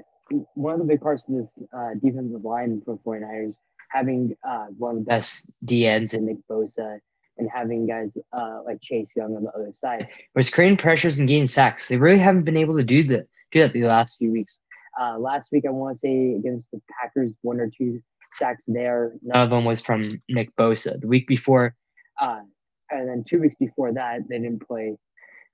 one 0.56 0.74
of 0.74 0.80
the 0.80 0.86
big 0.86 1.02
parts 1.02 1.24
of 1.28 1.36
this 1.36 1.48
uh, 1.72 1.94
defensive 2.02 2.44
line 2.44 2.82
for 2.84 2.98
49ers, 3.06 3.54
having 3.90 4.36
uh, 4.48 4.68
one 4.78 4.98
of 4.98 5.06
the 5.06 5.06
best 5.06 5.52
DNs 5.66 6.16
in 6.16 6.26
Nick 6.26 6.38
Bosa 6.50 7.00
and 7.38 7.50
having 7.54 7.86
guys 7.86 8.10
uh, 8.34 8.62
like 8.66 8.82
Chase 8.82 9.10
Young 9.16 9.36
on 9.36 9.44
the 9.44 9.52
other 9.52 9.72
side. 9.74 10.08
Was 10.36 10.50
creating 10.50 10.78
pressures 10.78 11.20
and 11.20 11.28
getting 11.28 11.46
sacks. 11.46 11.88
They 11.88 11.98
really 11.98 12.18
haven't 12.18 12.44
been 12.44 12.58
able 12.58 12.76
to 12.78 12.84
do 12.84 13.04
that, 13.04 13.28
do 13.52 13.60
that 13.62 13.74
the 13.74 13.84
last 13.84 14.18
few 14.18 14.32
weeks. 14.32 14.60
Uh, 15.00 15.20
last 15.20 15.50
week, 15.52 15.66
I 15.68 15.70
want 15.70 15.96
to 15.96 16.00
say 16.00 16.34
against 16.34 16.68
the 16.72 16.82
Packers, 17.00 17.32
one 17.44 17.60
or 17.60 17.70
two 17.70 18.02
sacks 18.32 18.62
there. 18.68 19.14
None 19.22 19.42
of 19.42 19.50
them 19.50 19.66
was 19.66 19.82
from 19.82 20.22
Nick 20.30 20.56
Bosa. 20.56 21.00
The 21.00 21.08
week 21.08 21.28
before, 21.28 21.76
uh, 22.22 22.42
and 22.90 23.10
then 23.10 23.24
two 23.30 23.40
weeks 23.40 23.56
before 23.60 23.94
that, 23.94 24.22
they 24.30 24.40
didn't 24.40 24.66
play, 24.66 24.96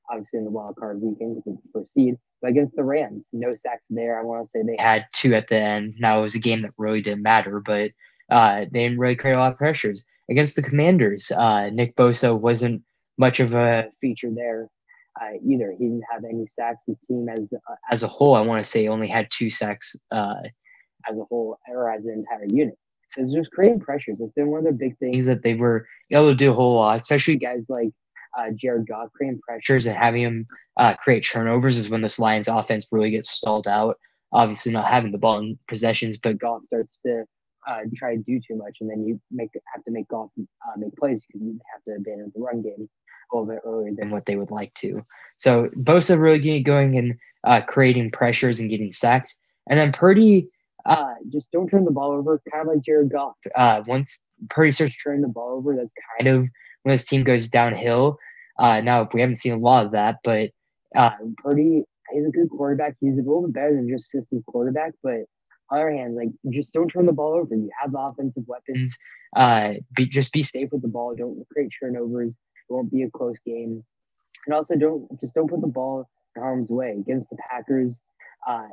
obviously, 0.10 0.40
in 0.40 0.46
the 0.46 0.52
wild 0.52 0.76
card 0.76 1.02
weekend 1.02 1.42
the 1.74 1.86
seed. 1.94 2.16
But 2.42 2.52
against 2.52 2.76
the 2.76 2.84
Rams, 2.84 3.24
no 3.32 3.56
sacks 3.56 3.84
there. 3.90 4.20
I 4.20 4.24
want 4.24 4.46
to 4.46 4.60
say 4.60 4.64
they 4.66 4.82
had 4.82 5.06
two 5.14 5.34
at 5.34 5.48
the 5.48 5.56
end. 5.56 5.96
Now, 6.00 6.20
it 6.20 6.24
was 6.24 6.36
a 6.36 6.40
game 6.40 6.62
that 6.64 6.72
really 6.78 7.02
didn't 7.02 7.24
matter, 7.24 7.60
but 7.60 7.92
uh, 8.30 8.66
they 8.72 8.84
didn't 8.84 9.00
really 9.00 9.16
create 9.16 9.36
a 9.36 9.40
lot 9.40 9.52
of 9.52 9.58
pressures. 9.58 10.04
Against 10.30 10.56
the 10.56 10.62
Commanders, 10.62 11.32
uh, 11.32 11.70
Nick 11.70 11.96
Bosa 11.96 12.38
wasn't 12.38 12.82
much 13.18 13.40
of 13.40 13.54
a 13.54 13.90
feature 14.02 14.32
there 14.34 14.70
uh, 15.22 15.38
either. 15.46 15.72
He 15.78 15.86
didn't 15.86 16.04
have 16.12 16.24
any 16.24 16.48
sacks. 16.48 16.80
The 16.88 16.96
team 17.08 17.28
as 17.30 17.48
uh, 17.54 17.76
as 17.92 18.04
a 18.04 18.08
whole, 18.08 18.36
I 18.36 18.42
want 18.42 18.64
to 18.64 18.70
say, 18.70 18.88
only 18.88 19.08
had 19.08 19.30
two 19.32 19.50
sacks 19.50 19.96
uh, 20.12 20.36
as 21.10 21.18
a 21.18 21.24
whole 21.24 21.58
or 21.68 21.92
as 21.92 22.04
an 22.06 22.12
entire 22.12 22.46
unit. 22.50 22.78
So 23.10 23.22
it's 23.22 23.34
just 23.34 23.52
creating 23.52 23.80
pressures. 23.80 24.18
It's 24.20 24.34
been 24.34 24.48
one 24.48 24.60
of 24.60 24.66
the 24.66 24.72
big 24.72 24.98
things 24.98 25.26
that 25.26 25.44
they 25.44 25.54
were 25.54 25.88
able 26.12 26.30
to 26.30 26.36
do 26.36 26.52
a 26.52 26.56
whole 26.56 26.76
lot, 26.76 26.96
especially 26.96 27.36
guys 27.36 27.64
like 27.70 27.90
uh, 28.38 28.50
Jared 28.56 28.88
Goff 28.88 29.12
creating 29.14 29.40
pressures 29.48 29.86
and 29.86 29.96
having 29.96 30.24
him 30.24 30.48
uh, 30.78 30.96
create 30.96 31.22
turnovers 31.24 31.78
is 31.78 31.90
when 31.90 32.02
this 32.02 32.20
Lions 32.20 32.48
offense 32.48 32.88
really 32.92 33.12
gets 33.12 33.30
stalled 33.30 33.68
out. 33.68 33.98
Obviously, 34.32 34.72
not 34.72 34.88
having 34.88 35.12
the 35.12 35.20
ball 35.20 35.38
in 35.38 35.60
possessions, 35.68 36.18
but 36.18 36.40
Goff 36.40 36.66
starts 36.66 36.98
to 37.06 37.24
uh, 37.68 37.82
try 37.96 38.16
to 38.16 38.24
do 38.24 38.40
too 38.40 38.56
much, 38.56 38.78
and 38.82 38.90
then 38.90 39.06
you 39.06 39.22
make 39.32 39.52
have 39.74 39.84
to 39.84 39.92
make 39.92 40.08
Goff 40.08 40.30
uh, 40.40 40.78
make 40.78 40.96
plays 40.96 41.24
because 41.28 41.46
you 41.46 41.60
have 41.72 41.84
to 41.84 41.96
abandon 42.00 42.32
the 42.36 42.42
run 42.42 42.64
game 42.64 42.90
a 43.32 43.36
little 43.36 43.54
bit 43.54 43.62
earlier 43.64 43.94
than 43.96 44.10
what 44.10 44.26
they 44.26 44.36
would 44.36 44.52
like 44.52 44.74
to. 44.76 45.06
So 45.36 45.70
Bosa 45.78 46.20
really 46.20 46.40
getting 46.40 46.64
going 46.64 46.98
and 46.98 47.18
uh, 47.44 47.62
creating 47.62 48.10
pressures 48.10 48.60
and 48.60 48.70
getting 48.70 48.92
sacks, 48.92 49.40
and 49.70 49.80
then 49.80 49.92
Purdy 49.92 50.50
uh, 50.86 51.14
just 51.32 51.52
don't 51.52 51.70
turn 51.70 51.86
the 51.86 51.92
ball 51.92 52.12
over, 52.12 52.42
kind 52.52 52.68
of 52.68 52.76
like 52.76 52.84
Jared 52.84 53.12
Goff. 53.12 53.36
Uh, 53.56 53.82
once 53.88 54.26
Purdy 54.50 54.72
starts 54.72 55.02
turning 55.02 55.22
the 55.22 55.28
ball 55.28 55.58
over, 55.58 55.76
that's 55.76 55.90
kind 56.20 56.36
of 56.36 56.48
when 56.84 56.92
his 56.92 57.06
team 57.06 57.24
goes 57.24 57.50
downhill. 57.50 58.18
Uh, 58.60 58.82
now, 58.82 59.08
we 59.14 59.22
haven't 59.22 59.36
seen 59.36 59.54
a 59.54 59.58
lot 59.58 59.86
of 59.86 59.92
that, 59.94 60.18
but 60.24 60.52
uh, 60.96 61.12
Purdy 61.38 61.84
is 62.14 62.28
a 62.28 62.32
good 62.32 62.50
quarterback. 62.50 62.96
He's 63.00 63.14
a 63.14 63.18
little 63.18 63.44
bit 63.44 63.54
better 63.54 63.76
than 63.76 63.90
just 63.90 64.12
system 64.12 64.44
quarterback, 64.46 64.94
but 65.02 65.26
on 65.70 65.80
the 65.80 65.82
other 65.82 65.92
hand, 65.92 66.16
like 66.16 66.30
just 66.52 66.74
don't 66.74 66.90
turn 66.90 67.06
the 67.06 67.14
ball 67.14 67.34
over. 67.34 67.56
You 67.56 67.70
have 67.82 67.92
the 67.92 68.00
offensive 68.00 68.44
weapons. 68.48 68.98
Uh, 69.36 69.74
be 69.96 70.06
just 70.06 70.34
be 70.34 70.44
safe 70.44 70.70
with 70.72 70.82
the 70.82 70.88
ball. 70.88 71.16
Don't 71.16 71.48
create 71.52 71.72
turnovers. 71.80 72.30
It 72.30 72.74
won't 72.74 72.92
be 72.92 73.04
a 73.04 73.10
close 73.10 73.38
game, 73.46 73.84
and 74.46 74.54
also 74.54 74.76
don't 74.76 75.10
just 75.22 75.34
don't 75.34 75.50
put 75.50 75.62
the 75.62 75.68
ball 75.68 76.08
in 76.36 76.42
harm's 76.42 76.70
way 76.70 76.92
against 76.92 77.30
the 77.30 77.38
Packers. 77.50 78.00
Uh, 78.48 78.68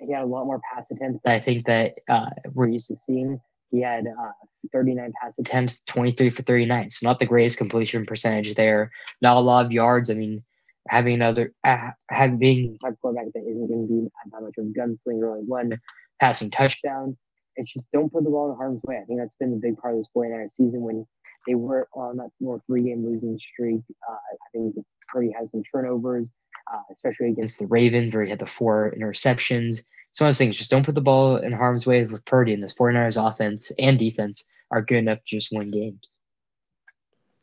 he 0.00 0.12
had 0.12 0.22
a 0.22 0.26
lot 0.26 0.46
more 0.46 0.60
pass 0.72 0.84
attempts 0.90 1.20
I 1.26 1.38
think 1.38 1.66
that 1.66 1.98
uh, 2.08 2.30
we're 2.52 2.68
used 2.68 2.88
to 2.88 2.96
seeing. 2.96 3.40
He 3.70 3.82
had 3.82 4.06
uh, 4.06 4.32
39 4.72 5.12
pass 5.22 5.38
attempts, 5.38 5.84
23 5.84 6.30
for 6.30 6.42
39. 6.42 6.90
So 6.90 7.06
not 7.08 7.20
the 7.20 7.26
greatest 7.26 7.58
completion 7.58 8.04
percentage 8.04 8.54
there. 8.54 8.90
Not 9.22 9.36
a 9.36 9.40
lot 9.40 9.66
of 9.66 9.72
yards. 9.72 10.10
I 10.10 10.14
mean, 10.14 10.42
having 10.88 11.14
another 11.14 11.52
uh, 11.64 11.90
having 12.10 12.78
a 12.84 12.92
quarterback 12.94 13.32
that 13.34 13.42
isn't 13.48 13.68
going 13.68 13.86
to 13.86 13.92
be 13.92 14.08
that 14.32 14.42
much 14.42 14.54
of 14.58 14.66
a 14.66 14.68
gunslinger, 14.68 15.36
like 15.36 15.46
one 15.46 15.78
passing 16.20 16.50
touchdown. 16.50 17.16
It's 17.56 17.72
just 17.72 17.86
don't 17.92 18.12
put 18.12 18.24
the 18.24 18.30
ball 18.30 18.50
in 18.50 18.56
harm's 18.56 18.80
way. 18.84 18.98
I 19.00 19.04
think 19.04 19.20
that's 19.20 19.34
been 19.36 19.50
the 19.50 19.56
big 19.56 19.76
part 19.78 19.94
of 19.94 20.00
this 20.00 20.08
49ers 20.16 20.50
season 20.56 20.80
when 20.80 21.06
they 21.46 21.54
were 21.54 21.88
on 21.94 22.16
that 22.18 22.30
more 22.40 22.60
three 22.66 22.82
game 22.82 23.04
losing 23.04 23.38
streak. 23.38 23.82
Uh, 24.08 24.12
I 24.14 24.36
think 24.52 24.76
Purdy 25.08 25.32
has 25.38 25.50
some 25.50 25.62
turnovers, 25.72 26.26
uh, 26.72 26.82
especially 26.92 27.30
against 27.30 27.58
the 27.58 27.66
Ravens, 27.66 28.12
where 28.12 28.24
he 28.24 28.30
had 28.30 28.38
the 28.38 28.46
four 28.46 28.94
interceptions. 28.96 29.80
It's 30.10 30.20
one 30.20 30.26
of 30.26 30.30
those 30.30 30.38
things. 30.38 30.56
Just 30.56 30.70
don't 30.70 30.84
put 30.84 30.94
the 30.94 31.00
ball 31.00 31.36
in 31.36 31.52
harm's 31.52 31.86
way 31.86 32.04
with 32.04 32.24
Purdy, 32.24 32.52
and 32.52 32.62
this 32.62 32.74
49ers 32.74 33.28
offense 33.28 33.70
and 33.78 33.98
defense 33.98 34.48
are 34.70 34.82
good 34.82 34.98
enough 34.98 35.18
to 35.18 35.36
just 35.36 35.50
win 35.52 35.70
games. 35.70 36.18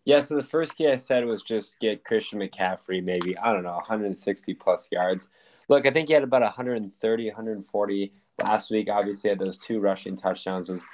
Yeah, 0.05 0.21
so 0.21 0.35
the 0.35 0.43
first 0.43 0.77
key 0.77 0.87
I 0.87 0.95
said 0.95 1.25
was 1.25 1.41
just 1.41 1.81
get 1.81 2.05
Christian 2.05 2.39
McCaffrey, 2.39 3.03
maybe, 3.03 3.37
I 3.37 3.51
don't 3.51 3.63
know, 3.63 3.73
160 3.73 4.53
plus 4.53 4.87
yards. 4.89 5.29
Look, 5.67 5.85
I 5.85 5.91
think 5.91 6.07
he 6.07 6.13
had 6.13 6.23
about 6.23 6.43
130, 6.43 7.27
140 7.27 8.13
last 8.41 8.71
week. 8.71 8.87
Obviously, 8.89 9.29
had 9.29 9.39
those 9.39 9.57
two 9.57 9.81
rushing 9.81 10.15
touchdowns, 10.15 10.69
was 10.69 10.85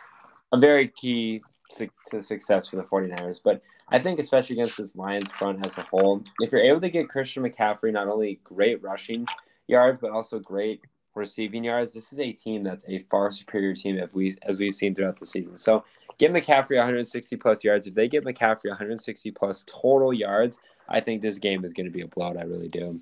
a 0.51 0.57
very 0.57 0.87
key 0.87 1.43
to 1.77 2.21
success 2.21 2.67
for 2.67 2.75
the 2.77 2.83
49ers. 2.83 3.39
But 3.43 3.61
I 3.89 3.99
think, 3.99 4.19
especially 4.19 4.57
against 4.57 4.77
this 4.77 4.95
Lions 4.95 5.31
front 5.31 5.65
as 5.65 5.77
a 5.77 5.83
whole, 5.83 6.23
if 6.41 6.51
you're 6.51 6.61
able 6.61 6.81
to 6.81 6.89
get 6.89 7.09
Christian 7.09 7.43
McCaffrey 7.43 7.91
not 7.91 8.07
only 8.07 8.39
great 8.43 8.81
rushing 8.81 9.25
yards, 9.67 9.99
but 9.99 10.11
also 10.11 10.39
great 10.39 10.81
receiving 11.15 11.63
yards, 11.63 11.93
this 11.93 12.11
is 12.13 12.19
a 12.19 12.31
team 12.31 12.63
that's 12.63 12.85
a 12.87 12.99
far 13.09 13.31
superior 13.31 13.73
team 13.73 13.97
as, 13.97 14.13
we, 14.13 14.35
as 14.43 14.59
we've 14.59 14.73
seen 14.73 14.95
throughout 14.95 15.19
the 15.19 15.25
season. 15.25 15.55
So 15.55 15.83
get 16.17 16.31
McCaffrey 16.31 16.77
160 16.77 17.35
plus 17.37 17.63
yards. 17.63 17.87
If 17.87 17.93
they 17.93 18.07
get 18.07 18.25
McCaffrey 18.25 18.69
160 18.69 19.31
plus 19.31 19.63
total 19.67 20.13
yards, 20.13 20.59
I 20.89 20.99
think 20.99 21.21
this 21.21 21.37
game 21.37 21.63
is 21.63 21.73
going 21.73 21.85
to 21.85 21.91
be 21.91 22.01
a 22.01 22.07
blowout. 22.07 22.37
I 22.37 22.43
really 22.43 22.67
do. 22.67 23.01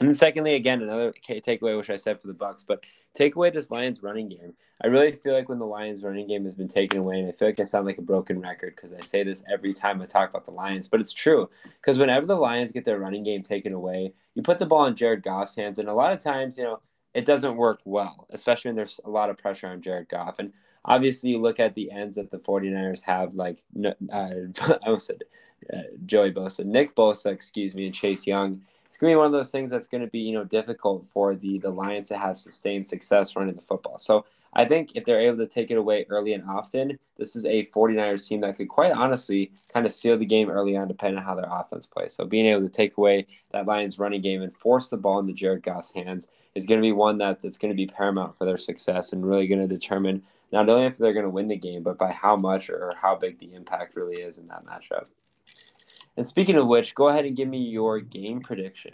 And 0.00 0.08
then 0.08 0.16
secondly, 0.16 0.54
again, 0.54 0.82
another 0.82 1.12
takeaway, 1.12 1.76
which 1.76 1.90
I 1.90 1.96
said 1.96 2.20
for 2.20 2.26
the 2.26 2.34
Bucs, 2.34 2.64
but 2.66 2.84
take 3.14 3.36
away 3.36 3.50
this 3.50 3.70
Lions 3.70 4.02
running 4.02 4.28
game. 4.28 4.54
I 4.82 4.88
really 4.88 5.12
feel 5.12 5.34
like 5.34 5.48
when 5.48 5.58
the 5.58 5.66
Lions 5.66 6.02
running 6.02 6.26
game 6.26 6.44
has 6.44 6.54
been 6.54 6.66
taken 6.66 6.98
away, 6.98 7.20
and 7.20 7.28
I 7.28 7.32
feel 7.32 7.46
like 7.46 7.60
I 7.60 7.64
sound 7.64 7.86
like 7.86 7.98
a 7.98 8.02
broken 8.02 8.40
record 8.40 8.74
because 8.74 8.92
I 8.92 9.00
say 9.02 9.22
this 9.22 9.44
every 9.52 9.72
time 9.72 10.00
I 10.00 10.06
talk 10.06 10.30
about 10.30 10.44
the 10.44 10.50
Lions, 10.50 10.88
but 10.88 11.00
it's 11.00 11.12
true. 11.12 11.48
Because 11.74 11.98
whenever 11.98 12.26
the 12.26 12.36
Lions 12.36 12.72
get 12.72 12.84
their 12.84 12.98
running 12.98 13.22
game 13.22 13.42
taken 13.42 13.74
away, 13.74 14.12
you 14.34 14.42
put 14.42 14.58
the 14.58 14.66
ball 14.66 14.86
in 14.86 14.96
Jared 14.96 15.22
Goff's 15.22 15.54
hands, 15.54 15.78
and 15.78 15.88
a 15.88 15.94
lot 15.94 16.12
of 16.12 16.18
times, 16.18 16.56
you 16.56 16.64
know, 16.64 16.80
it 17.14 17.26
doesn't 17.26 17.56
work 17.56 17.80
well, 17.84 18.26
especially 18.30 18.70
when 18.70 18.76
there's 18.76 18.98
a 19.04 19.10
lot 19.10 19.28
of 19.28 19.38
pressure 19.38 19.68
on 19.68 19.82
Jared 19.82 20.08
Goff. 20.08 20.38
And 20.38 20.52
obviously, 20.84 21.30
you 21.30 21.40
look 21.40 21.60
at 21.60 21.74
the 21.74 21.90
ends 21.90 22.16
that 22.16 22.30
the 22.30 22.38
49ers 22.38 23.02
have, 23.02 23.34
like, 23.34 23.62
uh, 23.84 23.90
I 24.12 24.46
almost 24.86 25.08
said 25.08 25.22
uh, 25.72 25.82
Joey 26.06 26.32
Bosa, 26.32 26.64
Nick 26.64 26.96
Bosa, 26.96 27.30
excuse 27.30 27.74
me, 27.74 27.86
and 27.86 27.94
Chase 27.94 28.26
Young 28.26 28.62
it's 28.92 28.98
gonna 28.98 29.12
be 29.12 29.16
one 29.16 29.24
of 29.24 29.32
those 29.32 29.50
things 29.50 29.70
that's 29.70 29.86
gonna 29.86 30.06
be 30.06 30.18
you 30.18 30.32
know 30.32 30.44
difficult 30.44 31.06
for 31.06 31.34
the 31.34 31.56
the 31.56 31.70
Lions 31.70 32.08
to 32.08 32.18
have 32.18 32.36
sustained 32.36 32.84
success 32.84 33.34
running 33.34 33.54
the 33.54 33.62
football. 33.62 33.98
So 33.98 34.26
I 34.52 34.66
think 34.66 34.90
if 34.94 35.06
they're 35.06 35.18
able 35.18 35.38
to 35.38 35.46
take 35.46 35.70
it 35.70 35.78
away 35.78 36.04
early 36.10 36.34
and 36.34 36.44
often, 36.46 36.98
this 37.16 37.34
is 37.34 37.46
a 37.46 37.64
49ers 37.64 38.28
team 38.28 38.42
that 38.42 38.58
could 38.58 38.68
quite 38.68 38.92
honestly 38.92 39.50
kind 39.72 39.86
of 39.86 39.92
seal 39.92 40.18
the 40.18 40.26
game 40.26 40.50
early 40.50 40.76
on, 40.76 40.88
depending 40.88 41.16
on 41.16 41.24
how 41.24 41.34
their 41.34 41.48
offense 41.50 41.86
plays. 41.86 42.12
So 42.12 42.26
being 42.26 42.44
able 42.44 42.60
to 42.60 42.68
take 42.68 42.98
away 42.98 43.26
that 43.52 43.64
Lions 43.64 43.98
running 43.98 44.20
game 44.20 44.42
and 44.42 44.52
force 44.52 44.90
the 44.90 44.98
ball 44.98 45.20
into 45.20 45.32
Jared 45.32 45.62
Goff's 45.62 45.94
hands 45.94 46.28
is 46.54 46.66
going 46.66 46.78
to 46.78 46.86
be 46.86 46.92
one 46.92 47.16
that, 47.16 47.40
that's 47.40 47.56
going 47.56 47.72
to 47.72 47.74
be 47.74 47.86
paramount 47.86 48.36
for 48.36 48.44
their 48.44 48.58
success 48.58 49.14
and 49.14 49.26
really 49.26 49.46
going 49.46 49.66
to 49.66 49.74
determine 49.74 50.22
not 50.52 50.68
only 50.68 50.84
if 50.84 50.98
they're 50.98 51.14
going 51.14 51.24
to 51.24 51.30
win 51.30 51.48
the 51.48 51.56
game, 51.56 51.82
but 51.82 51.96
by 51.96 52.12
how 52.12 52.36
much 52.36 52.68
or 52.68 52.92
how 53.00 53.16
big 53.16 53.38
the 53.38 53.54
impact 53.54 53.96
really 53.96 54.20
is 54.20 54.36
in 54.36 54.48
that 54.48 54.66
matchup. 54.66 55.06
And 56.16 56.26
speaking 56.26 56.56
of 56.56 56.66
which, 56.66 56.94
go 56.94 57.08
ahead 57.08 57.24
and 57.24 57.36
give 57.36 57.48
me 57.48 57.58
your 57.58 58.00
game 58.00 58.40
prediction. 58.40 58.92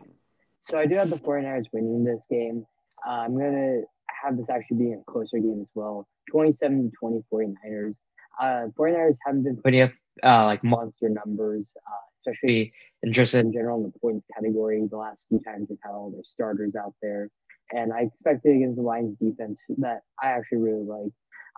So 0.60 0.78
I 0.78 0.86
do 0.86 0.94
have 0.96 1.10
the 1.10 1.16
49ers 1.16 1.66
winning 1.72 2.04
this 2.04 2.20
game. 2.30 2.66
Uh, 3.06 3.10
I'm 3.10 3.36
going 3.36 3.52
to 3.52 3.82
have 4.22 4.36
this 4.36 4.46
actually 4.50 4.78
being 4.78 5.02
a 5.06 5.10
closer 5.10 5.38
game 5.38 5.60
as 5.62 5.68
well 5.74 6.06
27 6.30 6.90
to 6.90 6.96
20 6.98 7.24
49ers. 7.32 7.94
Uh, 8.40 8.66
49ers 8.78 9.16
haven't 9.24 9.42
been 9.44 9.56
putting 9.56 9.80
up 9.82 9.90
uh, 10.22 10.44
like 10.44 10.62
monster 10.62 11.08
numbers, 11.08 11.68
uh, 11.76 11.90
especially 12.20 12.72
in 13.02 13.12
just 13.12 13.34
in 13.34 13.52
general 13.52 13.78
in 13.78 13.84
the 13.84 13.98
points 14.00 14.26
category. 14.34 14.86
The 14.88 14.96
last 14.96 15.22
few 15.28 15.40
times 15.40 15.68
they've 15.68 15.78
had 15.82 15.92
all 15.92 16.10
their 16.10 16.24
starters 16.24 16.74
out 16.76 16.94
there. 17.02 17.30
And 17.72 17.92
I 17.92 18.02
expected 18.02 18.56
against 18.56 18.76
the 18.76 18.82
Lions 18.82 19.16
defense 19.18 19.58
that 19.78 20.00
I 20.22 20.28
actually 20.28 20.58
really 20.58 20.84
like 20.84 21.12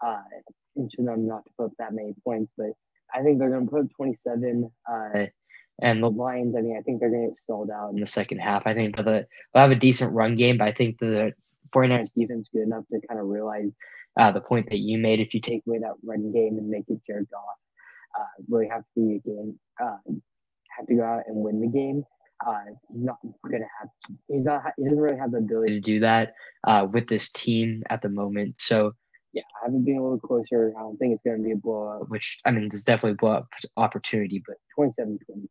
uh, 0.04 0.22
into 0.76 1.02
them 1.02 1.26
not 1.26 1.44
to 1.44 1.50
put 1.56 1.64
up 1.66 1.72
that 1.78 1.92
many 1.92 2.14
points, 2.24 2.50
but 2.56 2.70
I 3.14 3.22
think 3.22 3.38
they're 3.38 3.50
going 3.50 3.66
to 3.66 3.70
put 3.70 3.82
up 3.82 3.90
27. 3.96 4.70
Uh, 4.90 5.26
and 5.82 6.02
the 6.02 6.10
Lions, 6.10 6.54
I 6.56 6.60
mean, 6.60 6.76
I 6.76 6.82
think 6.82 7.00
they're 7.00 7.10
going 7.10 7.22
to 7.22 7.28
get 7.28 7.38
stalled 7.38 7.70
out 7.70 7.92
in 7.92 8.00
the 8.00 8.06
second 8.06 8.38
half. 8.38 8.66
I 8.66 8.74
think 8.74 8.96
the, 8.96 9.02
they'll 9.02 9.26
have 9.54 9.70
a 9.70 9.76
decent 9.76 10.12
run 10.12 10.34
game, 10.34 10.58
but 10.58 10.68
I 10.68 10.72
think 10.72 10.98
the 10.98 11.32
49ers 11.74 12.14
defense 12.14 12.42
is 12.42 12.50
good 12.52 12.62
enough 12.62 12.84
to 12.92 13.00
kind 13.06 13.20
of 13.20 13.26
realize 13.26 13.70
uh, 14.18 14.30
the 14.30 14.40
point 14.40 14.68
that 14.70 14.78
you 14.78 14.98
made. 14.98 15.20
If 15.20 15.34
you 15.34 15.40
take 15.40 15.62
away 15.66 15.78
that 15.78 15.94
run 16.04 16.32
game 16.32 16.58
and 16.58 16.68
make 16.68 16.84
it 16.88 17.00
Jared 17.06 17.28
Goff, 17.30 17.56
uh, 18.18 18.42
really 18.48 18.68
have 18.68 18.82
to 18.82 18.86
be 18.96 19.16
a 19.16 19.18
game, 19.20 19.58
uh, 19.82 19.96
have 20.76 20.86
to 20.86 20.94
go 20.94 21.04
out 21.04 21.22
and 21.26 21.36
win 21.36 21.60
the 21.60 21.68
game. 21.68 22.04
Uh, 22.46 22.60
he's 22.90 23.04
not 23.04 23.18
going 23.48 23.60
to 23.60 23.68
have, 23.80 23.88
he's 24.28 24.44
not, 24.44 24.62
he 24.76 24.84
doesn't 24.84 24.98
really 24.98 25.18
have 25.18 25.32
the 25.32 25.38
ability 25.38 25.74
to 25.74 25.80
do 25.80 26.00
that 26.00 26.34
uh, 26.66 26.86
with 26.90 27.06
this 27.06 27.30
team 27.32 27.82
at 27.90 28.00
the 28.00 28.08
moment. 28.08 28.58
So, 28.58 28.94
yeah, 29.32 29.42
I 29.62 29.66
haven't 29.66 29.84
been 29.84 29.98
a 29.98 30.02
little 30.02 30.18
closer. 30.18 30.72
I 30.76 30.80
don't 30.80 30.96
think 30.96 31.14
it's 31.14 31.22
going 31.22 31.38
to 31.38 31.44
be 31.44 31.52
a 31.52 31.56
blowout, 31.56 32.08
which, 32.08 32.40
I 32.46 32.50
mean, 32.50 32.68
there's 32.70 32.82
definitely 32.82 33.12
a 33.12 33.16
blowout 33.16 33.46
opportunity, 33.76 34.42
but 34.46 34.56
27 34.74 35.18
20. 35.26 35.48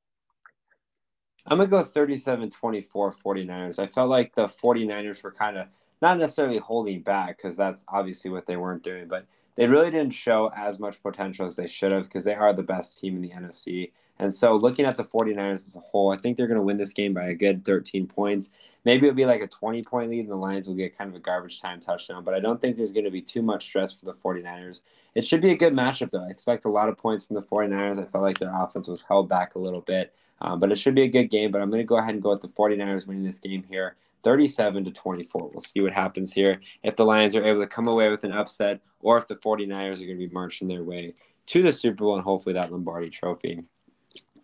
I'm 1.46 1.58
going 1.58 1.70
to 1.70 1.72
go 1.72 1.84
37 1.84 2.50
24 2.50 3.12
49ers. 3.12 3.80
I 3.80 3.88
felt 3.88 4.10
like 4.10 4.36
the 4.36 4.48
49ers 4.48 5.24
were 5.24 5.32
kind 5.32 5.58
of 5.58 5.68
not 6.02 6.18
necessarily 6.18 6.60
holding 6.60 7.02
back 7.02 7.38
because 7.38 7.58
that's 7.58 7.84
obviously 7.88 8.32
what 8.32 8.46
they 8.46 8.58
weren't 8.58 8.84
doing, 8.84 9.08
but 9.08 9.26
they 9.56 9.68
really 9.68 9.92
didn't 9.92 10.14
show 10.14 10.52
as 10.56 10.80
much 10.80 11.02
potential 11.04 11.46
as 11.46 11.56
they 11.56 11.68
should 11.68 11.92
have 11.92 12.04
because 12.04 12.24
they 12.24 12.36
are 12.36 12.54
the 12.54 12.64
best 12.64 13.00
team 13.00 13.16
in 13.16 13.22
the 13.22 13.32
NFC. 13.32 13.92
And 14.20 14.34
so, 14.34 14.56
looking 14.56 14.86
at 14.86 14.98
the 14.98 15.04
49ers 15.04 15.66
as 15.66 15.76
a 15.76 15.80
whole, 15.80 16.12
I 16.12 16.18
think 16.18 16.36
they're 16.36 16.48
going 16.48 16.60
to 16.60 16.64
win 16.64 16.78
this 16.78 16.92
game 16.92 17.14
by 17.14 17.28
a 17.28 17.34
good 17.34 17.64
13 17.64 18.06
points. 18.06 18.50
Maybe 18.84 19.08
it'll 19.08 19.16
be 19.16 19.26
like 19.26 19.42
a 19.42 19.48
20 19.48 19.82
point 19.84 20.10
lead, 20.10 20.22
and 20.22 20.30
the 20.30 20.36
Lions 20.36 20.68
will 20.68 20.76
get 20.76 20.98
kind 20.98 21.10
of 21.10 21.16
a 21.16 21.20
garbage 21.20 21.62
time 21.62 21.80
touchdown. 21.80 22.24
But 22.24 22.34
I 22.34 22.40
don't 22.40 22.60
think 22.60 22.76
there's 22.76 22.92
going 22.92 23.06
to 23.06 23.12
be 23.12 23.22
too 23.22 23.42
much 23.42 23.64
stress 23.64 23.94
for 23.94 24.06
the 24.06 24.14
49ers. 24.14 24.82
It 25.16 25.26
should 25.26 25.42
be 25.42 25.52
a 25.52 25.58
good 25.58 25.74
matchup, 25.74 26.12
though. 26.12 26.26
I 26.26 26.30
expect 26.30 26.66
a 26.66 26.70
lot 26.70 26.90
of 26.90 26.98
points 26.98 27.24
from 27.24 27.36
the 27.36 27.42
49ers. 27.42 28.00
I 28.00 28.06
felt 28.06 28.24
like 28.24 28.40
their 28.40 28.54
offense 28.54 28.90
was 28.90 29.02
held 29.02 29.30
back 29.30 29.56
a 29.56 29.60
little 29.60 29.82
bit. 29.82 30.14
Um, 30.42 30.60
but 30.60 30.72
it 30.72 30.78
should 30.78 30.96
be 30.96 31.04
a 31.04 31.08
good 31.08 31.30
game. 31.30 31.52
But 31.52 31.62
I'm 31.62 31.70
going 31.70 31.82
to 31.82 31.88
go 31.88 31.98
ahead 31.98 32.14
and 32.14 32.24
go 32.24 32.32
with 32.32 32.42
the 32.42 32.48
49ers 32.48 33.08
winning 33.08 33.24
this 33.24 33.40
game 33.40 33.64
here 33.70 33.96
37 34.24 34.84
to 34.84 34.92
24. 34.92 35.50
We'll 35.50 35.62
see 35.62 35.80
what 35.80 35.94
happens 35.94 36.34
here. 36.34 36.60
If 36.84 36.98
the 36.98 37.06
Lions 37.06 37.36
are 37.36 37.46
able 37.46 37.62
to 37.62 37.68
come 37.68 37.88
away 37.88 38.10
with 38.10 38.26
an 38.26 38.34
upset, 38.34 38.82
or 39.00 39.18
if 39.18 39.28
the 39.28 39.36
49ers 39.36 39.96
are 39.96 40.06
going 40.06 40.20
to 40.20 40.28
be 40.28 40.30
marching 40.30 40.68
their 40.68 40.84
way 40.84 41.14
to 41.48 41.64
the 41.64 41.72
Super 41.72 42.04
Bowl 42.04 42.16
and 42.16 42.24
hopefully 42.24 42.54
that 42.54 42.72
Lombardi 42.72 43.10
trophy. 43.10 43.64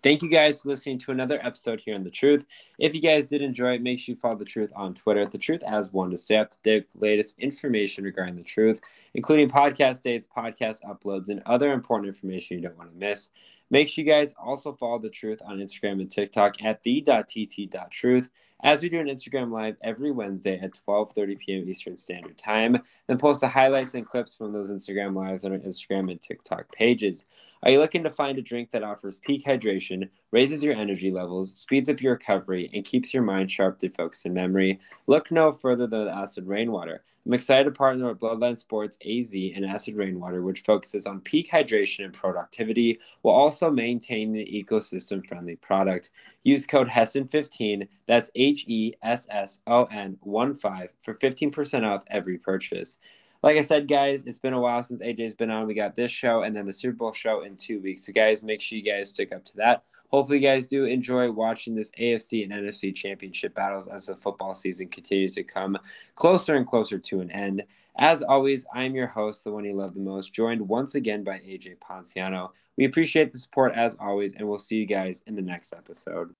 Thank 0.03 0.21
you 0.21 0.29
guys 0.29 0.61
for 0.61 0.69
listening 0.69 0.97
to 0.99 1.11
another 1.11 1.39
episode 1.41 1.81
here 1.83 1.95
on 1.95 2.03
The 2.03 2.09
Truth. 2.09 2.45
If 2.79 2.93
you 2.93 3.01
guys 3.01 3.27
did 3.27 3.41
enjoy 3.41 3.73
it, 3.73 3.81
make 3.81 3.99
sure 3.99 4.13
you 4.13 4.19
follow 4.19 4.35
The 4.35 4.45
Truth 4.45 4.71
on 4.75 4.93
Twitter, 4.93 5.25
The 5.25 5.37
Truth 5.37 5.63
as 5.63 5.91
one 5.91 6.11
to 6.11 6.17
stay 6.17 6.37
up 6.37 6.51
to 6.51 6.57
date 6.63 6.87
with 6.93 7.01
the 7.01 7.07
latest 7.07 7.35
information 7.39 8.03
regarding 8.03 8.35
The 8.35 8.43
Truth, 8.43 8.81
including 9.13 9.49
podcast 9.49 10.03
dates, 10.03 10.27
podcast 10.27 10.83
uploads, 10.83 11.29
and 11.29 11.41
other 11.45 11.73
important 11.73 12.07
information 12.07 12.57
you 12.57 12.63
don't 12.63 12.77
want 12.77 12.91
to 12.91 12.97
miss. 12.97 13.29
Make 13.71 13.87
sure 13.87 14.03
you 14.03 14.11
guys 14.11 14.33
also 14.37 14.73
follow 14.73 14.99
The 14.99 15.09
Truth 15.09 15.41
on 15.43 15.57
Instagram 15.57 15.99
and 15.99 16.09
TikTok 16.09 16.63
at 16.63 16.83
the.tt.truth 16.83 18.29
as 18.63 18.81
we 18.81 18.89
do 18.89 18.99
an 18.99 19.07
Instagram 19.07 19.51
live 19.51 19.75
every 19.83 20.11
Wednesday 20.11 20.59
at 20.59 20.79
12:30 20.87 21.39
p.m. 21.39 21.67
Eastern 21.67 21.95
Standard 21.95 22.37
Time. 22.37 22.77
Then 23.07 23.17
post 23.17 23.41
the 23.41 23.47
highlights 23.47 23.95
and 23.95 24.05
clips 24.05 24.37
from 24.37 24.53
those 24.53 24.69
Instagram 24.69 25.15
lives 25.15 25.45
on 25.45 25.51
our 25.51 25.57
Instagram 25.59 26.11
and 26.11 26.21
TikTok 26.21 26.71
pages. 26.73 27.25
Are 27.63 27.71
you 27.71 27.79
looking 27.79 28.03
to 28.03 28.11
find 28.11 28.37
a 28.37 28.41
drink 28.43 28.69
that 28.71 28.83
offers 28.83 29.19
peak 29.19 29.43
hydration, 29.43 30.09
raises 30.31 30.63
your 30.63 30.75
energy 30.75 31.09
levels, 31.09 31.53
speeds 31.53 31.89
up 31.89 32.01
your 32.01 32.13
recovery, 32.13 32.69
and 32.73 32.85
keeps 32.85 33.13
your 33.13 33.23
mind 33.23 33.49
sharp 33.49 33.79
through 33.79 33.89
focus 33.89 34.25
and 34.25 34.35
memory? 34.35 34.79
Look 35.07 35.31
no 35.31 35.51
further 35.51 35.87
than 35.87 36.05
the 36.05 36.15
Acid 36.15 36.45
Rainwater. 36.45 37.03
I'm 37.25 37.33
excited 37.33 37.63
to 37.63 37.71
partner 37.71 38.07
with 38.07 38.19
Bloodline 38.19 38.57
Sports 38.59 38.99
AZ 39.03 39.33
and 39.33 39.65
Acid 39.65 39.95
Rainwater, 39.95 40.43
which 40.43 40.61
focuses 40.61 41.07
on 41.07 41.21
peak 41.21 41.49
hydration 41.49 42.05
and 42.05 42.13
productivity 42.13 42.99
while 43.23 43.33
also 43.33 43.71
maintaining 43.71 44.37
an 44.37 44.45
ecosystem 44.45 45.25
friendly 45.25 45.55
product. 45.55 46.11
Use 46.43 46.67
code 46.67 46.87
HESSON15, 46.87 47.87
that's 48.05 48.29
H 48.35 48.65
E 48.67 48.93
S 49.01 49.25
S 49.31 49.61
O 49.65 49.85
N 49.85 50.17
1 50.21 50.53
5, 50.53 50.93
for 50.99 51.15
15% 51.15 51.83
off 51.83 52.03
every 52.11 52.37
purchase. 52.37 52.97
Like 53.41 53.57
I 53.57 53.61
said, 53.61 53.87
guys, 53.87 54.25
it's 54.25 54.39
been 54.39 54.53
a 54.53 54.59
while 54.59 54.83
since 54.83 55.01
AJ's 55.01 55.35
been 55.35 55.49
on. 55.49 55.65
We 55.65 55.73
got 55.73 55.95
this 55.95 56.11
show 56.11 56.43
and 56.43 56.55
then 56.55 56.65
the 56.65 56.73
Super 56.73 56.95
Bowl 56.95 57.11
show 57.11 57.41
in 57.41 57.55
two 57.57 57.79
weeks. 57.81 58.05
So, 58.05 58.13
guys, 58.13 58.43
make 58.43 58.61
sure 58.61 58.77
you 58.77 58.83
guys 58.83 59.09
stick 59.09 59.33
up 59.33 59.43
to 59.45 59.57
that. 59.57 59.83
Hopefully, 60.09 60.39
you 60.39 60.43
guys 60.43 60.67
do 60.67 60.85
enjoy 60.85 61.31
watching 61.31 61.75
this 61.75 61.91
AFC 61.91 62.43
and 62.43 62.51
NFC 62.51 62.93
championship 62.93 63.53
battles 63.53 63.87
as 63.87 64.07
the 64.07 64.15
football 64.15 64.53
season 64.53 64.87
continues 64.87 65.35
to 65.35 65.43
come 65.43 65.77
closer 66.15 66.55
and 66.55 66.67
closer 66.67 66.97
to 66.99 67.21
an 67.21 67.31
end. 67.31 67.63
As 67.97 68.21
always, 68.23 68.65
I'm 68.73 68.95
your 68.95 69.07
host, 69.07 69.43
the 69.43 69.51
one 69.51 69.63
you 69.63 69.73
love 69.73 69.93
the 69.93 70.01
most, 70.01 70.33
joined 70.33 70.67
once 70.67 70.95
again 70.95 71.23
by 71.23 71.39
AJ 71.39 71.77
Ponciano. 71.79 72.49
We 72.77 72.85
appreciate 72.85 73.31
the 73.31 73.37
support 73.37 73.73
as 73.73 73.95
always, 73.99 74.33
and 74.33 74.47
we'll 74.47 74.57
see 74.57 74.75
you 74.75 74.85
guys 74.85 75.21
in 75.27 75.35
the 75.35 75.41
next 75.41 75.73
episode. 75.73 76.35